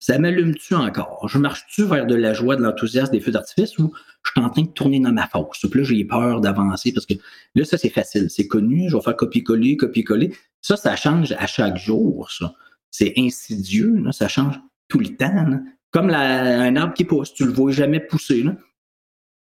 Ça 0.00 0.18
m'allume-tu 0.18 0.74
encore? 0.74 1.28
Je 1.28 1.38
marche-tu 1.38 1.84
vers 1.84 2.06
de 2.06 2.14
la 2.14 2.32
joie, 2.32 2.56
de 2.56 2.62
l'enthousiasme, 2.62 3.12
des 3.12 3.20
feux 3.20 3.32
d'artifice 3.32 3.78
ou 3.78 3.92
je 4.22 4.30
suis 4.30 4.40
en 4.40 4.48
train 4.50 4.62
de 4.62 4.68
tourner 4.68 5.00
dans 5.00 5.12
ma 5.12 5.26
fosse? 5.26 5.66
Puis 5.70 5.80
là, 5.80 5.84
j'ai 5.84 6.04
peur 6.04 6.40
d'avancer 6.40 6.92
parce 6.92 7.04
que 7.04 7.14
là, 7.54 7.64
ça, 7.64 7.76
c'est 7.76 7.88
facile. 7.90 8.30
C'est 8.30 8.46
connu. 8.46 8.88
Je 8.88 8.96
vais 8.96 9.02
faire 9.02 9.16
copier-coller, 9.16 9.76
copier-coller. 9.76 10.34
Ça, 10.60 10.76
ça 10.76 10.96
change 10.96 11.32
à 11.32 11.46
chaque 11.46 11.76
jour, 11.76 12.30
ça. 12.30 12.54
C'est 12.90 13.14
insidieux, 13.16 14.02
ça 14.12 14.28
change 14.28 14.58
tout 14.88 14.98
le 14.98 15.16
temps. 15.16 15.60
Comme 15.90 16.10
un 16.10 16.76
arbre 16.76 16.94
qui 16.94 17.04
pousse, 17.04 17.32
tu 17.32 17.44
le 17.44 17.52
vois 17.52 17.72
jamais 17.72 18.00
pousser. 18.00 18.44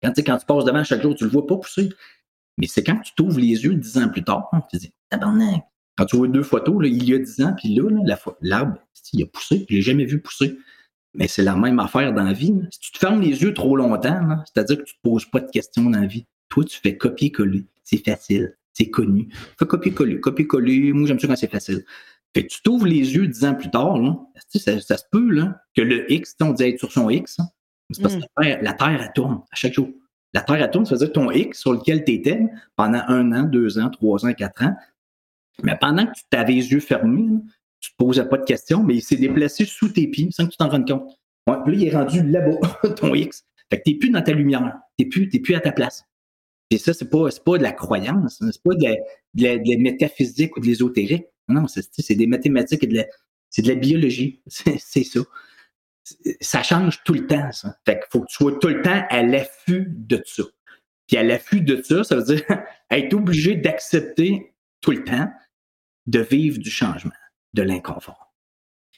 Quand, 0.04 0.12
tu 0.12 0.24
passes 0.24 0.66
devant 0.66 0.84
chaque 0.84 1.02
jour, 1.02 1.16
tu 1.16 1.24
le 1.24 1.30
vois 1.30 1.48
pas 1.48 1.58
pousser. 1.58 1.90
Mais 2.58 2.68
c'est 2.68 2.84
quand 2.84 3.00
tu 3.00 3.14
t'ouvres 3.14 3.40
les 3.40 3.64
yeux 3.64 3.76
dix 3.76 3.98
ans 3.98 4.10
plus 4.10 4.24
tard, 4.24 4.50
tu 4.70 4.78
te 4.78 4.84
dis, 4.84 4.94
tabarnak. 5.10 5.64
Quand 5.98 6.06
tu 6.06 6.18
vois 6.18 6.28
deux 6.28 6.44
photos, 6.44 6.86
il 6.86 7.10
y 7.10 7.14
a 7.16 7.20
dix 7.20 7.42
ans, 7.42 7.56
puis 7.58 7.74
là, 7.74 7.90
l'arbre, 8.42 8.78
il 9.14 9.24
a 9.24 9.26
poussé, 9.26 9.66
je 9.70 9.76
l'ai 9.76 9.82
jamais 9.82 10.06
vu 10.06 10.22
pousser. 10.22 10.58
Mais 11.14 11.28
c'est 11.28 11.42
la 11.42 11.56
même 11.56 11.80
affaire 11.80 12.14
dans 12.14 12.24
la 12.24 12.34
vie. 12.34 12.54
Si 12.70 12.80
tu 12.80 12.92
te 12.92 13.00
fermes 13.00 13.22
les 13.22 13.42
yeux 13.42 13.54
trop 13.54 13.76
longtemps, 13.76 14.44
c'est-à-dire 14.46 14.78
que 14.78 14.84
tu 14.84 14.96
te 14.96 15.02
poses 15.02 15.26
pas 15.26 15.40
de 15.40 15.50
questions 15.50 15.90
dans 15.90 16.00
la 16.00 16.06
vie. 16.06 16.28
Toi, 16.50 16.64
tu 16.66 16.80
fais 16.80 16.98
copier-coller. 16.98 17.66
C'est 17.84 18.06
facile. 18.06 18.56
C'est 18.78 18.92
connu. 18.92 19.28
Fais 19.58 19.66
copier-coller. 19.66 20.20
Copier-coller. 20.20 20.94
Moi, 20.94 21.08
j'aime 21.08 21.20
ça 21.20 21.28
quand 21.28 21.36
c'est 21.36 21.50
facile. 21.50 21.84
Fait 22.36 22.44
que 22.44 22.54
tu 22.54 22.62
t'ouvres 22.62 22.86
les 22.86 23.16
yeux 23.16 23.26
dix 23.26 23.44
ans 23.44 23.56
plus 23.56 23.72
tard, 23.72 23.98
là, 23.98 24.20
ça, 24.50 24.80
ça, 24.80 24.98
se 24.98 25.04
peut 25.12 25.32
là, 25.32 25.60
que 25.76 25.82
le 25.82 26.12
X, 26.12 26.36
on 26.42 26.52
dit 26.52 26.64
être 26.64 26.78
sur 26.78 26.92
son 26.92 27.10
X. 27.10 27.40
Hein. 27.40 27.48
C'est 27.90 28.02
parce 28.04 28.16
que 28.16 28.20
mm. 28.20 28.62
la 28.62 28.74
Terre, 28.74 29.02
elle 29.02 29.12
tourne 29.16 29.42
à 29.52 29.56
chaque 29.56 29.74
jour. 29.74 29.90
La 30.34 30.42
Terre, 30.42 30.62
elle 30.62 30.70
tourne, 30.70 30.86
ça 30.86 30.94
veut 30.94 31.00
dire 31.00 31.08
que 31.08 31.14
ton 31.14 31.32
X 31.32 31.60
sur 31.60 31.74
lequel 31.74 32.06
tu 32.06 32.12
étais 32.14 32.40
pendant 32.76 33.02
un 33.08 33.32
an, 33.32 33.44
deux 33.44 33.80
ans, 33.80 33.90
trois 33.90 34.24
ans, 34.28 34.34
quatre 34.34 34.62
ans, 34.62 34.76
mais 35.64 35.76
pendant 35.82 36.06
que 36.06 36.12
tu 36.12 36.24
t'avais 36.30 36.54
les 36.54 36.72
yeux 36.72 36.80
fermés, 36.80 37.42
tu 37.80 37.92
te 37.92 37.96
posais 37.98 38.26
pas 38.26 38.38
de 38.38 38.46
questions, 38.46 38.84
mais 38.84 38.96
il 38.96 39.02
s'est 39.02 39.16
déplacé 39.16 39.66
sous 39.66 39.90
tes 39.90 40.08
pieds 40.08 40.30
sans 40.30 40.46
que 40.46 40.52
tu 40.52 40.58
t'en 40.58 40.70
rendes 40.70 40.88
compte. 40.88 41.18
Ouais, 41.48 41.56
puis 41.66 41.76
là, 41.76 41.82
il 41.82 41.88
est 41.88 41.96
rendu 41.96 42.22
là-bas, 42.22 42.90
ton 42.96 43.16
X. 43.16 43.46
Fait 43.72 43.80
que 43.80 43.84
t'es 43.84 43.96
plus 43.96 44.10
dans 44.12 44.22
ta 44.22 44.34
lumière. 44.34 44.78
T'es 44.98 45.06
plus, 45.06 45.30
plus 45.30 45.56
à 45.56 45.62
ta 45.62 45.72
place. 45.72 46.04
Et 46.70 46.78
ça, 46.78 46.94
c'est 46.94 47.10
pas, 47.10 47.30
pas 47.46 47.58
de 47.58 47.64
la 47.64 47.72
croyance, 47.72 48.40
c'est 48.40 48.64
pas 48.64 48.76
de 48.76 48.86
la, 49.36 49.58
de, 49.58 49.82
métaphysique 49.82 50.58
ou 50.58 50.60
de 50.60 50.66
l'ésotérique. 50.66 51.26
Non, 51.48 51.66
c'est 51.68 52.16
des 52.16 52.28
mathématiques 52.28 52.84
et 52.84 52.88
de 52.88 52.98
la, 52.98 53.06
c'est 53.50 53.62
de 53.62 53.70
la 53.70 53.76
biologie. 53.76 54.42
C'est 54.48 55.04
ça. 55.04 55.22
Ça 56.40 56.64
change 56.64 57.04
tout 57.04 57.14
le 57.14 57.28
temps, 57.28 57.52
ça. 57.52 57.78
Fait 57.86 57.96
qu'il 57.96 58.08
faut 58.12 58.22
que 58.22 58.28
tu 58.28 58.36
sois 58.36 58.58
tout 58.60 58.68
le 58.68 58.82
temps 58.82 59.06
à 59.10 59.24
l'affût 59.24 59.88
de 59.90 60.22
ça. 60.26 60.44
Puis 61.08 61.18
à 61.18 61.24
l'affût 61.24 61.62
de 61.62 61.82
ça, 61.82 62.04
ça 62.04 62.16
veut 62.16 62.24
dire 62.24 62.44
être 62.92 63.14
obligé 63.14 63.56
d'accepter 63.56 64.54
tout 64.82 64.92
le 64.92 65.04
temps 65.04 65.30
de 66.06 66.20
vivre 66.20 66.60
du 66.60 66.70
changement, 66.70 67.12
de 67.54 67.62
l'inconfort. 67.62 68.34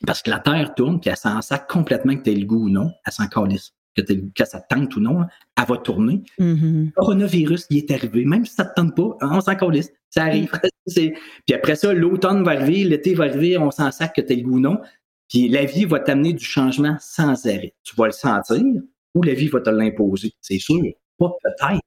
Parce 0.06 0.22
que 0.22 0.30
la 0.30 0.40
Terre 0.40 0.74
tourne, 0.76 1.00
puis 1.00 1.10
elle 1.10 1.18
s'en 1.18 1.42
sac 1.42 1.68
complètement 1.68 2.16
que 2.16 2.24
tu 2.24 2.32
aies 2.32 2.36
le 2.36 2.46
goût 2.46 2.66
ou 2.66 2.70
non, 2.70 2.92
elle 3.06 3.14
s'en 3.14 3.28
calisse. 3.28 3.74
Que, 4.02 4.14
que, 4.36 4.46
ça 4.46 4.62
te 4.62 4.74
tente 4.74 4.96
ou 4.96 5.00
non, 5.00 5.26
elle 5.58 5.66
va 5.66 5.78
tourner. 5.78 6.24
Le 6.38 6.92
coronavirus, 6.96 7.66
il 7.70 7.78
est 7.78 7.92
arrivé. 7.92 8.26
Même 8.26 8.46
si 8.46 8.54
ça 8.54 8.66
te 8.66 8.74
tente 8.76 8.96
pas, 8.96 9.18
on 9.22 9.42
s'en 9.42 9.56
calisse. 9.56 9.92
Ça 10.10 10.24
arrive. 10.24 10.52
puis 10.96 11.54
après 11.54 11.76
ça, 11.76 11.94
l'automne 11.94 12.44
va 12.44 12.52
arriver, 12.52 12.84
l'été 12.84 13.14
va 13.14 13.26
arriver, 13.26 13.58
on 13.58 13.72
s'en 13.72 13.92
sac 13.92 14.16
que 14.16 14.22
tu 14.22 14.36
le 14.36 14.44
goût 14.44 14.58
ou 14.58 14.60
non. 14.60 14.80
Puis 15.30 15.48
la 15.48 15.66
vie 15.66 15.86
va 15.86 16.00
t'amener 16.00 16.34
du 16.34 16.44
changement 16.44 16.98
sans 17.00 17.46
arrêt. 17.46 17.76
Tu 17.84 17.96
vas 17.96 18.08
le 18.08 18.12
sentir 18.12 18.64
ou 19.14 19.24
la 19.24 19.34
vie 19.34 19.48
va 19.48 19.62
te 19.62 19.70
l'imposer. 19.70 20.34
C'est 20.42 20.60
sûr. 20.60 20.82
Pas 21.18 21.32
peut-être. 21.44 21.82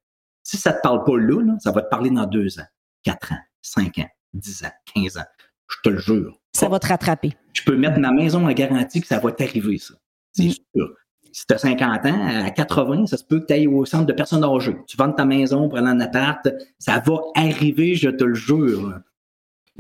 Si 0.44 0.56
ça 0.56 0.72
te 0.72 0.80
parle 0.82 1.04
pas 1.04 1.16
là, 1.16 1.40
là, 1.42 1.56
ça 1.60 1.72
va 1.72 1.82
te 1.82 1.88
parler 1.88 2.10
dans 2.10 2.26
deux 2.26 2.58
ans, 2.58 2.66
quatre 3.02 3.32
ans, 3.32 3.38
cinq 3.60 3.98
ans, 3.98 4.08
10 4.34 4.64
ans, 4.64 4.72
15 4.94 5.18
ans. 5.18 5.24
Je 5.68 5.76
te 5.82 5.88
le 5.88 5.98
jure. 5.98 6.38
Ça 6.52 6.68
va 6.68 6.78
te 6.78 6.86
rattraper. 6.86 7.32
Je 7.52 7.62
peux 7.62 7.76
mettre 7.76 7.98
ma 7.98 8.12
maison 8.12 8.46
en 8.46 8.52
garantie 8.52 9.00
que 9.00 9.06
ça 9.06 9.18
va 9.18 9.32
t'arriver, 9.32 9.78
ça. 9.78 9.94
C'est 10.32 10.48
mm. 10.48 10.52
sûr. 10.74 10.94
Si 11.32 11.46
tu 11.46 11.54
as 11.54 11.58
50 11.58 12.06
ans, 12.06 12.44
à 12.44 12.50
80, 12.50 13.06
ça 13.06 13.16
se 13.16 13.24
peut 13.24 13.40
que 13.40 13.46
tu 13.46 13.52
ailles 13.54 13.66
au 13.66 13.84
centre 13.84 14.06
de 14.06 14.12
personnes 14.12 14.44
âgées. 14.44 14.76
Tu 14.86 14.96
vends 14.96 15.12
ta 15.12 15.24
maison 15.24 15.68
pour 15.68 15.78
aller 15.78 15.88
en 15.88 16.00
appart, 16.00 16.46
ça 16.78 17.02
va 17.04 17.18
arriver, 17.34 17.94
je 17.94 18.10
te 18.10 18.24
le 18.24 18.34
jure. 18.34 19.00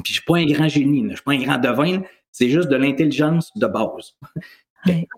Puis 0.02 0.14
je 0.14 0.18
suis 0.20 0.24
pas 0.24 0.38
un 0.38 0.46
grand 0.46 0.68
génie, 0.68 1.06
je 1.10 1.16
suis 1.16 1.24
pas 1.24 1.32
un 1.32 1.42
grand 1.42 1.58
devin, 1.58 2.02
c'est 2.30 2.48
juste 2.48 2.68
de 2.68 2.76
l'intelligence 2.76 3.52
de 3.56 3.66
base. 3.66 4.14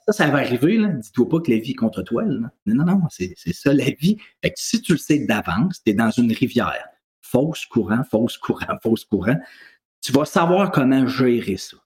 Ça, 0.06 0.12
ça 0.12 0.26
va 0.26 0.38
arriver, 0.38 0.76
là. 0.76 0.88
Dis-toi 0.88 1.28
pas 1.28 1.40
que 1.40 1.50
la 1.50 1.58
vie 1.58 1.70
est 1.70 1.74
contre 1.74 2.02
toi. 2.02 2.24
Non, 2.24 2.50
non, 2.66 2.84
non, 2.84 3.00
c'est 3.08 3.34
ça 3.36 3.72
la 3.72 3.90
vie. 3.98 4.18
Fait 4.42 4.50
que 4.50 4.56
si 4.58 4.82
tu 4.82 4.92
le 4.92 4.98
sais 4.98 5.20
d'avance, 5.20 5.82
tu 5.82 5.92
es 5.92 5.94
dans 5.94 6.10
une 6.10 6.32
rivière 6.32 6.84
fausse 7.34 7.66
courant, 7.66 8.04
fausse 8.04 8.38
courant, 8.38 8.76
fausse 8.80 9.04
courant, 9.04 9.36
tu 10.00 10.12
vas 10.12 10.24
savoir 10.24 10.70
comment 10.70 11.06
gérer 11.06 11.56
ça. 11.56 11.76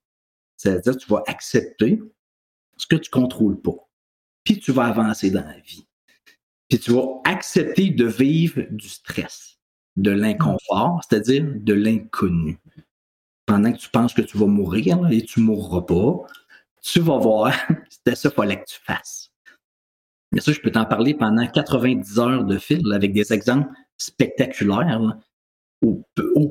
C'est-à-dire, 0.56 0.96
tu 0.96 1.08
vas 1.08 1.22
accepter 1.26 2.02
ce 2.76 2.86
que 2.86 2.96
tu 2.96 3.08
ne 3.14 3.22
contrôles 3.22 3.60
pas. 3.60 3.87
Puis 4.48 4.58
tu 4.58 4.72
vas 4.72 4.86
avancer 4.86 5.30
dans 5.30 5.44
la 5.44 5.58
vie. 5.58 5.86
Puis 6.70 6.78
tu 6.78 6.90
vas 6.92 7.20
accepter 7.24 7.90
de 7.90 8.06
vivre 8.06 8.62
du 8.70 8.88
stress, 8.88 9.58
de 9.96 10.10
l'inconfort, 10.10 11.02
c'est-à-dire 11.04 11.44
de 11.54 11.74
l'inconnu. 11.74 12.58
Pendant 13.44 13.70
que 13.70 13.76
tu 13.76 13.90
penses 13.90 14.14
que 14.14 14.22
tu 14.22 14.38
vas 14.38 14.46
mourir 14.46 15.06
et 15.10 15.20
tu 15.20 15.40
ne 15.40 15.44
mourras 15.44 15.82
pas, 15.82 16.26
tu 16.80 16.98
vas 17.00 17.18
voir, 17.18 17.52
c'était 17.90 18.14
ça 18.14 18.30
qu'il 18.30 18.36
fallait 18.36 18.58
que 18.58 18.70
tu 18.70 18.78
fasses. 18.82 19.30
Mais 20.32 20.40
ça, 20.40 20.50
je 20.50 20.60
peux 20.60 20.72
t'en 20.72 20.86
parler 20.86 21.12
pendant 21.12 21.46
90 21.46 22.18
heures 22.18 22.44
de 22.44 22.56
fil 22.56 22.90
avec 22.94 23.12
des 23.12 23.34
exemples 23.34 23.68
spectaculaires 23.98 25.18
ou, 25.82 26.06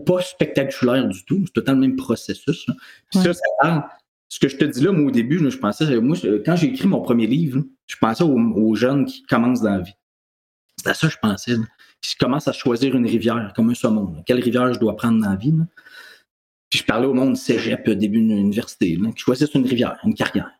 pas 0.05 0.21
spectaculaire 0.21 1.07
du 1.07 1.25
tout. 1.25 1.41
C'est 1.47 1.53
totalement 1.53 1.81
le 1.81 1.87
même 1.87 1.95
processus. 1.95 2.67
Ça, 3.11 3.33
ça 3.33 3.41
parle. 3.59 3.83
Ce 4.29 4.39
que 4.39 4.49
je 4.49 4.57
te 4.57 4.65
dis 4.65 4.81
là, 4.81 4.91
moi, 4.91 5.07
au 5.07 5.11
début, 5.11 5.39
je 5.49 5.57
pensais, 5.57 5.99
moi, 6.01 6.17
quand 6.45 6.55
j'ai 6.55 6.67
écrit 6.67 6.87
mon 6.87 7.01
premier 7.01 7.27
livre, 7.27 7.63
je 7.87 7.95
pensais 7.99 8.23
aux, 8.23 8.75
jeunes 8.75 9.05
qui 9.05 9.23
commencent 9.23 9.61
dans 9.61 9.71
la 9.71 9.79
vie. 9.79 9.93
C'est 10.77 10.89
à 10.89 10.93
ça 10.93 11.07
que 11.07 11.13
je 11.13 11.19
pensais. 11.19 11.55
Qui 12.01 12.15
commencent 12.17 12.47
à 12.47 12.53
choisir 12.53 12.95
une 12.95 13.07
rivière, 13.07 13.53
comme 13.55 13.69
un 13.69 13.73
saumon. 13.73 14.23
Quelle 14.25 14.39
rivière 14.39 14.73
je 14.73 14.79
dois 14.79 14.95
prendre 14.95 15.21
dans 15.21 15.29
la 15.29 15.35
vie? 15.35 15.53
Puis 16.69 16.79
je 16.79 16.83
parlais 16.83 17.07
au 17.07 17.13
monde 17.13 17.37
cégep, 17.37 17.89
début 17.89 18.19
d'une 18.19 18.37
université, 18.37 18.97
qui 19.15 19.21
choisissent 19.21 19.53
une 19.53 19.65
rivière, 19.65 19.97
une 20.03 20.13
carrière. 20.13 20.51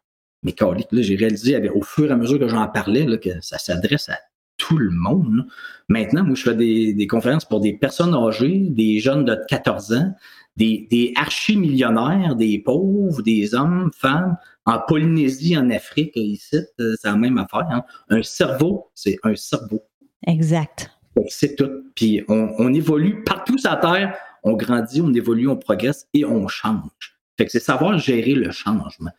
Mais 0.43 0.55
là, 0.61 1.01
j'ai 1.01 1.15
réalisé 1.15 1.69
au 1.69 1.81
fur 1.81 2.09
et 2.09 2.13
à 2.13 2.15
mesure 2.15 2.39
que 2.39 2.47
j'en 2.47 2.67
parlais 2.67 3.19
que 3.19 3.41
ça 3.41 3.57
s'adresse 3.57 4.09
à 4.09 4.17
tout 4.57 4.77
le 4.77 4.91
monde. 4.91 5.47
Maintenant, 5.89 6.23
moi, 6.23 6.35
je 6.35 6.43
fais 6.43 6.55
des, 6.55 7.07
conférences 7.07 7.45
pour 7.45 7.59
des 7.59 7.73
personnes 7.73 8.13
âgées, 8.13 8.67
des 8.69 8.99
jeunes 8.99 9.25
de 9.25 9.37
14 9.47 9.93
ans, 9.93 10.15
des, 10.57 10.87
des 10.91 11.13
archi-millionnaires, 11.15 12.35
des 12.35 12.59
pauvres, 12.59 13.21
des 13.21 13.53
hommes, 13.53 13.91
femmes, 13.95 14.35
en 14.65 14.79
Polynésie, 14.79 15.57
en 15.57 15.69
Afrique, 15.69 16.11
ici, 16.15 16.57
euh, 16.79 16.95
c'est 16.99 17.07
la 17.07 17.15
même 17.15 17.37
affaire. 17.37 17.67
Hein. 17.71 17.83
Un 18.09 18.23
cerveau, 18.23 18.89
c'est 18.93 19.17
un 19.23 19.35
cerveau. 19.35 19.81
Exact. 20.25 20.91
C'est 21.29 21.55
tout. 21.55 21.69
Puis 21.95 22.23
on, 22.27 22.53
on, 22.57 22.73
évolue 22.73 23.23
partout 23.23 23.57
sur 23.57 23.69
la 23.69 23.77
Terre, 23.77 24.17
on 24.43 24.53
grandit, 24.53 25.01
on 25.01 25.13
évolue, 25.13 25.47
on 25.47 25.55
progresse 25.55 26.07
et 26.13 26.25
on 26.25 26.47
change. 26.47 27.17
Fait 27.37 27.45
que 27.45 27.51
c'est 27.51 27.59
savoir 27.59 27.97
gérer 27.97 28.33
le 28.33 28.51
changement. 28.51 29.11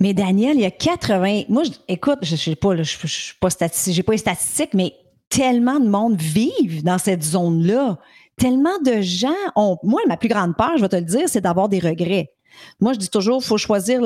Mais 0.00 0.14
Daniel, 0.14 0.56
il 0.56 0.62
y 0.62 0.66
a 0.66 0.70
80. 0.70 1.42
Moi, 1.48 1.64
écoute, 1.88 2.18
je 2.22 2.32
ne 2.32 2.36
sais 2.36 2.56
pas, 2.56 2.74
je 2.74 2.80
ne 2.80 2.84
suis 2.84 3.34
pas 3.40 3.48
j'ai 3.86 4.02
pas 4.02 4.12
les 4.12 4.18
statistiques, 4.18 4.74
mais 4.74 4.92
tellement 5.28 5.80
de 5.80 5.88
monde 5.88 6.20
vivent 6.20 6.84
dans 6.84 6.98
cette 6.98 7.22
zone-là. 7.22 7.98
Tellement 8.36 8.78
de 8.84 9.00
gens 9.00 9.32
ont. 9.54 9.78
Moi, 9.82 10.00
ma 10.06 10.16
plus 10.16 10.28
grande 10.28 10.56
peur, 10.56 10.72
je 10.76 10.82
vais 10.82 10.88
te 10.88 10.96
le 10.96 11.02
dire, 11.02 11.28
c'est 11.28 11.40
d'avoir 11.40 11.68
des 11.68 11.78
regrets. 11.78 12.32
Moi, 12.80 12.92
je 12.92 12.98
dis 12.98 13.08
toujours, 13.08 13.40
il 13.42 13.46
faut 13.46 13.58
choisir 13.58 14.00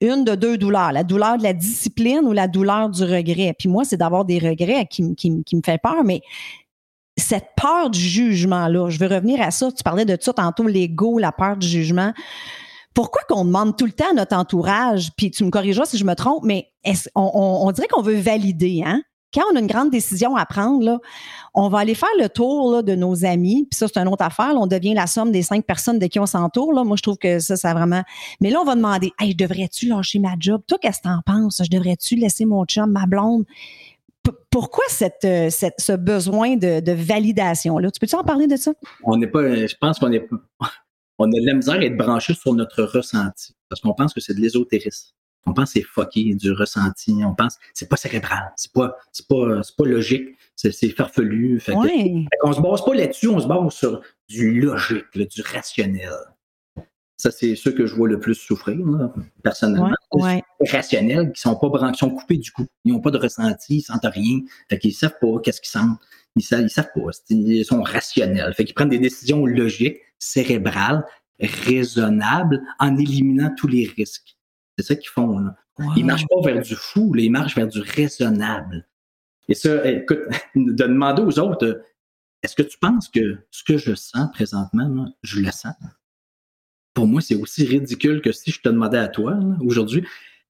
une 0.00 0.24
de 0.24 0.34
deux 0.34 0.58
douleurs, 0.58 0.92
la 0.92 1.04
douleur 1.04 1.38
de 1.38 1.42
la 1.42 1.52
discipline 1.52 2.20
ou 2.24 2.32
la 2.32 2.48
douleur 2.48 2.90
du 2.90 3.02
regret. 3.02 3.54
Puis 3.58 3.68
moi, 3.68 3.84
c'est 3.84 3.96
d'avoir 3.96 4.24
des 4.24 4.38
regrets 4.38 4.86
qui, 4.86 5.02
me 5.02 5.62
fait 5.64 5.78
peur, 5.78 6.04
mais 6.04 6.20
cette 7.18 7.48
peur 7.56 7.88
du 7.88 8.00
jugement-là, 8.00 8.90
je 8.90 8.98
veux 8.98 9.06
revenir 9.06 9.40
à 9.40 9.50
ça. 9.50 9.72
Tu 9.72 9.82
parlais 9.82 10.04
de 10.04 10.16
ça 10.20 10.32
tantôt, 10.34 10.66
l'ego, 10.66 11.18
la 11.18 11.32
peur 11.32 11.56
du 11.56 11.66
jugement 11.66 12.12
pourquoi 12.96 13.20
qu'on 13.28 13.44
demande 13.44 13.76
tout 13.76 13.84
le 13.84 13.92
temps 13.92 14.10
à 14.10 14.14
notre 14.14 14.34
entourage, 14.34 15.10
puis 15.18 15.30
tu 15.30 15.44
me 15.44 15.50
corrigeras 15.50 15.84
si 15.84 15.98
je 15.98 16.04
me 16.06 16.14
trompe, 16.14 16.44
mais 16.44 16.72
on, 17.14 17.70
dirait 17.70 17.88
qu'on 17.88 18.00
veut 18.00 18.16
valider, 18.16 18.82
hein? 18.86 19.02
Quand 19.36 19.44
on 19.52 19.56
a 19.56 19.60
une 19.60 19.66
grande 19.66 19.90
décision 19.90 20.34
à 20.34 20.46
prendre, 20.46 20.82
là, 20.82 20.98
on 21.52 21.68
va 21.68 21.80
aller 21.80 21.94
faire 21.94 22.08
le 22.18 22.28
tour 22.30 22.82
de 22.82 22.94
nos 22.94 23.26
amis, 23.26 23.68
puis 23.70 23.76
ça, 23.76 23.86
c'est 23.86 24.00
une 24.00 24.08
autre 24.08 24.24
affaire. 24.24 24.54
on 24.56 24.66
devient 24.66 24.94
la 24.94 25.06
somme 25.06 25.30
des 25.30 25.42
cinq 25.42 25.66
personnes 25.66 25.98
de 25.98 26.06
qui 26.06 26.18
on 26.18 26.24
s'entoure. 26.26 26.72
Moi, 26.84 26.96
je 26.96 27.02
trouve 27.02 27.18
que 27.18 27.38
ça, 27.38 27.56
ça 27.56 27.74
vraiment. 27.74 28.02
Mais 28.40 28.48
là, 28.48 28.60
on 28.62 28.64
va 28.64 28.74
demander 28.74 29.12
Hey, 29.20 29.34
devrais-tu 29.34 29.88
lâcher 29.88 30.18
ma 30.18 30.34
job? 30.40 30.62
Toi, 30.66 30.78
qu'est-ce 30.80 30.98
que 30.98 31.04
t'en 31.04 31.20
penses? 31.24 31.60
Je 31.62 31.70
devrais-tu 31.70 32.16
laisser 32.16 32.46
mon 32.46 32.64
chum, 32.64 32.90
ma 32.90 33.06
blonde? 33.06 33.44
pourquoi 34.50 34.84
euh, 35.24 35.50
cette, 35.50 35.74
ce 35.78 35.92
besoin 35.92 36.56
de, 36.56 36.80
de 36.80 36.92
validation-là? 36.92 37.90
Tu 37.90 38.00
peux-tu 38.00 38.16
en 38.16 38.24
parler 38.24 38.46
de 38.46 38.56
ça? 38.56 38.72
On 39.04 39.16
n'est 39.16 39.26
pas. 39.26 39.66
Je 39.66 39.74
pense 39.80 39.98
qu'on 39.98 40.12
est 40.12 40.28
on 41.18 41.26
a 41.26 41.40
de 41.40 41.46
la 41.46 41.54
misère 41.54 41.74
à 41.74 41.84
être 41.84 41.96
branché 41.96 42.34
sur 42.34 42.54
notre 42.54 42.82
ressenti 42.82 43.54
parce 43.68 43.80
qu'on 43.80 43.94
pense 43.94 44.14
que 44.14 44.20
c'est 44.20 44.34
de 44.34 44.40
l'ésotérisme. 44.40 45.12
On 45.46 45.54
pense 45.54 45.72
que 45.72 45.80
c'est 45.80 45.86
fucké, 45.86 46.34
du 46.34 46.52
ressenti. 46.52 47.16
On 47.24 47.34
pense 47.34 47.58
c'est 47.72 47.88
pas 47.88 47.96
cérébral, 47.96 48.52
c'est 48.56 48.72
pas 48.72 48.96
c'est 49.12 49.26
pas 49.28 49.62
c'est 49.62 49.76
pas 49.76 49.84
logique, 49.84 50.36
c'est 50.56 50.72
farfelu. 50.90 51.60
Fait 51.60 51.74
on 52.42 52.52
se 52.52 52.60
base 52.60 52.84
pas 52.84 52.94
là-dessus, 52.94 53.28
on 53.28 53.40
se 53.40 53.46
base 53.46 53.72
sur 53.72 54.00
du 54.28 54.60
logique, 54.60 55.04
du 55.14 55.42
rationnel. 55.42 56.10
Ça, 57.18 57.30
c'est 57.30 57.56
ceux 57.56 57.72
que 57.72 57.86
je 57.86 57.94
vois 57.94 58.08
le 58.08 58.20
plus 58.20 58.34
souffrir, 58.34 58.76
personnellement. 59.42 59.90
Ouais, 60.12 60.42
Rationnels, 60.60 61.32
qui 61.32 61.40
sont 61.40 61.56
pas 61.56 61.70
branchés, 61.70 61.96
sont 61.96 62.10
coupés 62.10 62.36
du 62.36 62.50
coup. 62.50 62.66
Ils 62.84 62.92
n'ont 62.92 63.00
pas 63.00 63.10
de 63.10 63.16
ressenti, 63.16 63.76
ils 63.76 63.82
sentent 63.82 64.04
rien. 64.04 64.40
Fait 64.68 64.78
qu'ils 64.78 64.92
savent 64.92 65.16
pas 65.18 65.40
qu'est-ce 65.42 65.62
qu'ils 65.62 65.70
sentent. 65.70 65.98
Ils 66.36 66.42
savent, 66.42 66.68
savent 66.68 66.90
pas. 66.94 67.10
Ils 67.30 67.64
sont 67.64 67.82
rationnels. 67.82 68.52
Fait 68.54 68.66
qu'ils 68.66 68.74
prennent 68.74 68.90
des 68.90 68.98
décisions 68.98 69.46
logiques, 69.46 69.96
cérébrales, 70.18 71.06
raisonnables, 71.40 72.62
en 72.78 72.98
éliminant 72.98 73.50
tous 73.56 73.68
les 73.68 73.90
risques. 73.96 74.35
C'est 74.76 74.84
ça 74.84 74.94
qu'ils 74.94 75.10
font. 75.10 75.38
Là. 75.38 75.56
Ils 75.96 76.04
marchent 76.04 76.26
pas 76.28 76.40
vers 76.44 76.62
du 76.62 76.74
fou, 76.74 77.12
là, 77.14 77.22
ils 77.22 77.30
marchent 77.30 77.54
vers 77.54 77.68
du 77.68 77.80
raisonnable. 77.80 78.86
Et 79.48 79.54
ça, 79.54 79.88
écoute, 79.90 80.20
de 80.54 80.72
demander 80.72 81.22
aux 81.22 81.38
autres, 81.38 81.82
est-ce 82.42 82.54
que 82.54 82.62
tu 82.62 82.78
penses 82.78 83.08
que 83.08 83.38
ce 83.50 83.64
que 83.64 83.78
je 83.78 83.94
sens 83.94 84.30
présentement, 84.32 85.06
je 85.22 85.40
le 85.40 85.50
sens? 85.50 85.74
Pour 86.94 87.06
moi, 87.06 87.20
c'est 87.20 87.34
aussi 87.34 87.64
ridicule 87.66 88.22
que 88.22 88.32
si 88.32 88.50
je 88.50 88.60
te 88.60 88.68
demandais 88.68 88.98
à 88.98 89.08
toi 89.08 89.38
aujourd'hui, 89.60 90.06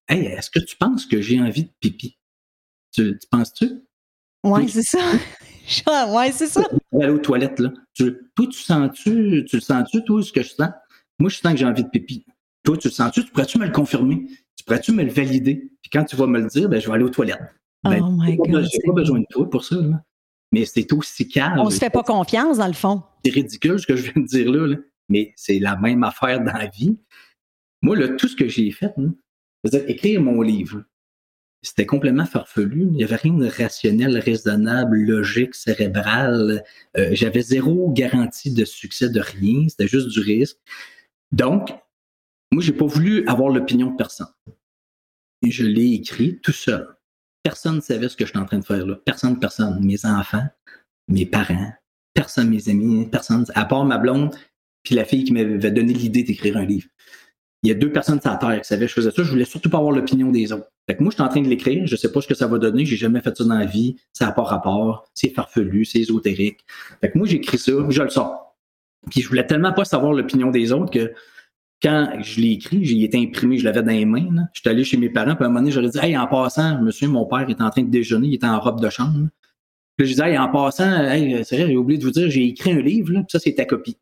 hey, 0.09 0.27
est-ce 0.27 0.51
que 0.51 0.61
tu 0.61 0.77
penses 0.77 1.07
que 1.07 1.21
j'ai 1.21 1.41
envie 1.41 1.65
de 1.65 1.73
pipi? 1.81 2.19
Tu, 2.93 3.19
tu 3.19 3.29
penses-tu? 3.29 3.83
Oui, 4.45 4.69
c'est 4.69 4.83
ça. 4.83 4.99
ouais, 6.09 6.33
c'est 6.33 6.47
ça. 6.47 6.63
Aller 6.93 7.11
aux 7.11 7.19
toilettes, 7.19 7.59
là. 7.59 7.73
Tu, 7.95 8.17
toi, 8.35 8.47
tu 8.47 8.59
sens-tu, 8.61 9.45
tu 9.49 9.57
le 9.57 9.63
sens-tu, 9.63 10.05
toi, 10.05 10.23
ce 10.23 10.33
que 10.33 10.43
je 10.43 10.51
sens? 10.51 10.71
Moi, 11.19 11.31
je 11.31 11.39
sens 11.39 11.53
que 11.53 11.59
j'ai 11.59 11.65
envie 11.65 11.83
de 11.83 11.89
pipi. 11.89 12.25
Toi, 12.67 12.77
tu 12.77 12.89
le 12.89 12.93
sens-tu? 12.93 13.25
Tu 13.25 13.31
pourrais-tu 13.31 13.59
me 13.59 13.65
le 13.65 13.71
confirmer? 13.71 14.27
Tu 14.57 14.65
pourrais-tu 14.65 14.91
me 14.91 15.05
le 15.05 15.11
valider? 15.11 15.71
Puis 15.81 15.91
quand 15.93 16.05
tu 16.05 16.17
vas 16.17 16.27
me 16.27 16.41
le 16.41 16.49
dire, 16.49 16.69
ben, 16.69 16.81
je 16.81 16.89
vais 16.89 16.95
aller 16.95 17.05
aux 17.05 17.11
toilettes. 17.11 17.41
Ben, 17.85 18.03
oh 18.03 18.11
my 18.11 18.37
God. 18.37 18.67
J'ai 18.71 18.81
pas 18.85 18.93
besoin 18.93 19.21
de 19.21 19.27
toi 19.31 19.49
pour 19.49 19.65
ça, 19.65 19.77
là. 19.77 20.03
Mais 20.53 20.65
c'est 20.65 20.93
aussi 20.93 21.29
calme. 21.29 21.61
On 21.61 21.71
se 21.71 21.79
fait 21.79 21.91
pas 21.91 22.03
confiance, 22.03 22.59
dans 22.59 22.67
le 22.67 22.73
fond. 22.73 23.05
C'est 23.25 23.31
ridicule, 23.31 23.79
ce 23.79 23.87
que 23.87 23.95
je 23.95 24.11
viens 24.11 24.23
de 24.23 24.27
dire 24.27 24.51
là, 24.51 24.67
là. 24.67 24.77
mais 25.09 25.33
c'est 25.37 25.61
la 25.61 25.77
même 25.77 26.03
affaire 26.03 26.41
dans 26.41 26.53
la 26.53 26.67
vie. 26.67 26.99
Moi, 27.83 27.97
là, 27.97 28.09
tout 28.09 28.27
ce 28.27 28.35
que 28.35 28.49
j'ai 28.49 28.73
fait, 28.73 28.93
hein, 28.99 29.15
c'est-à-dire 29.65 29.89
écrire 29.89 30.21
mon 30.21 30.43
livre, 30.43 30.83
c'était 31.63 31.87
complètement 31.87 32.27
farfelu. 32.27 32.83
Il 32.83 32.93
n'y 32.93 33.05
avait 33.05 33.17
rien 33.17 33.35
de 33.35 33.47
rationnel, 33.47 34.19
raisonnable, 34.19 34.97
logique, 34.97 35.55
cérébral. 35.55 36.65
Euh, 36.97 37.11
J'avais 37.13 37.43
zéro 37.43 37.93
garantie 37.93 38.53
de 38.53 38.65
succès 38.65 39.09
de 39.09 39.21
rien. 39.21 39.69
C'était 39.69 39.89
juste 39.89 40.09
du 40.09 40.21
risque. 40.21 40.59
Donc, 41.33 41.73
moi, 42.57 42.65
j'ai 42.65 42.73
pas 42.73 42.87
voulu 42.87 43.23
avoir 43.29 43.51
l'opinion 43.51 43.91
de 43.91 43.97
personne. 43.97 44.33
Et 45.43 45.51
je 45.51 45.63
l'ai 45.63 45.93
écrit 45.93 46.41
tout 46.43 46.53
seul. 46.53 46.89
Personne 47.43 47.77
ne 47.77 47.81
savait 47.83 48.09
ce 48.09 48.17
que 48.17 48.25
j'étais 48.25 48.39
en 48.39 48.47
train 48.47 48.61
de 48.61 48.65
faire 48.65 48.87
là. 48.87 48.97
Personne, 49.05 49.39
personne. 49.39 49.85
Mes 49.85 50.07
enfants, 50.07 50.47
mes 51.07 51.27
parents, 51.27 51.71
personne, 52.15 52.49
mes 52.49 52.71
amis, 52.71 53.11
personne, 53.13 53.45
à 53.55 53.67
part 53.67 53.85
ma 53.85 53.99
blonde, 53.99 54.35
puis 54.83 54.95
la 54.95 55.05
fille 55.05 55.25
qui 55.25 55.35
m'avait 55.35 55.71
donné 55.71 55.93
l'idée 55.93 56.23
d'écrire 56.23 56.57
un 56.57 56.65
livre. 56.65 56.89
Il 57.63 57.69
y 57.69 57.73
a 57.73 57.75
deux 57.75 57.93
personnes 57.93 58.23
sur 58.23 58.31
la 58.31 58.39
Terre 58.39 58.59
qui 58.63 58.67
savaient 58.67 58.87
que 58.87 58.91
je 58.91 58.95
faisais 58.95 59.11
ça. 59.11 59.23
Je 59.23 59.31
voulais 59.31 59.45
surtout 59.45 59.69
pas 59.69 59.77
avoir 59.77 59.93
l'opinion 59.93 60.31
des 60.31 60.51
autres. 60.51 60.71
Fait 60.89 60.97
que 60.97 61.03
moi, 61.03 61.11
je 61.11 61.17
suis 61.17 61.23
en 61.23 61.29
train 61.29 61.43
de 61.43 61.49
l'écrire. 61.49 61.87
Je 61.87 61.95
sais 61.95 62.11
pas 62.11 62.23
ce 62.23 62.27
que 62.27 62.35
ça 62.35 62.47
va 62.47 62.57
donner. 62.57 62.87
J'ai 62.87 62.97
jamais 62.97 63.21
fait 63.21 63.37
ça 63.37 63.45
dans 63.45 63.59
la 63.59 63.67
vie. 63.67 63.97
Ça 64.15 64.25
n'a 64.25 64.33
pas 64.33 64.45
rapport. 64.45 65.11
C'est 65.13 65.29
farfelu. 65.29 65.85
C'est 65.85 65.99
ésotérique. 65.99 66.61
Fait 67.03 67.11
que 67.11 67.19
moi, 67.19 67.27
j'écris 67.27 67.59
ça. 67.59 67.73
Je 67.91 68.03
le 68.03 68.09
sors. 68.09 68.57
Puis 69.11 69.21
je 69.21 69.29
voulais 69.29 69.47
tellement 69.47 69.75
pas 69.75 69.85
savoir 69.85 70.15
l'opinion 70.15 70.51
des 70.51 70.73
autres 70.73 70.91
que 70.91 71.13
quand 71.83 72.19
je 72.21 72.41
l'ai 72.41 72.53
écrit, 72.53 72.85
j'y 72.85 73.05
été 73.05 73.19
imprimé, 73.19 73.59
je 73.59 73.65
l'avais 73.65 73.83
dans 73.83 73.93
les 73.93 74.05
mains. 74.05 74.29
Là. 74.33 74.43
J'étais 74.55 74.71
allé 74.71 74.85
chez 74.85 74.97
mes 74.97 75.11
parents, 75.11 75.35
puis 75.35 75.45
à 75.45 75.47
un 75.47 75.51
moment 75.51 75.61
donné, 75.61 75.73
j'aurais 75.73 75.91
dit 75.91 75.99
Hey, 76.01 76.17
en 76.17 76.27
passant, 76.27 76.81
monsieur, 76.81 77.09
mon 77.09 77.27
père 77.27 77.49
est 77.49 77.61
en 77.61 77.71
train 77.71 77.83
de 77.83 77.91
déjeuner, 77.91 78.29
il 78.29 78.35
était 78.35 78.47
en 78.47 78.61
robe 78.61 78.81
de 78.81 78.89
chambre. 78.89 79.29
Puis 79.97 80.07
je 80.07 80.13
disais, 80.13 80.31
hey, 80.31 80.39
en 80.39 80.49
passant, 80.49 81.05
hey, 81.05 81.45
c'est 81.45 81.57
vrai, 81.57 81.69
j'ai 81.69 81.77
oublié 81.77 81.99
de 81.99 82.05
vous 82.05 82.11
dire, 82.11 82.29
j'ai 82.29 82.45
écrit 82.45 82.73
un 82.73 82.81
livre, 82.81 83.13
là, 83.13 83.21
puis 83.21 83.31
ça, 83.31 83.39
c'est 83.39 83.55
ta 83.55 83.65
copie. 83.65 83.97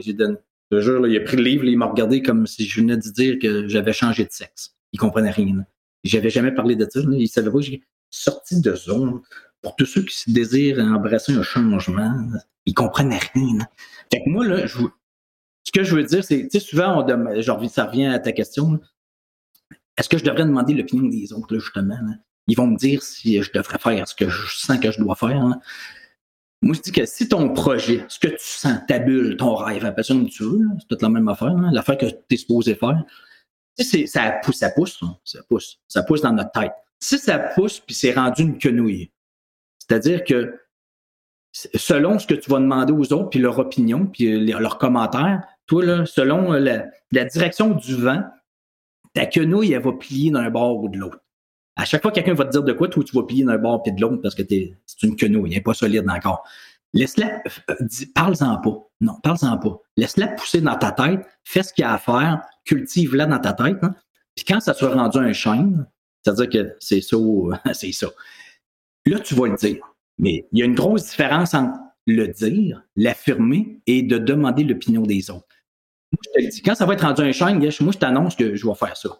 J'ai 0.00 0.12
donné. 0.12 0.36
Je 0.70 0.76
te 0.76 0.82
jure, 0.82 1.00
là, 1.00 1.08
il 1.08 1.16
a 1.16 1.20
pris 1.20 1.36
le 1.36 1.42
livre, 1.42 1.64
là, 1.64 1.70
il 1.70 1.78
m'a 1.78 1.86
regardé 1.86 2.22
comme 2.22 2.46
si 2.46 2.64
je 2.66 2.80
venais 2.80 2.96
de 2.96 3.10
dire 3.10 3.38
que 3.40 3.66
j'avais 3.66 3.92
changé 3.92 4.24
de 4.24 4.30
sexe. 4.30 4.76
Il 4.92 4.98
comprenait 4.98 5.30
rien. 5.30 5.56
Là. 5.56 5.64
J'avais 6.04 6.30
jamais 6.30 6.52
parlé 6.52 6.76
de 6.76 6.86
ça. 6.88 7.00
Là. 7.00 7.16
Il 7.16 7.28
savait 7.28 7.50
pas 7.50 7.60
j'ai 7.60 7.82
sorti 8.10 8.60
de 8.60 8.74
zone. 8.74 9.20
Pour 9.62 9.76
tous 9.76 9.86
ceux 9.86 10.02
qui 10.02 10.32
désirent 10.32 10.78
embrasser 10.78 11.32
un 11.32 11.42
changement, 11.42 12.14
ils 12.66 12.74
comprennent 12.74 13.18
rien. 13.34 13.58
Là. 13.58 13.68
Fait 14.12 14.22
que 14.22 14.30
moi, 14.30 14.46
là, 14.46 14.66
je, 14.66 14.78
ce 15.64 15.72
que 15.72 15.84
je 15.84 15.94
veux 15.94 16.04
dire, 16.04 16.24
c'est, 16.24 16.42
tu 16.48 16.58
sais, 16.58 16.60
souvent, 16.60 17.04
on 17.04 17.40
genre, 17.42 17.70
ça 17.70 17.84
revient 17.86 18.06
à 18.06 18.18
ta 18.18 18.32
question. 18.32 18.80
Est-ce 19.96 20.08
que 20.08 20.18
je 20.18 20.24
devrais 20.24 20.44
demander 20.44 20.74
l'opinion 20.74 21.08
des 21.08 21.32
autres, 21.32 21.58
justement? 21.58 21.98
Ils 22.46 22.56
vont 22.56 22.66
me 22.66 22.76
dire 22.76 23.02
si 23.02 23.42
je 23.42 23.52
devrais 23.52 23.78
faire 23.78 24.08
ce 24.08 24.14
que 24.14 24.28
je 24.28 24.58
sens 24.58 24.78
que 24.78 24.90
je 24.90 24.98
dois 24.98 25.14
faire. 25.14 25.58
Moi, 26.62 26.74
je 26.74 26.80
dis 26.80 26.92
que 26.92 27.06
si 27.06 27.28
ton 27.28 27.52
projet, 27.54 28.04
ce 28.08 28.18
que 28.18 28.28
tu 28.28 28.36
sens, 28.40 28.78
ta 28.86 28.98
bulle, 28.98 29.36
ton 29.36 29.54
rêve, 29.54 29.84
appelle 29.84 30.04
ça 30.04 30.14
comme 30.14 30.28
tu 30.28 30.42
veux, 30.42 30.60
c'est 30.78 30.88
toute 30.88 31.02
la 31.02 31.08
même 31.08 31.28
affaire, 31.28 31.54
l'affaire 31.72 31.96
que 31.96 32.06
tu 32.06 32.16
es 32.30 32.36
supposé 32.36 32.74
faire, 32.74 33.02
c'est- 33.78 34.06
ça 34.06 34.30
pousse, 34.42 34.56
ça 34.56 34.70
pousse, 34.70 34.98
hein, 35.02 35.16
ça 35.24 35.40
pousse, 35.48 35.78
ça 35.88 36.02
pousse 36.02 36.20
dans 36.20 36.32
notre 36.32 36.52
tête. 36.52 36.72
Si 36.98 37.18
ça 37.18 37.38
pousse 37.38 37.80
puis 37.80 37.94
c'est 37.94 38.12
rendu 38.12 38.42
une 38.42 38.58
quenouille, 38.58 39.10
c'est-à-dire 39.78 40.22
que 40.24 40.60
selon 41.52 42.18
ce 42.18 42.26
que 42.26 42.34
tu 42.34 42.50
vas 42.50 42.58
demander 42.58 42.92
aux 42.92 43.12
autres, 43.12 43.30
puis 43.30 43.38
leur 43.40 43.58
opinion, 43.58 44.06
puis 44.06 44.38
les- 44.38 44.52
leurs 44.52 44.76
commentaires, 44.78 45.42
toi, 45.70 45.84
là, 45.84 46.04
selon 46.04 46.52
euh, 46.52 46.82
la, 47.12 47.24
direction 47.26 47.70
du 47.70 47.94
vent, 47.94 48.24
ta 49.14 49.24
quenouille, 49.26 49.72
elle 49.72 49.82
va 49.82 49.92
plier 49.92 50.32
d'un 50.32 50.50
bord 50.50 50.82
ou 50.82 50.88
de 50.88 50.98
l'autre. 50.98 51.20
À 51.76 51.84
chaque 51.84 52.02
fois 52.02 52.10
que 52.10 52.16
quelqu'un 52.16 52.34
va 52.34 52.44
te 52.44 52.50
dire 52.50 52.64
de 52.64 52.72
quoi, 52.72 52.88
toi, 52.88 53.04
tu 53.04 53.14
vas 53.14 53.22
plier 53.22 53.44
d'un 53.44 53.56
bord 53.56 53.80
puis 53.84 53.92
de 53.92 54.00
l'autre 54.00 54.16
parce 54.16 54.34
que 54.34 54.42
c'est 54.48 55.02
une 55.04 55.14
quenouille, 55.14 55.50
elle 55.50 55.58
n'est 55.58 55.62
pas 55.62 55.72
solide 55.72 56.10
encore. 56.10 56.42
Laisse-la, 56.92 57.40
euh, 57.70 57.74
parle-en 58.16 58.56
pas. 58.58 58.90
Non, 59.00 59.14
parle-en 59.22 59.58
pas. 59.58 59.80
Laisse-la 59.96 60.26
pousser 60.26 60.60
dans 60.60 60.74
ta 60.74 60.90
tête, 60.90 61.20
fais 61.44 61.62
ce 61.62 61.72
qu'il 61.72 61.82
y 61.82 61.84
a 61.84 61.92
à 61.92 61.98
faire, 61.98 62.42
cultive-la 62.64 63.26
dans 63.26 63.38
ta 63.38 63.52
tête. 63.52 63.78
hein. 63.82 63.94
Puis 64.34 64.44
quand 64.46 64.58
ça 64.58 64.74
sera 64.74 64.92
rendu 65.00 65.18
un 65.18 65.32
chêne, 65.32 65.86
c'est-à-dire 66.24 66.48
que 66.48 66.76
c'est 66.80 67.00
ça, 67.00 67.16
c'est 67.74 67.92
ça. 67.92 68.08
Là, 69.06 69.20
tu 69.20 69.36
vas 69.36 69.46
le 69.46 69.54
dire. 69.54 69.78
Mais 70.18 70.48
il 70.50 70.58
y 70.58 70.62
a 70.62 70.64
une 70.64 70.74
grosse 70.74 71.10
différence 71.10 71.54
entre 71.54 71.78
le 72.08 72.26
dire, 72.26 72.82
l'affirmer 72.96 73.80
et 73.86 74.02
de 74.02 74.18
demander 74.18 74.64
l'opinion 74.64 75.02
des 75.02 75.30
autres. 75.30 75.46
Moi, 76.12 76.20
je 76.24 76.30
te 76.30 76.44
le 76.44 76.50
dis, 76.50 76.62
quand 76.62 76.74
ça 76.74 76.86
va 76.86 76.94
être 76.94 77.06
rendu 77.06 77.22
un 77.22 77.58
gars, 77.58 77.70
moi, 77.80 77.92
je 77.92 77.98
t'annonce 77.98 78.36
que 78.36 78.54
je 78.56 78.66
vais 78.66 78.74
faire 78.74 78.96
ça. 78.96 79.10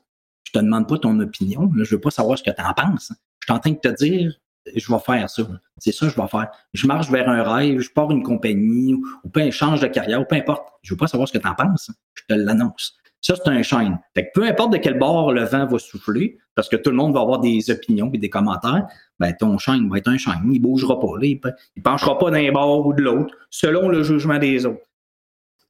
Je 0.44 0.52
te 0.52 0.58
demande 0.58 0.88
pas 0.88 0.98
ton 0.98 1.18
opinion. 1.20 1.70
Là, 1.74 1.84
je 1.84 1.94
veux 1.94 2.00
pas 2.00 2.10
savoir 2.10 2.36
ce 2.36 2.42
que 2.42 2.50
tu 2.50 2.62
en 2.62 2.74
penses. 2.74 3.12
Je 3.40 3.46
suis 3.46 3.52
en 3.52 3.60
train 3.60 3.70
de 3.70 3.78
te 3.78 4.04
dire, 4.04 4.34
je 4.74 4.92
vais 4.92 4.98
faire 4.98 5.30
ça. 5.30 5.42
C'est 5.78 5.92
ça 5.92 6.06
que 6.06 6.12
je 6.12 6.20
vais 6.20 6.28
faire. 6.28 6.50
Je 6.74 6.86
marche 6.86 7.10
vers 7.10 7.28
un 7.28 7.42
rêve, 7.42 7.80
je 7.80 7.90
pars 7.90 8.10
une 8.10 8.22
compagnie, 8.22 8.94
ou, 8.94 9.28
peu 9.32 9.50
change 9.50 9.80
de 9.80 9.86
carrière, 9.86 10.20
ou 10.20 10.24
peu 10.24 10.36
importe. 10.36 10.66
Je 10.82 10.94
veux 10.94 10.98
pas 10.98 11.06
savoir 11.06 11.28
ce 11.28 11.32
que 11.32 11.38
tu 11.38 11.48
en 11.48 11.54
penses. 11.54 11.90
Je 12.14 12.22
te 12.28 12.34
l'annonce. 12.34 12.96
Ça, 13.20 13.34
c'est 13.36 13.50
un 13.50 13.60
que 13.60 14.20
peu 14.32 14.44
importe 14.44 14.72
de 14.72 14.78
quel 14.78 14.98
bord 14.98 15.32
le 15.32 15.44
vent 15.44 15.66
va 15.66 15.78
souffler, 15.78 16.38
parce 16.54 16.68
que 16.70 16.76
tout 16.76 16.90
le 16.90 16.96
monde 16.96 17.12
va 17.12 17.20
avoir 17.20 17.38
des 17.38 17.70
opinions 17.70 18.10
et 18.14 18.18
des 18.18 18.30
commentaires, 18.30 18.86
ben 19.18 19.32
ton 19.34 19.58
chêne 19.58 19.90
va 19.90 19.98
être 19.98 20.08
un 20.08 20.16
chêne. 20.16 20.50
Il 20.50 20.60
bougera 20.60 20.98
pas. 20.98 21.18
Là, 21.20 21.26
il 21.26 21.82
penchera 21.82 22.18
pas 22.18 22.30
d'un 22.30 22.50
bord 22.50 22.86
ou 22.86 22.94
de 22.94 23.02
l'autre, 23.02 23.34
selon 23.50 23.88
le 23.88 24.02
jugement 24.02 24.38
des 24.38 24.64
autres. 24.64 24.80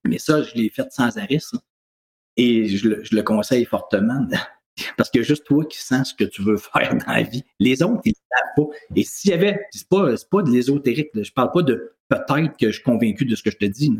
Mais 0.04 0.18
ça, 0.18 0.42
je 0.42 0.54
l'ai 0.54 0.70
fait 0.70 0.90
sans 0.90 1.18
arrêt. 1.18 1.38
Et 2.36 2.68
je 2.68 2.88
le, 2.88 3.22
conseille 3.22 3.64
fortement. 3.64 4.26
Parce 4.96 5.10
que 5.10 5.22
juste 5.22 5.44
toi 5.44 5.64
qui 5.64 5.78
sens 5.78 6.10
ce 6.10 6.14
que 6.14 6.24
tu 6.24 6.42
veux 6.42 6.56
faire 6.56 6.96
dans 6.96 7.12
la 7.12 7.22
vie. 7.22 7.44
Les 7.58 7.82
autres, 7.82 8.00
ils 8.04 8.10
ne 8.10 8.36
savent 8.36 8.54
pas. 8.56 8.76
Et 8.96 9.04
s'il 9.04 9.30
y 9.30 9.34
avait, 9.34 9.60
c'est 9.72 9.88
pas, 9.88 10.14
pas 10.30 10.42
de 10.42 10.50
l'ésotérique, 10.50 11.10
je 11.14 11.32
parle 11.32 11.50
pas 11.52 11.62
de 11.62 11.96
peut-être 12.08 12.56
que 12.56 12.68
je 12.68 12.72
suis 12.72 12.82
convaincu 12.82 13.24
de 13.24 13.34
ce 13.36 13.42
que 13.42 13.50
je 13.50 13.56
te 13.56 13.66
dis, 13.66 13.92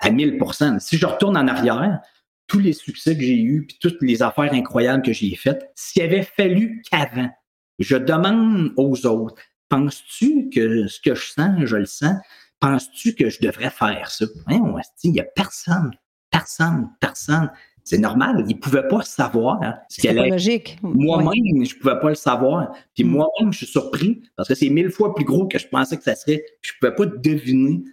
à 0.00 0.10
1000% 0.10 0.78
Si 0.80 0.98
je 0.98 1.06
retourne 1.06 1.36
en 1.36 1.48
arrière, 1.48 2.00
tous 2.46 2.58
les 2.58 2.72
succès 2.72 3.16
que 3.16 3.22
j'ai 3.22 3.40
eus, 3.40 3.66
puis 3.66 3.78
toutes 3.80 4.00
les 4.02 4.22
affaires 4.22 4.52
incroyables 4.52 5.02
que 5.02 5.12
j'ai 5.12 5.34
faites, 5.34 5.70
s'il 5.74 6.02
avait 6.02 6.22
fallu 6.22 6.82
qu'avant, 6.90 7.30
je 7.78 7.96
demande 7.96 8.72
aux 8.76 9.06
autres, 9.06 9.42
penses-tu 9.68 10.48
que 10.50 10.86
ce 10.86 11.00
que 11.00 11.14
je 11.14 11.26
sens, 11.26 11.64
je 11.64 11.76
le 11.76 11.86
sens? 11.86 12.16
Penses-tu 12.60 13.14
que 13.14 13.28
je 13.30 13.40
devrais 13.40 13.70
faire 13.70 14.10
ça? 14.10 14.24
Hein, 14.46 14.60
on 14.62 14.78
il 15.04 15.12
n'y 15.12 15.20
a 15.20 15.24
personne, 15.24 15.90
personne, 16.30 16.88
personne. 17.00 17.50
C'est 17.84 17.98
normal, 17.98 18.44
ils 18.48 18.56
ne 18.56 18.60
pouvaient 18.60 18.88
pas 18.88 19.02
savoir 19.02 19.62
hein, 19.62 19.76
ce 19.88 20.00
C'est 20.00 20.14
pas 20.14 20.26
logique. 20.26 20.76
moi-même, 20.82 21.28
Ouais. 21.58 21.64
je 21.64 21.76
pouvais 21.78 22.00
pas 22.00 22.08
le 22.08 22.14
savoir. 22.16 22.72
Puis 22.94 23.04
Mm. 23.04 23.08
moi-même, 23.10 23.52
je 23.52 23.58
suis 23.58 23.66
surpris 23.66 24.22
parce 24.36 24.48
que 24.48 24.54
c'est 24.56 24.68
mille 24.70 24.90
fois 24.90 25.14
plus 25.14 25.24
gros 25.24 25.46
que 25.46 25.58
je 25.58 25.68
pensais 25.68 25.96
que 25.96 26.02
ça 26.02 26.16
serait. 26.16 26.44
Puis 26.62 26.72
je 26.72 26.78
pouvais 26.80 26.94
pas 26.96 27.06
deviner. 27.06 27.84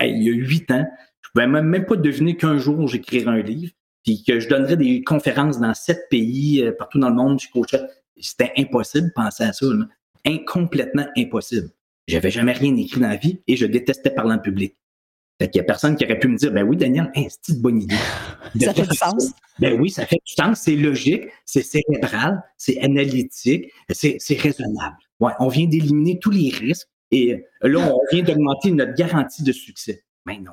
Il 0.00 0.22
y 0.22 0.30
a 0.30 0.32
huit 0.32 0.70
ans, 0.70 0.86
je 1.20 1.28
pouvais 1.34 1.46
même, 1.46 1.84
pas 1.84 1.96
deviner 1.96 2.36
qu'un 2.36 2.56
jour 2.56 2.88
j'écrirais 2.88 3.28
un 3.28 3.42
livre, 3.42 3.72
puis 4.04 4.22
que 4.24 4.40
je 4.40 4.48
donnerais 4.48 4.76
des 4.78 5.02
conférences 5.02 5.58
dans 5.60 5.74
sept 5.74 6.08
pays, 6.08 6.62
euh, 6.62 6.72
partout 6.72 6.98
dans 6.98 7.10
le 7.10 7.16
monde, 7.16 7.38
je 7.40 7.48
coacherais. 7.50 7.86
C'était 8.18 8.52
impossible 8.56 9.08
de 9.08 9.12
penser 9.12 9.42
à 9.44 9.52
ça. 9.52 9.66
Là. 9.66 9.86
Incomplètement 10.24 11.06
impossible. 11.18 11.68
J'avais 12.08 12.30
jamais 12.30 12.52
rien 12.52 12.74
écrit 12.76 13.00
dans 13.00 13.08
la 13.08 13.16
vie 13.16 13.40
et 13.46 13.56
je 13.56 13.66
détestais 13.66 14.10
parler 14.10 14.34
en 14.34 14.38
public. 14.38 14.76
Fait 15.40 15.48
qu'il 15.48 15.58
y 15.58 15.62
a 15.62 15.64
personne 15.64 15.96
qui 15.96 16.04
aurait 16.04 16.18
pu 16.18 16.28
me 16.28 16.36
dire, 16.36 16.52
ben 16.52 16.62
oui, 16.66 16.76
Daniel, 16.76 17.10
hey, 17.14 17.28
c'est 17.30 17.52
une 17.54 17.60
bonne 17.62 17.82
idée. 17.82 17.96
de 18.54 18.64
Ça 18.64 18.74
fait 18.74 18.86
du 18.86 18.96
sens. 18.96 19.32
ben 19.58 19.80
oui, 19.80 19.90
ça 19.90 20.06
fait 20.06 20.20
du 20.24 20.32
sens, 20.32 20.60
c'est 20.60 20.76
logique, 20.76 21.24
c'est 21.44 21.62
cérébral, 21.62 22.42
c'est 22.56 22.80
analytique, 22.80 23.72
c'est 23.90 24.16
c'est 24.18 24.38
raisonnable. 24.38 24.96
Ouais, 25.20 25.32
on 25.40 25.48
vient 25.48 25.66
d'éliminer 25.66 26.18
tous 26.18 26.30
les 26.30 26.50
risques 26.50 26.88
et 27.10 27.44
euh, 27.64 27.68
là, 27.68 27.92
on 27.92 28.00
vient 28.12 28.22
d'augmenter 28.22 28.72
notre 28.72 28.94
garantie 28.94 29.42
de 29.42 29.52
succès. 29.52 30.04
Mais 30.26 30.38
non, 30.38 30.52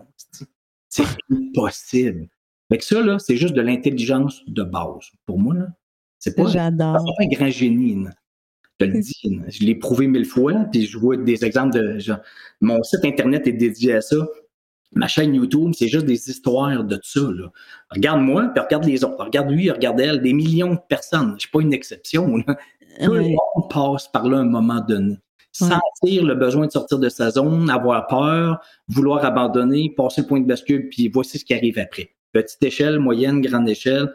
c'est- 0.89 1.05
impossible. 1.31 2.27
Fait 2.71 2.77
que 2.77 2.83
ça, 2.83 3.01
là, 3.01 3.19
c'est 3.19 3.37
juste 3.37 3.53
de 3.53 3.61
l'intelligence 3.61 4.41
de 4.47 4.63
base. 4.63 5.09
Pour 5.25 5.39
moi, 5.39 5.55
là, 5.55 5.67
c'est 6.19 6.35
pas, 6.35 6.43
pas 6.93 7.23
un 7.23 7.27
grand 7.27 7.49
génie. 7.49 8.05
Je 8.79 8.85
le 8.85 8.99
dis, 9.01 9.41
je 9.49 9.65
l'ai 9.65 9.75
prouvé 9.75 10.07
mille 10.07 10.25
fois, 10.25 10.53
puis 10.71 10.85
je 10.85 10.97
vois 10.97 11.17
des 11.17 11.43
exemples 11.43 11.75
de. 11.75 11.99
genre, 11.99 12.19
mon 12.61 12.81
site 12.83 13.03
Internet 13.03 13.45
est 13.47 13.53
dédié 13.53 13.95
à 13.95 14.01
ça. 14.01 14.15
Ma 14.93 15.07
chaîne 15.07 15.35
YouTube, 15.35 15.71
c'est 15.77 15.87
juste 15.87 16.05
des 16.05 16.29
histoires 16.29 16.83
de 16.83 16.99
ça. 17.03 17.19
Regarde-moi, 17.91 18.49
puis 18.55 18.63
regarde 18.63 18.85
les 18.85 19.03
autres. 19.03 19.23
Regarde 19.23 19.51
lui, 19.51 19.69
regarde 19.69 19.99
elle, 19.99 20.21
des 20.21 20.33
millions 20.33 20.73
de 20.73 20.79
personnes. 20.87 21.33
Je 21.35 21.41
suis 21.41 21.51
pas 21.51 21.61
une 21.61 21.73
exception. 21.73 22.37
là. 22.37 22.57
Tout 23.03 23.13
le 23.13 23.21
monde 23.21 23.69
passe 23.69 24.07
par 24.07 24.27
là 24.27 24.37
à 24.37 24.41
un 24.41 24.45
moment 24.45 24.81
donné. 24.81 25.17
Sentir 25.51 26.23
le 26.23 26.35
besoin 26.35 26.67
de 26.67 26.71
sortir 26.71 26.99
de 26.99 27.09
sa 27.09 27.31
zone, 27.31 27.69
avoir 27.69 28.07
peur, 28.07 28.61
vouloir 28.87 29.25
abandonner, 29.25 29.93
passer 29.95 30.21
le 30.21 30.27
point 30.27 30.39
de 30.39 30.47
bascule, 30.47 30.89
puis 30.89 31.07
voici 31.07 31.37
ce 31.37 31.45
qui 31.45 31.53
arrive 31.53 31.79
après. 31.79 32.11
Petite 32.31 32.63
échelle, 32.63 32.99
moyenne, 32.99 33.41
grande 33.41 33.67
échelle. 33.67 34.13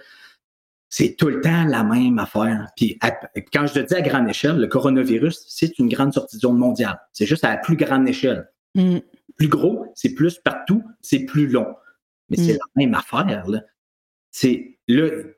C'est 0.88 1.16
tout 1.16 1.28
le 1.28 1.40
temps 1.40 1.64
la 1.64 1.82
même 1.82 2.18
affaire. 2.18 2.68
Puis 2.76 2.98
quand 3.52 3.66
je 3.66 3.74
te 3.74 3.78
dis 3.80 3.94
à 3.94 4.00
grande 4.00 4.28
échelle, 4.28 4.58
le 4.58 4.66
coronavirus, 4.66 5.44
c'est 5.48 5.78
une 5.78 5.88
grande 5.88 6.12
sortie 6.12 6.36
de 6.36 6.42
zone 6.42 6.56
mondiale. 6.56 7.00
C'est 7.12 7.26
juste 7.26 7.44
à 7.44 7.50
la 7.50 7.56
plus 7.58 7.76
grande 7.76 8.08
échelle. 8.08 8.48
Mm. 8.74 8.98
Plus 9.36 9.48
gros, 9.48 9.86
c'est 9.94 10.14
plus 10.14 10.38
partout, 10.38 10.82
c'est 11.00 11.20
plus 11.20 11.48
long. 11.48 11.74
Mais 12.30 12.36
c'est 12.36 12.54
mm. 12.54 12.58
la 12.58 12.82
même 12.82 12.94
affaire. 12.94 13.44
Là. 13.48 13.60
C'est 14.30 14.78
le, 14.86 15.36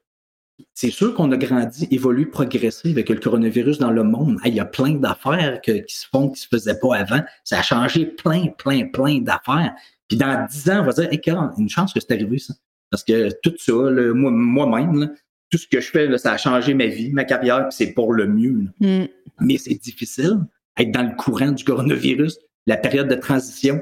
c'est 0.74 0.90
sûr 0.90 1.14
qu'on 1.14 1.30
a 1.32 1.36
grandi, 1.36 1.88
évolué, 1.90 2.26
progressé 2.26 2.90
avec 2.90 3.08
le 3.08 3.16
coronavirus 3.16 3.78
dans 3.78 3.90
le 3.90 4.02
monde. 4.02 4.38
Il 4.44 4.54
y 4.54 4.60
a 4.60 4.64
plein 4.64 4.94
d'affaires 4.94 5.60
qui 5.60 5.82
se 5.88 6.06
font, 6.10 6.30
qui 6.30 6.40
se 6.40 6.48
faisaient 6.48 6.78
pas 6.78 6.96
avant. 6.96 7.20
Ça 7.44 7.58
a 7.58 7.62
changé 7.62 8.06
plein, 8.06 8.48
plein, 8.48 8.86
plein 8.86 9.20
d'affaires. 9.20 9.74
Puis 10.08 10.16
dans 10.16 10.46
dix 10.46 10.70
ans, 10.70 10.80
on 10.80 10.84
va 10.84 10.92
dire, 10.92 11.08
hey, 11.10 11.20
une 11.58 11.68
chance 11.68 11.92
que 11.92 12.00
c'est 12.00 12.12
arrivé, 12.12 12.38
ça. 12.38 12.54
Parce 12.90 13.02
que 13.02 13.30
tout 13.42 13.54
ça, 13.58 13.72
moi-même, 13.72 15.12
tout 15.50 15.58
ce 15.58 15.66
que 15.66 15.80
je 15.80 15.90
fais, 15.90 16.18
ça 16.18 16.32
a 16.32 16.36
changé 16.36 16.74
ma 16.74 16.86
vie, 16.86 17.12
ma 17.12 17.24
carrière, 17.24 17.68
puis 17.68 17.76
c'est 17.76 17.92
pour 17.92 18.12
le 18.12 18.26
mieux. 18.26 18.66
Mm. 18.80 19.04
Mais 19.40 19.58
c'est 19.58 19.74
difficile 19.74 20.40
être 20.78 20.90
dans 20.90 21.02
le 21.02 21.14
courant 21.16 21.52
du 21.52 21.64
coronavirus, 21.64 22.38
la 22.66 22.76
période 22.76 23.08
de 23.08 23.14
transition 23.14 23.80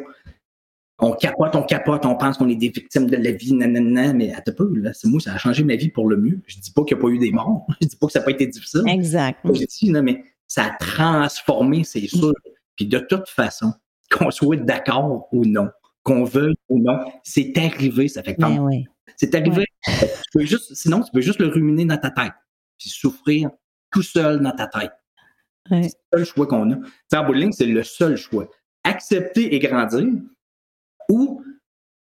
on 1.00 1.12
capote, 1.12 1.56
on 1.56 1.62
capote, 1.62 2.06
on 2.06 2.14
pense 2.14 2.38
qu'on 2.38 2.48
est 2.48 2.56
des 2.56 2.68
victimes 2.68 3.06
de 3.06 3.16
la 3.16 3.32
vie, 3.32 3.52
nanana, 3.52 4.12
mais 4.12 4.32
à 4.32 4.40
peu, 4.40 4.72
là, 4.76 4.92
c'est 4.92 5.08
moi, 5.08 5.20
ça 5.20 5.34
a 5.34 5.38
changé 5.38 5.64
ma 5.64 5.74
vie 5.74 5.88
pour 5.88 6.08
le 6.08 6.16
mieux. 6.16 6.40
Je 6.46 6.58
dis 6.58 6.70
pas 6.70 6.84
qu'il 6.84 6.96
n'y 6.96 7.02
a 7.02 7.04
pas 7.04 7.08
eu 7.10 7.18
des 7.18 7.32
morts. 7.32 7.66
Je 7.80 7.88
dis 7.88 7.96
pas 7.96 8.06
que 8.06 8.12
ça 8.12 8.20
n'a 8.20 8.24
pas 8.24 8.30
été 8.30 8.46
difficile. 8.46 8.82
Exact. 8.86 9.40
Je 9.44 9.64
dis, 9.64 9.90
non, 9.90 10.02
mais 10.02 10.22
ça 10.46 10.66
a 10.66 10.70
transformé, 10.78 11.82
c'est 11.84 12.06
sûr. 12.06 12.32
Puis 12.76 12.86
de 12.86 12.98
toute 12.98 13.28
façon, 13.28 13.72
qu'on 14.10 14.30
soit 14.30 14.56
d'accord 14.56 15.28
ou 15.32 15.44
non, 15.44 15.68
qu'on 16.04 16.24
veuille 16.24 16.54
ou 16.68 16.80
non, 16.80 16.98
c'est 17.24 17.52
arrivé, 17.58 18.08
ça 18.08 18.22
fait 18.22 18.36
que 18.36 18.44
oui. 18.60 18.84
C'est 19.16 19.34
arrivé. 19.34 19.64
juste, 20.36 20.74
sinon, 20.74 21.02
tu 21.02 21.10
peux 21.12 21.20
juste 21.20 21.38
le 21.38 21.48
ruminer 21.48 21.84
dans 21.84 21.98
ta 21.98 22.10
tête, 22.10 22.32
puis 22.78 22.88
souffrir 22.88 23.50
tout 23.90 24.02
seul 24.02 24.40
dans 24.40 24.52
ta 24.52 24.66
tête. 24.66 24.92
C'est 25.70 25.92
le 26.12 26.18
seul 26.18 26.24
choix 26.26 26.46
qu'on 26.46 26.72
a. 26.72 26.76
T'sais, 26.76 27.18
en 27.18 27.26
bowling, 27.26 27.52
c'est 27.52 27.66
le 27.66 27.82
seul 27.82 28.16
choix. 28.16 28.48
Accepter 28.82 29.54
et 29.54 29.58
grandir, 29.58 30.06
ou 31.08 31.42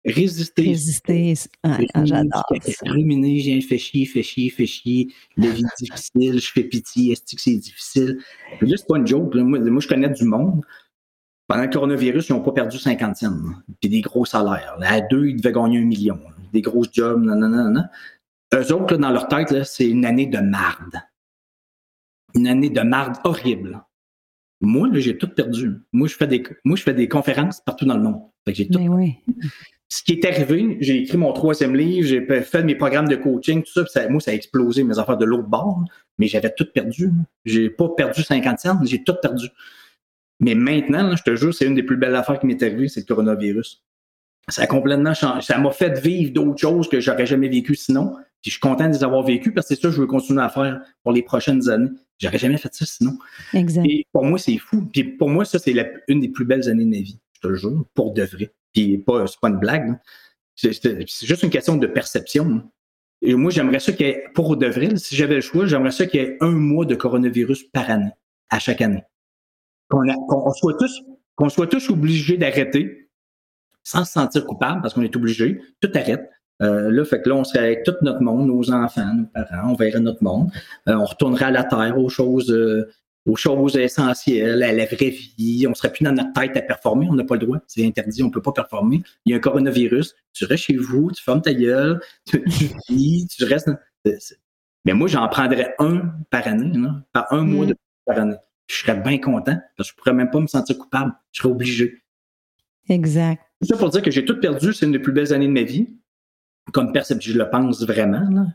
résister. 0.05 0.63
Résister, 0.63 1.35
j'adore. 2.05 2.45
Ruminer, 2.87 3.41
j'ai 3.41 3.61
fait 3.61 3.79
chier, 3.79 4.07
fait 4.07 4.23
chier, 4.23 4.51
fait 4.51 4.67
chier, 4.67 5.13
la 5.37 5.51
vie 5.51 5.65
est 5.65 5.85
difficile, 5.85 6.41
je 6.41 6.53
fais 6.53 6.65
pitié, 6.65 7.13
est-ce 7.13 7.35
que 7.35 7.41
c'est 7.41 7.57
difficile? 7.57 8.19
Là, 8.61 8.77
c'est 8.77 8.87
pas 8.87 8.97
une 8.97 9.07
joke. 9.07 9.35
Moi, 9.35 9.59
moi, 9.59 9.81
je 9.81 9.89
connais 9.89 10.11
du 10.11 10.25
monde. 10.25 10.65
Pendant 11.47 11.65
le 11.65 11.71
coronavirus, 11.71 12.29
ils 12.29 12.33
n'ont 12.33 12.41
pas 12.41 12.53
perdu 12.53 12.79
50 12.79 13.17
cents. 13.17 13.37
Puis 13.81 13.91
des 13.91 14.01
gros 14.01 14.25
salaires. 14.25 14.77
À 14.81 15.01
deux, 15.01 15.27
ils 15.27 15.37
devaient 15.37 15.53
gagner 15.53 15.79
un 15.79 15.85
million. 15.85 16.19
Des 16.53 16.61
gros 16.61 16.85
jobs, 16.91 17.23
non, 17.23 17.37
non, 17.37 17.49
non, 17.49 17.71
non. 17.71 17.85
Eux 18.55 18.73
autres, 18.73 18.97
dans 18.97 19.11
leur 19.11 19.29
tête, 19.29 19.65
c'est 19.65 19.89
une 19.89 20.05
année 20.05 20.27
de 20.27 20.39
marde. 20.39 21.01
Une 22.35 22.47
année 22.47 22.71
de 22.71 22.81
marde 22.81 23.17
horrible. 23.25 23.83
Moi, 24.61 24.89
j'ai 24.95 25.19
tout 25.19 25.29
perdu. 25.29 25.73
Moi, 25.93 26.07
je 26.07 26.15
fais 26.15 26.27
des, 26.27 26.43
moi, 26.65 26.77
je 26.77 26.83
fais 26.83 26.95
des 26.95 27.09
conférences 27.09 27.61
partout 27.61 27.85
dans 27.85 27.97
le 27.97 28.03
monde. 28.03 28.21
j'ai 28.47 28.69
tout. 28.69 28.79
Oui. 28.79 29.17
Ce 29.89 30.03
qui 30.03 30.13
est 30.13 30.25
arrivé, 30.25 30.79
j'ai 30.81 31.03
écrit 31.03 31.19
mon 31.19 31.35
troisième 31.35 31.77
livre, 31.77 32.07
j'ai 32.07 32.25
fait 32.43 32.63
mes 32.63 32.75
programmes 32.75 33.09
de 33.09 33.17
coaching, 33.17 33.63
tout 33.63 33.87
ça, 33.87 34.09
moi, 34.09 34.23
ça 34.23 34.31
a 34.31 34.35
explosé 34.35 34.85
mes 34.85 34.99
affaires 34.99 35.19
de 35.19 35.27
l'autre 35.27 35.49
bord, 35.49 35.85
mais 36.17 36.29
j'avais 36.29 36.51
tout 36.51 36.65
perdu. 36.73 37.11
J'ai 37.45 37.69
pas 37.69 37.91
perdu 37.91 38.23
50 38.23 38.59
cents, 38.59 38.79
j'ai 38.85 39.05
tout 39.05 39.17
perdu. 39.21 39.49
Mais 40.41 40.55
maintenant, 40.55 41.15
je 41.15 41.23
te 41.23 41.37
jure, 41.37 41.53
c'est 41.53 41.67
une 41.67 41.75
des 41.75 41.83
plus 41.83 41.99
belles 41.99 42.15
affaires 42.15 42.41
qui 42.41 42.47
m'est 42.47 42.63
arrivée, 42.63 42.89
c'est 42.89 43.01
le 43.01 43.07
coronavirus. 43.07 43.85
Ça 44.49 44.63
a 44.63 44.67
complètement 44.67 45.15
changé. 45.15 45.43
Ça 45.43 45.59
m'a 45.59 45.71
fait 45.71 46.01
vivre 46.01 46.33
d'autres 46.33 46.59
choses 46.59 46.89
que 46.89 47.01
j'aurais 47.01 47.27
jamais 47.27 47.49
vécu 47.49 47.75
sinon. 47.75 48.17
Puis 48.43 48.51
je 48.51 48.53
suis 48.53 48.61
content 48.61 48.89
de 48.89 48.95
les 48.95 49.05
avoir 49.05 49.23
vécues 49.23 49.53
parce 49.53 49.69
que 49.69 49.75
c'est 49.75 49.81
ça 49.81 49.89
que 49.89 49.95
je 49.95 50.01
veux 50.01 50.07
continuer 50.09 50.43
à 50.43 50.49
faire 50.49 50.81
pour 51.05 51.13
les 51.13 51.23
prochaines 51.23 51.69
années. 51.69 51.91
J'aurais 52.19 52.39
jamais 52.39 52.59
fait 52.59 52.75
ça 52.75 52.85
sinon. 52.85 53.17
Exact. 53.55 53.85
Et 53.89 54.05
pour 54.13 54.25
moi, 54.25 54.39
c'est 54.39 54.59
fou. 54.59 54.85
Puis 54.93 55.05
pour 55.05 55.29
moi, 55.29 55.45
ça, 55.45 55.61
c'est 55.61 55.75
une 56.09 56.21
des 56.21 56.29
plus 56.29 56.45
belles 56.45 56.69
années 56.69 56.85
de 56.85 56.91
ma 56.91 56.97
vie, 56.97 57.21
je 57.35 57.41
te 57.41 57.47
le 57.47 57.55
jure, 57.55 57.85
pour 57.95 58.13
de 58.13 58.23
vrai. 58.23 58.53
Puis 58.73 58.99
pas, 58.99 59.27
c'est 59.29 59.39
pas 59.41 59.49
une 59.49 59.59
blague. 59.59 59.97
C'est 60.57 60.73
juste 61.07 61.43
une 61.43 61.51
question 61.51 61.77
de 61.77 61.87
perception. 61.87 62.63
Et 63.23 63.35
moi, 63.35 63.53
j'aimerais 63.53 63.79
ça 63.79 63.93
qu'il 63.93 64.07
y 64.07 64.11
ait, 64.11 64.25
pour 64.35 64.57
de 64.57 64.67
vrai, 64.67 64.97
si 64.97 65.15
j'avais 65.15 65.37
le 65.37 65.41
choix, 65.41 65.67
j'aimerais 65.67 65.93
ça 65.93 66.07
qu'il 66.07 66.21
y 66.21 66.25
ait 66.25 66.37
un 66.41 66.51
mois 66.51 66.85
de 66.85 66.97
coronavirus 66.97 67.65
par 67.73 67.89
année, 67.91 68.11
à 68.51 68.59
chaque 68.59 68.81
année. 68.81 69.05
Qu'on 69.89 70.53
soit 70.53 70.75
tous, 70.79 71.03
qu'on 71.37 71.49
soit 71.49 71.69
tous 71.69 71.91
obligés 71.91 72.37
d'arrêter 72.37 73.02
sans 73.85 74.05
se 74.05 74.13
sentir 74.13 74.45
coupable 74.47 74.83
parce 74.83 74.95
qu'on 74.95 75.03
est 75.03 75.17
obligé. 75.17 75.61
Tout 75.81 75.91
arrête. 75.95 76.29
Euh, 76.63 76.91
là, 76.91 77.05
fait 77.05 77.21
que 77.23 77.29
là, 77.29 77.35
on 77.35 77.45
serait 77.45 77.59
avec 77.59 77.83
tout 77.83 77.95
notre 78.03 78.23
monde, 78.23 78.47
nos 78.47 78.71
enfants, 78.71 79.15
nos 79.15 79.27
parents, 79.27 79.71
on 79.71 79.75
verrait 79.75 80.01
notre 80.01 80.23
monde. 80.23 80.51
Euh, 80.89 80.95
on 80.95 81.05
retournerait 81.05 81.47
à 81.47 81.51
la 81.51 81.65
terre, 81.65 81.99
aux 81.99 82.09
choses, 82.09 82.51
euh, 82.53 82.89
aux 83.27 83.37
choses 83.37 83.77
essentielles, 83.77 84.63
à 84.63 84.73
la 84.73 84.85
vraie 84.85 85.11
vie. 85.11 85.67
On 85.69 85.75
serait 85.75 85.93
plus 85.93 86.05
dans 86.05 86.13
notre 86.13 86.33
tête 86.33 86.57
à 86.57 86.63
performer. 86.63 87.09
On 87.11 87.15
n'a 87.15 87.25
pas 87.25 87.35
le 87.35 87.41
droit. 87.41 87.59
C'est 87.67 87.85
interdit. 87.85 88.23
On 88.23 88.31
peut 88.31 88.43
pas 88.43 88.53
performer. 88.53 89.03
Il 89.25 89.33
y 89.33 89.35
a 89.35 89.39
un 89.39 89.41
coronavirus. 89.41 90.15
Tu 90.33 90.45
restes 90.45 90.65
chez 90.65 90.77
vous, 90.77 91.11
tu 91.11 91.23
fermes 91.23 91.43
ta 91.43 91.53
gueule, 91.53 92.01
tu, 92.27 92.45
vis, 92.89 93.27
tu 93.27 93.45
restes. 93.45 93.71
Mais 94.85 94.93
moi, 94.93 95.09
j'en 95.09 95.27
prendrais 95.29 95.75
un 95.79 96.13
par 96.31 96.47
année, 96.47 96.73
par 97.13 97.33
un 97.33 97.43
mois 97.43 97.67
de 97.67 97.75
par 98.05 98.19
année. 98.19 98.37
Je 98.69 98.77
serais 98.77 98.95
bien 98.95 99.19
content 99.19 99.59
parce 99.77 99.91
que 99.91 99.97
je 99.97 99.99
pourrais 99.99 100.15
même 100.15 100.31
pas 100.31 100.41
me 100.41 100.47
sentir 100.47 100.79
coupable. 100.79 101.13
Je 101.33 101.43
serais 101.43 101.53
obligé. 101.53 102.03
Exact. 102.93 103.43
Tout 103.61 103.69
ça 103.69 103.77
pour 103.77 103.91
dire 103.91 104.03
que 104.03 104.11
j'ai 104.11 104.25
tout 104.25 104.39
perdu. 104.39 104.73
C'est 104.73 104.87
une 104.87 104.93
des 104.93 104.99
plus 104.99 105.13
belles 105.13 105.33
années 105.33 105.47
de 105.47 105.53
ma 105.53 105.63
vie 105.63 105.89
comme 106.71 106.93
personne, 106.93 107.21
je 107.21 107.37
le 107.37 107.51
pense 107.51 107.85
vraiment. 107.85 108.29
Là. 108.31 108.47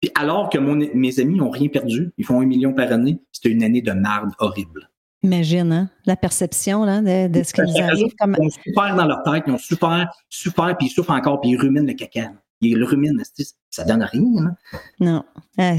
Puis 0.00 0.10
alors 0.14 0.50
que 0.50 0.58
mon, 0.58 0.76
mes 0.94 1.20
amis 1.20 1.36
n'ont 1.36 1.50
rien 1.50 1.68
perdu, 1.68 2.12
ils 2.18 2.24
font 2.24 2.40
un 2.40 2.46
million 2.46 2.72
par 2.72 2.92
année, 2.92 3.20
c'était 3.32 3.48
une 3.48 3.62
année 3.62 3.82
de 3.82 3.92
marde 3.92 4.30
horrible. 4.38 4.90
Imagine, 5.24 5.72
hein? 5.72 5.90
la 6.06 6.14
perception 6.14 6.84
là, 6.84 7.00
de, 7.00 7.42
ce 7.42 7.52
qu'ils 7.52 7.82
arrivent. 7.82 8.14
Comme... 8.20 8.36
Ils 8.38 8.46
ont 8.46 8.50
super 8.50 8.94
dans 8.94 9.06
leur 9.06 9.22
tête, 9.24 9.44
ils 9.46 9.52
ont 9.52 9.58
super, 9.58 10.12
super, 10.28 10.76
puis 10.76 10.86
ils 10.86 10.90
souffrent 10.90 11.10
encore, 11.10 11.40
puis 11.40 11.50
ils 11.50 11.56
ruminent 11.56 11.86
le 11.86 11.94
caca 11.94 12.30
il 12.60 12.82
rumine, 12.82 13.22
ça 13.70 13.84
donne 13.84 14.02
rien. 14.02 14.22
Hein? 14.38 14.80
Non. 15.00 15.24
Euh, 15.60 15.76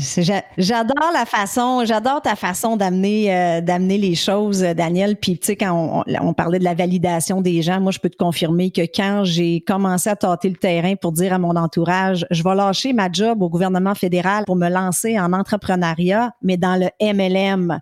j'adore 0.57 1.11
la 1.13 1.25
façon, 1.25 1.83
j'adore 1.85 2.21
ta 2.21 2.35
façon 2.35 2.75
d'amener 2.75 3.33
euh, 3.33 3.77
les 3.77 4.15
choses, 4.15 4.61
Daniel. 4.61 5.15
Puis 5.15 5.39
tu 5.39 5.47
sais, 5.47 5.55
quand 5.55 6.03
on, 6.05 6.33
parlait 6.33 6.59
de 6.59 6.63
la 6.63 6.73
validation 6.73 7.41
des 7.41 7.61
gens, 7.61 7.79
moi 7.79 7.91
je 7.91 7.99
peux 7.99 8.09
te 8.09 8.17
confirmer 8.17 8.71
que 8.71 8.81
quand 8.81 9.23
j'ai 9.23 9.61
commencé 9.61 10.09
à 10.09 10.15
tâter 10.15 10.49
le 10.49 10.57
terrain 10.57 10.95
pour 10.95 11.13
dire 11.13 11.33
à 11.33 11.39
mon 11.39 11.55
entourage, 11.55 12.25
je 12.29 12.43
vais 12.43 12.55
lâcher 12.55 12.93
ma 12.93 13.11
job 13.11 13.41
au 13.41 13.49
gouvernement 13.49 13.95
fédéral 13.95 14.43
pour 14.45 14.57
me 14.57 14.69
lancer 14.69 15.19
en 15.19 15.31
entrepreneuriat, 15.31 16.33
mais 16.41 16.57
dans 16.57 16.75
le 16.75 16.89
MLM, 17.01 17.79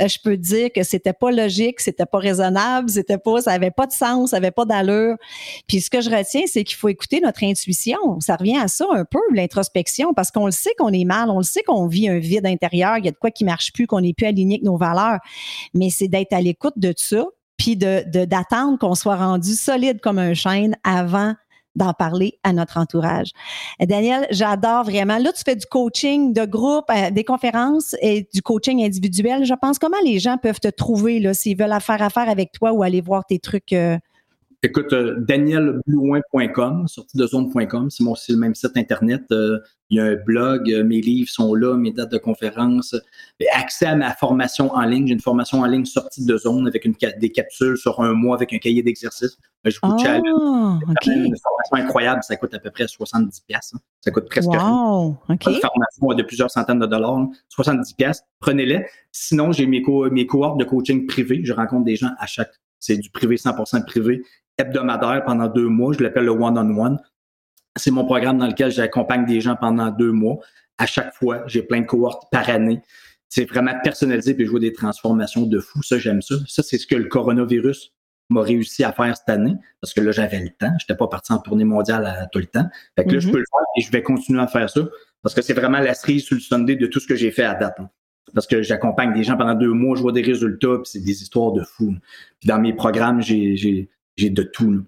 euh, 0.00 0.08
je 0.08 0.18
peux 0.22 0.36
te 0.36 0.42
dire 0.42 0.70
que 0.74 0.82
c'était 0.82 1.12
pas 1.12 1.30
logique, 1.30 1.80
c'était 1.80 2.06
pas 2.06 2.18
raisonnable, 2.18 2.88
c'était 2.88 3.18
pas, 3.18 3.42
ça 3.42 3.52
avait 3.52 3.70
pas 3.70 3.86
de 3.86 3.92
sens, 3.92 4.30
ça 4.30 4.38
avait 4.38 4.50
pas 4.50 4.64
d'allure. 4.64 5.16
Puis 5.66 5.82
ce 5.82 5.90
que 5.90 6.00
je 6.00 6.10
retiens, 6.10 6.42
c'est 6.46 6.64
qu'il 6.64 6.76
faut 6.76 6.88
écouter 6.88 7.20
notre 7.20 7.44
intuition 7.44 7.76
ça 8.20 8.36
revient 8.36 8.56
à 8.56 8.68
ça 8.68 8.86
un 8.92 9.04
peu, 9.04 9.20
l'introspection, 9.36 10.14
parce 10.14 10.30
qu'on 10.30 10.46
le 10.46 10.52
sait 10.52 10.72
qu'on 10.78 10.92
est 10.92 11.04
mal, 11.04 11.30
on 11.30 11.38
le 11.38 11.44
sait 11.44 11.62
qu'on 11.62 11.86
vit 11.86 12.08
un 12.08 12.18
vide 12.18 12.46
intérieur, 12.46 12.98
il 12.98 13.04
y 13.04 13.08
a 13.08 13.12
de 13.12 13.16
quoi 13.16 13.30
qui 13.30 13.44
marche 13.44 13.72
plus, 13.72 13.86
qu'on 13.86 14.00
n'est 14.00 14.14
plus 14.14 14.26
aligné 14.26 14.56
avec 14.56 14.64
nos 14.64 14.76
valeurs. 14.76 15.18
Mais 15.74 15.90
c'est 15.90 16.08
d'être 16.08 16.32
à 16.32 16.40
l'écoute 16.40 16.74
de 16.76 16.92
ça, 16.96 17.24
puis 17.56 17.76
de 17.76 18.04
d'attendre 18.24 18.78
qu'on 18.78 18.94
soit 18.94 19.16
rendu 19.16 19.54
solide 19.54 20.00
comme 20.00 20.18
un 20.18 20.34
chêne 20.34 20.76
avant 20.84 21.34
d'en 21.76 21.92
parler 21.92 22.38
à 22.42 22.52
notre 22.52 22.78
entourage. 22.78 23.30
Daniel, 23.80 24.26
j'adore 24.30 24.84
vraiment. 24.84 25.18
Là, 25.18 25.32
tu 25.32 25.42
fais 25.44 25.56
du 25.56 25.66
coaching 25.66 26.32
de 26.32 26.44
groupe, 26.44 26.86
euh, 26.90 27.10
des 27.10 27.22
conférences 27.22 27.94
et 28.00 28.26
du 28.32 28.42
coaching 28.42 28.82
individuel. 28.82 29.44
Je 29.44 29.54
pense 29.54 29.78
comment 29.78 30.00
les 30.04 30.18
gens 30.18 30.38
peuvent 30.38 30.60
te 30.60 30.68
trouver 30.68 31.22
s'ils 31.34 31.56
veulent 31.56 31.78
faire 31.80 32.02
affaire 32.02 32.28
avec 32.28 32.50
toi 32.52 32.72
ou 32.72 32.82
aller 32.82 33.02
voir 33.02 33.24
tes 33.26 33.38
trucs. 33.38 33.72
Euh, 33.74 33.98
Écoute, 34.66 34.92
euh, 34.94 35.14
danielblouin.com, 35.20 36.88
sortie 36.88 37.16
de 37.16 37.24
zone.com, 37.24 37.88
c'est, 37.88 38.02
mon, 38.02 38.14
le 38.28 38.36
même 38.36 38.56
site 38.56 38.76
Internet. 38.76 39.22
Euh, 39.30 39.60
il 39.90 39.98
y 39.98 40.00
a 40.00 40.06
un 40.06 40.16
blog, 40.16 40.72
euh, 40.72 40.82
mes 40.82 41.00
livres 41.00 41.28
sont 41.30 41.54
là, 41.54 41.76
mes 41.76 41.92
dates 41.92 42.10
de 42.10 42.18
conférence. 42.18 42.96
Accès 43.54 43.86
à 43.86 43.94
ma 43.94 44.12
formation 44.12 44.74
en 44.74 44.80
ligne. 44.82 45.06
J'ai 45.06 45.12
une 45.12 45.20
formation 45.20 45.60
en 45.60 45.66
ligne 45.66 45.84
sortie 45.84 46.26
de 46.26 46.36
zone 46.36 46.66
avec 46.66 46.84
une, 46.84 46.96
des 47.20 47.30
capsules 47.30 47.76
sur 47.76 48.00
un 48.00 48.12
mois 48.12 48.34
avec 48.34 48.52
un 48.52 48.58
cahier 48.58 48.82
d'exercice. 48.82 49.38
Je 49.64 49.78
vous 49.80 49.92
oh, 49.92 50.78
C'est 51.00 51.14
une 51.14 51.36
formation 51.36 51.76
incroyable. 51.86 52.24
Ça 52.24 52.34
coûte 52.34 52.52
à 52.52 52.58
peu 52.58 52.72
près 52.72 52.88
70 52.88 53.42
pièces. 53.46 53.70
Hein. 53.72 53.78
Ça 54.00 54.10
coûte 54.10 54.28
presque 54.28 54.48
wow, 54.48 55.16
rien. 55.28 55.38
Une 55.46 55.60
formation 55.60 56.08
de 56.08 56.22
plusieurs 56.24 56.50
centaines 56.50 56.80
de 56.80 56.86
dollars. 56.86 57.24
70 57.50 57.92
pièces. 57.94 58.24
Prenez-les. 58.40 58.84
Sinon, 59.12 59.52
j'ai 59.52 59.68
mes, 59.68 59.82
co- 59.82 60.10
mes 60.10 60.26
cohortes 60.26 60.58
de 60.58 60.64
coaching 60.64 61.06
privé. 61.06 61.42
Je 61.44 61.52
rencontre 61.52 61.84
des 61.84 61.94
gens 61.94 62.10
à 62.18 62.26
chaque 62.26 62.50
c'est 62.78 62.98
du 62.98 63.10
privé 63.10 63.36
100% 63.36 63.84
privé 63.84 64.22
hebdomadaire 64.58 65.22
pendant 65.24 65.48
deux 65.48 65.68
mois. 65.68 65.92
Je 65.92 66.02
l'appelle 66.02 66.24
le 66.24 66.32
one-on-one. 66.32 66.98
C'est 67.76 67.90
mon 67.90 68.04
programme 68.04 68.38
dans 68.38 68.46
lequel 68.46 68.70
j'accompagne 68.70 69.26
des 69.26 69.40
gens 69.40 69.56
pendant 69.56 69.90
deux 69.90 70.12
mois. 70.12 70.38
À 70.78 70.86
chaque 70.86 71.14
fois, 71.14 71.42
j'ai 71.46 71.62
plein 71.62 71.80
de 71.80 71.86
cohortes 71.86 72.30
par 72.30 72.48
année. 72.48 72.80
C'est 73.28 73.44
vraiment 73.44 73.72
personnalisé 73.82 74.34
puis 74.34 74.46
je 74.46 74.50
vois 74.50 74.60
des 74.60 74.72
transformations 74.72 75.42
de 75.42 75.58
fou. 75.58 75.82
Ça, 75.82 75.98
j'aime 75.98 76.22
ça. 76.22 76.36
Ça, 76.46 76.62
c'est 76.62 76.78
ce 76.78 76.86
que 76.86 76.94
le 76.94 77.04
coronavirus 77.04 77.92
m'a 78.30 78.42
réussi 78.42 78.82
à 78.82 78.92
faire 78.92 79.16
cette 79.16 79.28
année 79.28 79.54
parce 79.80 79.92
que 79.94 80.00
là, 80.00 80.12
j'avais 80.12 80.40
le 80.40 80.50
temps. 80.50 80.72
Je 80.78 80.84
n'étais 80.84 80.96
pas 80.96 81.08
parti 81.08 81.32
en 81.32 81.38
tournée 81.38 81.64
mondiale 81.64 82.28
tout 82.32 82.38
le 82.38 82.46
temps. 82.46 82.66
Fait 82.96 83.04
que 83.04 83.12
là, 83.12 83.18
je 83.18 83.28
mm-hmm. 83.28 83.32
peux 83.32 83.38
le 83.38 83.44
faire 83.50 83.66
et 83.76 83.80
je 83.82 83.90
vais 83.90 84.02
continuer 84.02 84.40
à 84.40 84.46
faire 84.46 84.70
ça 84.70 84.80
parce 85.22 85.34
que 85.34 85.42
c'est 85.42 85.54
vraiment 85.54 85.80
la 85.80 85.94
cerise 85.94 86.24
sur 86.24 86.36
le 86.36 86.40
Sunday 86.40 86.76
de 86.76 86.86
tout 86.86 87.00
ce 87.00 87.06
que 87.06 87.16
j'ai 87.16 87.30
fait 87.30 87.44
à 87.44 87.54
date. 87.54 87.74
hein. 87.80 87.90
Parce 88.34 88.46
que 88.46 88.62
j'accompagne 88.62 89.12
des 89.12 89.24
gens 89.24 89.36
pendant 89.36 89.54
deux 89.54 89.72
mois, 89.72 89.96
je 89.96 90.02
vois 90.02 90.12
des 90.12 90.22
résultats, 90.22 90.76
puis 90.76 90.90
c'est 90.90 91.00
des 91.00 91.22
histoires 91.22 91.52
de 91.52 91.62
fous. 91.62 91.94
Puis 92.40 92.48
dans 92.48 92.58
mes 92.58 92.72
programmes, 92.72 93.22
j'ai, 93.22 93.88
j'ai, 94.16 94.30
de 94.30 94.42
tout. 94.42 94.82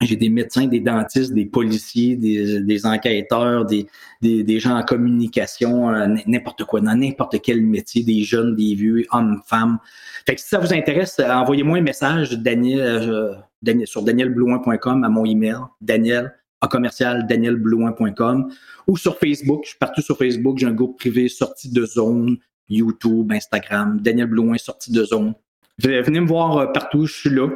J'ai 0.00 0.16
des 0.16 0.28
médecins, 0.28 0.66
des 0.66 0.80
dentistes, 0.80 1.32
des 1.32 1.46
policiers, 1.46 2.16
des, 2.16 2.86
enquêteurs, 2.86 3.64
des, 3.64 3.86
des, 4.20 4.60
gens 4.60 4.76
en 4.76 4.82
communication, 4.82 5.90
euh, 5.90 6.08
n'importe 6.26 6.64
quoi, 6.64 6.80
dans 6.80 6.94
n'importe 6.94 7.40
quel 7.40 7.62
métier, 7.62 8.02
des 8.02 8.22
jeunes, 8.22 8.56
des 8.56 8.74
vieux, 8.74 9.04
hommes, 9.12 9.40
femmes. 9.46 9.78
Fait 10.26 10.34
que 10.34 10.40
si 10.40 10.48
ça 10.48 10.58
vous 10.58 10.72
intéresse, 10.74 11.18
euh, 11.20 11.30
envoyez-moi 11.30 11.78
un 11.78 11.82
message 11.82 12.32
Daniel, 12.32 12.80
euh, 12.80 13.84
sur 13.84 14.02
danielblouin.com 14.02 15.04
à 15.04 15.08
mon 15.08 15.24
email, 15.24 15.56
Daniel, 15.80 16.34
à 16.60 16.68
commercial 16.68 17.26
danielblouin.com 17.26 18.52
ou 18.88 18.96
sur 18.96 19.18
Facebook. 19.18 19.62
Je 19.64 19.70
suis 19.70 19.78
partout 19.78 20.02
sur 20.02 20.16
Facebook. 20.16 20.58
J'ai 20.58 20.66
un 20.66 20.72
groupe 20.72 20.98
privé 20.98 21.28
sorti 21.28 21.70
de 21.70 21.84
zone, 21.84 22.38
YouTube, 22.68 23.30
Instagram, 23.32 24.00
Daniel 24.00 24.28
Blouin 24.28 24.58
sorti 24.58 24.90
de 24.90 25.04
zone. 25.04 25.34
Venez 25.78 26.20
me 26.20 26.26
voir 26.26 26.72
partout, 26.72 27.06
je 27.06 27.12
suis 27.12 27.30
là. 27.30 27.48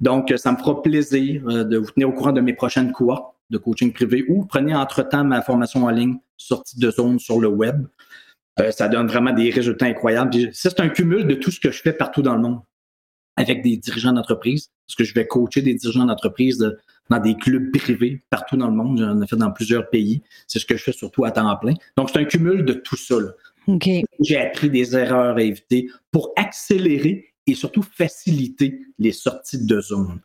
Donc, 0.00 0.30
euh, 0.30 0.36
ça 0.36 0.52
me 0.52 0.56
fera 0.56 0.80
plaisir 0.82 1.42
euh, 1.48 1.64
de 1.64 1.76
vous 1.78 1.90
tenir 1.90 2.08
au 2.08 2.12
courant 2.12 2.32
de 2.32 2.40
mes 2.40 2.52
prochaines 2.54 2.92
cohortes 2.92 3.34
de 3.50 3.58
coaching 3.58 3.92
privé 3.92 4.24
ou 4.28 4.44
prenez 4.44 4.74
entre-temps 4.74 5.24
ma 5.24 5.40
formation 5.42 5.84
en 5.84 5.90
ligne 5.90 6.18
sortie 6.36 6.78
de 6.78 6.90
zone 6.90 7.18
sur 7.18 7.40
le 7.40 7.48
web. 7.48 7.86
Euh, 8.60 8.70
ça 8.70 8.88
donne 8.88 9.06
vraiment 9.06 9.32
des 9.32 9.50
résultats 9.50 9.86
incroyables. 9.86 10.32
C'est 10.52 10.78
un 10.80 10.88
cumul 10.88 11.26
de 11.26 11.34
tout 11.34 11.50
ce 11.50 11.58
que 11.60 11.70
je 11.70 11.80
fais 11.80 11.92
partout 11.92 12.22
dans 12.22 12.34
le 12.34 12.40
monde 12.42 12.60
avec 13.36 13.62
des 13.62 13.76
dirigeants 13.76 14.12
d'entreprise, 14.12 14.68
parce 14.86 14.96
que 14.96 15.04
je 15.04 15.14
vais 15.14 15.24
coacher 15.26 15.62
des 15.62 15.74
dirigeants 15.74 16.04
d'entreprise 16.06 16.58
de- 16.58 16.76
dans 17.08 17.20
des 17.20 17.36
clubs 17.36 17.70
privés 17.72 18.20
partout 18.30 18.56
dans 18.56 18.66
le 18.66 18.74
monde. 18.74 18.98
J'en 18.98 19.20
ai 19.22 19.26
fait 19.28 19.36
dans 19.36 19.52
plusieurs 19.52 19.88
pays. 19.90 20.22
C'est 20.48 20.58
ce 20.58 20.66
que 20.66 20.76
je 20.76 20.82
fais 20.82 20.92
surtout 20.92 21.24
à 21.24 21.30
temps 21.30 21.56
plein. 21.56 21.74
Donc, 21.96 22.10
c'est 22.10 22.18
un 22.18 22.24
cumul 22.24 22.64
de 22.64 22.72
tout 22.72 22.96
ça. 22.96 23.14
là. 23.20 23.30
J'ai 24.20 24.38
appris 24.38 24.68
des 24.70 24.96
erreurs 24.96 25.36
à 25.36 25.42
éviter 25.42 25.88
pour 26.10 26.32
accélérer 26.36 27.27
et 27.48 27.54
surtout 27.54 27.82
faciliter 27.82 28.80
les 28.98 29.12
sorties 29.12 29.64
de 29.64 29.80
zone. 29.80 30.20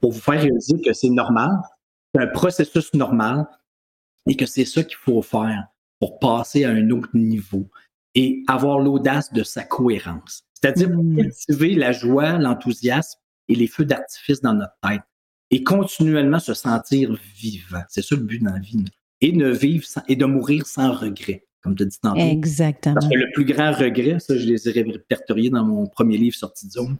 Pour 0.00 0.12
vous 0.12 0.20
faire 0.20 0.40
réaliser 0.40 0.80
que 0.80 0.92
c'est 0.92 1.10
normal, 1.10 1.50
c'est 2.14 2.20
un 2.22 2.26
processus 2.28 2.92
normal 2.94 3.46
et 4.28 4.36
que 4.36 4.46
c'est 4.46 4.64
ça 4.64 4.82
qu'il 4.82 4.96
faut 4.96 5.22
faire 5.22 5.66
pour 6.00 6.18
passer 6.18 6.64
à 6.64 6.70
un 6.70 6.90
autre 6.90 7.10
niveau 7.14 7.68
et 8.14 8.42
avoir 8.48 8.78
l'audace 8.78 9.32
de 9.32 9.42
sa 9.42 9.64
cohérence. 9.64 10.44
C'est-à-dire 10.54 10.90
Mm. 10.90 11.16
cultiver 11.16 11.74
la 11.74 11.92
joie, 11.92 12.38
l'enthousiasme 12.38 13.18
et 13.48 13.54
les 13.54 13.66
feux 13.66 13.84
d'artifice 13.84 14.40
dans 14.40 14.54
notre 14.54 14.74
tête 14.82 15.02
et 15.50 15.62
continuellement 15.62 16.38
se 16.38 16.54
sentir 16.54 17.14
vivant. 17.36 17.82
C'est 17.88 18.02
ça 18.02 18.14
le 18.16 18.22
but 18.22 18.42
dans 18.42 18.52
la 18.52 18.58
vie. 18.60 18.84
Et 19.20 19.32
ne 19.32 19.50
vivre 19.50 19.84
sans- 19.84 20.02
et 20.08 20.16
de 20.16 20.24
mourir 20.24 20.66
sans 20.66 20.92
regret, 20.92 21.46
comme 21.62 21.74
tu 21.76 21.82
as 21.84 21.86
dit 21.86 21.98
tantôt. 22.00 22.20
Exactement. 22.20 22.94
Parce 22.94 23.08
que 23.08 23.16
le 23.16 23.30
plus 23.32 23.44
grand 23.44 23.72
regret, 23.72 24.18
ça, 24.18 24.36
je 24.36 24.46
les 24.46 24.68
ai 24.68 24.72
répertoriés 24.82 25.50
dans 25.50 25.64
mon 25.64 25.86
premier 25.86 26.16
livre 26.18 26.34
sorti 26.36 26.66
de 26.66 26.72
zone. 26.72 26.96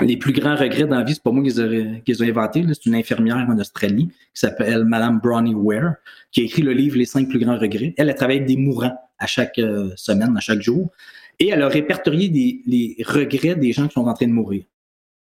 Les 0.00 0.16
plus 0.16 0.32
grands 0.32 0.54
regrets 0.54 0.86
dans 0.86 0.96
la 0.96 1.02
vie, 1.04 1.14
c'est 1.14 1.22
pas 1.22 1.32
moi 1.32 1.42
qui 1.42 1.50
les 1.58 2.22
ai 2.22 2.28
inventés. 2.30 2.64
C'est 2.68 2.86
une 2.86 2.94
infirmière 2.94 3.36
en 3.36 3.58
Australie 3.58 4.06
qui 4.08 4.40
s'appelle 4.40 4.84
Madame 4.84 5.18
Bronnie 5.20 5.54
Ware, 5.54 5.94
qui 6.30 6.42
a 6.42 6.44
écrit 6.44 6.62
le 6.62 6.72
livre 6.72 6.96
Les 6.96 7.04
cinq 7.04 7.28
plus 7.28 7.40
grands 7.40 7.58
regrets. 7.58 7.94
Elle 7.96 8.08
a 8.10 8.14
travaillé 8.14 8.38
avec 8.40 8.48
des 8.48 8.56
mourants 8.56 8.96
à 9.18 9.26
chaque 9.26 9.58
euh, 9.58 9.90
semaine, 9.96 10.36
à 10.36 10.40
chaque 10.40 10.60
jour. 10.60 10.90
Et 11.40 11.48
elle 11.48 11.62
a 11.62 11.68
répertorié 11.68 12.28
des- 12.28 12.62
les 12.66 12.96
regrets 13.04 13.56
des 13.56 13.72
gens 13.72 13.88
qui 13.88 13.94
sont 13.94 14.06
en 14.06 14.14
train 14.14 14.26
de 14.28 14.32
mourir. 14.32 14.62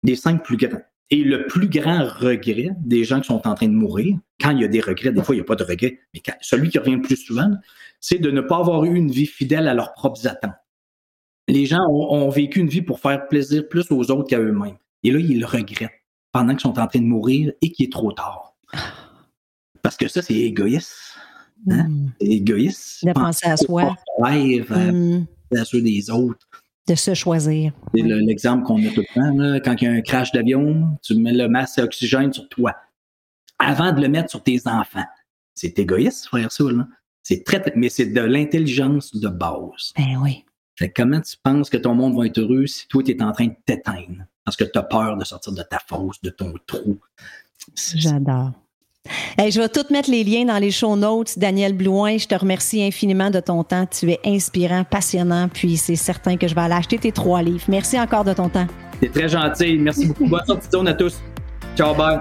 Les 0.02 0.14
cinq 0.16 0.44
plus 0.44 0.58
grands. 0.58 0.80
Et 1.08 1.22
le 1.24 1.46
plus 1.46 1.68
grand 1.68 2.04
regret 2.04 2.70
des 2.84 3.04
gens 3.04 3.20
qui 3.20 3.28
sont 3.28 3.46
en 3.46 3.54
train 3.54 3.68
de 3.68 3.72
mourir, 3.72 4.18
quand 4.40 4.50
il 4.50 4.60
y 4.60 4.64
a 4.64 4.68
des 4.68 4.80
regrets, 4.80 5.12
des 5.12 5.22
fois 5.22 5.34
il 5.34 5.38
n'y 5.38 5.42
a 5.42 5.44
pas 5.44 5.56
de 5.56 5.62
regrets, 5.64 6.00
mais 6.12 6.20
quand- 6.20 6.36
celui 6.42 6.68
qui 6.68 6.78
revient 6.78 6.96
le 6.96 7.02
plus 7.02 7.16
souvent, 7.16 7.50
c'est 8.00 8.18
de 8.18 8.30
ne 8.30 8.40
pas 8.40 8.58
avoir 8.58 8.84
eu 8.84 8.94
une 8.94 9.10
vie 9.10 9.26
fidèle 9.26 9.68
à 9.68 9.74
leurs 9.74 9.92
propres 9.92 10.26
attentes. 10.26 10.54
Les 11.48 11.66
gens 11.66 11.80
ont, 11.88 12.12
ont 12.12 12.28
vécu 12.28 12.60
une 12.60 12.68
vie 12.68 12.82
pour 12.82 13.00
faire 13.00 13.28
plaisir 13.28 13.68
plus 13.68 13.90
aux 13.90 14.10
autres 14.10 14.28
qu'à 14.28 14.38
eux-mêmes. 14.40 14.76
Et 15.04 15.10
là, 15.10 15.18
ils 15.20 15.38
le 15.40 15.46
regrettent 15.46 15.90
pendant 16.32 16.52
qu'ils 16.52 16.60
sont 16.60 16.78
en 16.78 16.86
train 16.86 16.98
de 17.00 17.04
mourir 17.04 17.52
et 17.62 17.70
qu'il 17.70 17.86
est 17.86 17.92
trop 17.92 18.12
tard. 18.12 18.54
Parce 19.82 19.96
que 19.96 20.08
ça, 20.08 20.22
c'est 20.22 20.34
égoïste. 20.34 21.16
Hein? 21.70 21.88
Mm. 21.88 22.12
C'est 22.20 22.26
égoïste. 22.26 23.04
De 23.06 23.12
penser 23.12 23.46
à 23.46 23.56
soi. 23.56 23.94
Rêve 24.18 24.72
à, 24.72 24.92
Mm. 24.92 25.26
à 25.56 25.64
ceux 25.64 25.80
des 25.82 26.10
autres. 26.10 26.46
De 26.88 26.94
se 26.94 27.14
choisir. 27.14 27.72
C'est 27.94 28.02
le- 28.02 28.18
l'exemple 28.20 28.64
qu'on 28.64 28.84
a 28.84 28.90
tout 28.90 29.00
le 29.08 29.14
temps. 29.14 29.36
là. 29.36 29.60
Quand 29.60 29.74
il 29.80 29.84
y 29.84 29.86
a 29.88 29.92
un 29.92 30.00
crash 30.02 30.32
d'avion, 30.32 30.96
tu 31.02 31.14
mets 31.14 31.32
le 31.32 31.48
masque 31.48 31.78
à 31.78 31.84
oxygène 31.84 32.32
sur 32.32 32.48
toi. 32.48 32.74
Avant 33.58 33.92
de 33.92 34.00
le 34.00 34.08
mettre 34.08 34.30
sur 34.30 34.42
tes 34.42 34.60
enfants. 34.66 35.04
C'est 35.54 35.78
égoïste, 35.78 36.24
de 36.32 36.38
faire 36.40 36.52
ça. 36.52 36.64
là. 36.64 36.86
C'est 37.28 37.42
très, 37.42 37.60
mais 37.74 37.88
c'est 37.88 38.06
de 38.06 38.20
l'intelligence 38.20 39.12
de 39.12 39.26
base. 39.26 39.92
Ben 39.96 40.16
oui. 40.22 40.44
Fait 40.76 40.90
comment 40.90 41.20
tu 41.20 41.36
penses 41.42 41.68
que 41.68 41.76
ton 41.76 41.92
monde 41.92 42.16
va 42.16 42.26
être 42.26 42.38
heureux 42.38 42.68
si 42.68 42.86
toi, 42.86 43.02
tu 43.02 43.10
es 43.10 43.20
en 43.20 43.32
train 43.32 43.46
de 43.46 43.56
t'éteindre? 43.64 44.22
Parce 44.44 44.56
que 44.56 44.62
tu 44.62 44.78
as 44.78 44.84
peur 44.84 45.16
de 45.16 45.24
sortir 45.24 45.52
de 45.52 45.62
ta 45.62 45.80
fosse, 45.84 46.22
de 46.22 46.30
ton 46.30 46.54
trou. 46.68 47.00
J'adore. 47.96 48.52
Hey, 49.36 49.50
je 49.50 49.60
vais 49.60 49.68
tout 49.68 49.84
mettre 49.90 50.08
les 50.08 50.22
liens 50.22 50.44
dans 50.44 50.58
les 50.58 50.70
show 50.70 50.94
notes. 50.94 51.36
Daniel 51.36 51.72
Blouin, 51.72 52.16
je 52.16 52.28
te 52.28 52.36
remercie 52.36 52.80
infiniment 52.80 53.30
de 53.30 53.40
ton 53.40 53.64
temps. 53.64 53.86
Tu 53.86 54.08
es 54.12 54.20
inspirant, 54.24 54.84
passionnant, 54.84 55.48
puis 55.48 55.76
c'est 55.76 55.96
certain 55.96 56.36
que 56.36 56.46
je 56.46 56.54
vais 56.54 56.60
aller 56.60 56.74
acheter 56.74 56.98
tes 56.98 57.10
trois 57.10 57.42
livres. 57.42 57.64
Merci 57.66 57.98
encore 57.98 58.22
de 58.22 58.34
ton 58.34 58.48
temps. 58.48 58.68
C'est 59.02 59.10
très 59.10 59.28
gentil. 59.28 59.78
Merci 59.78 60.06
beaucoup. 60.06 60.26
Bonne 60.26 60.46
sortie 60.46 60.68
de 60.68 60.88
à 60.88 60.94
tous. 60.94 61.20
Ciao, 61.76 61.92
bye. 61.92 62.20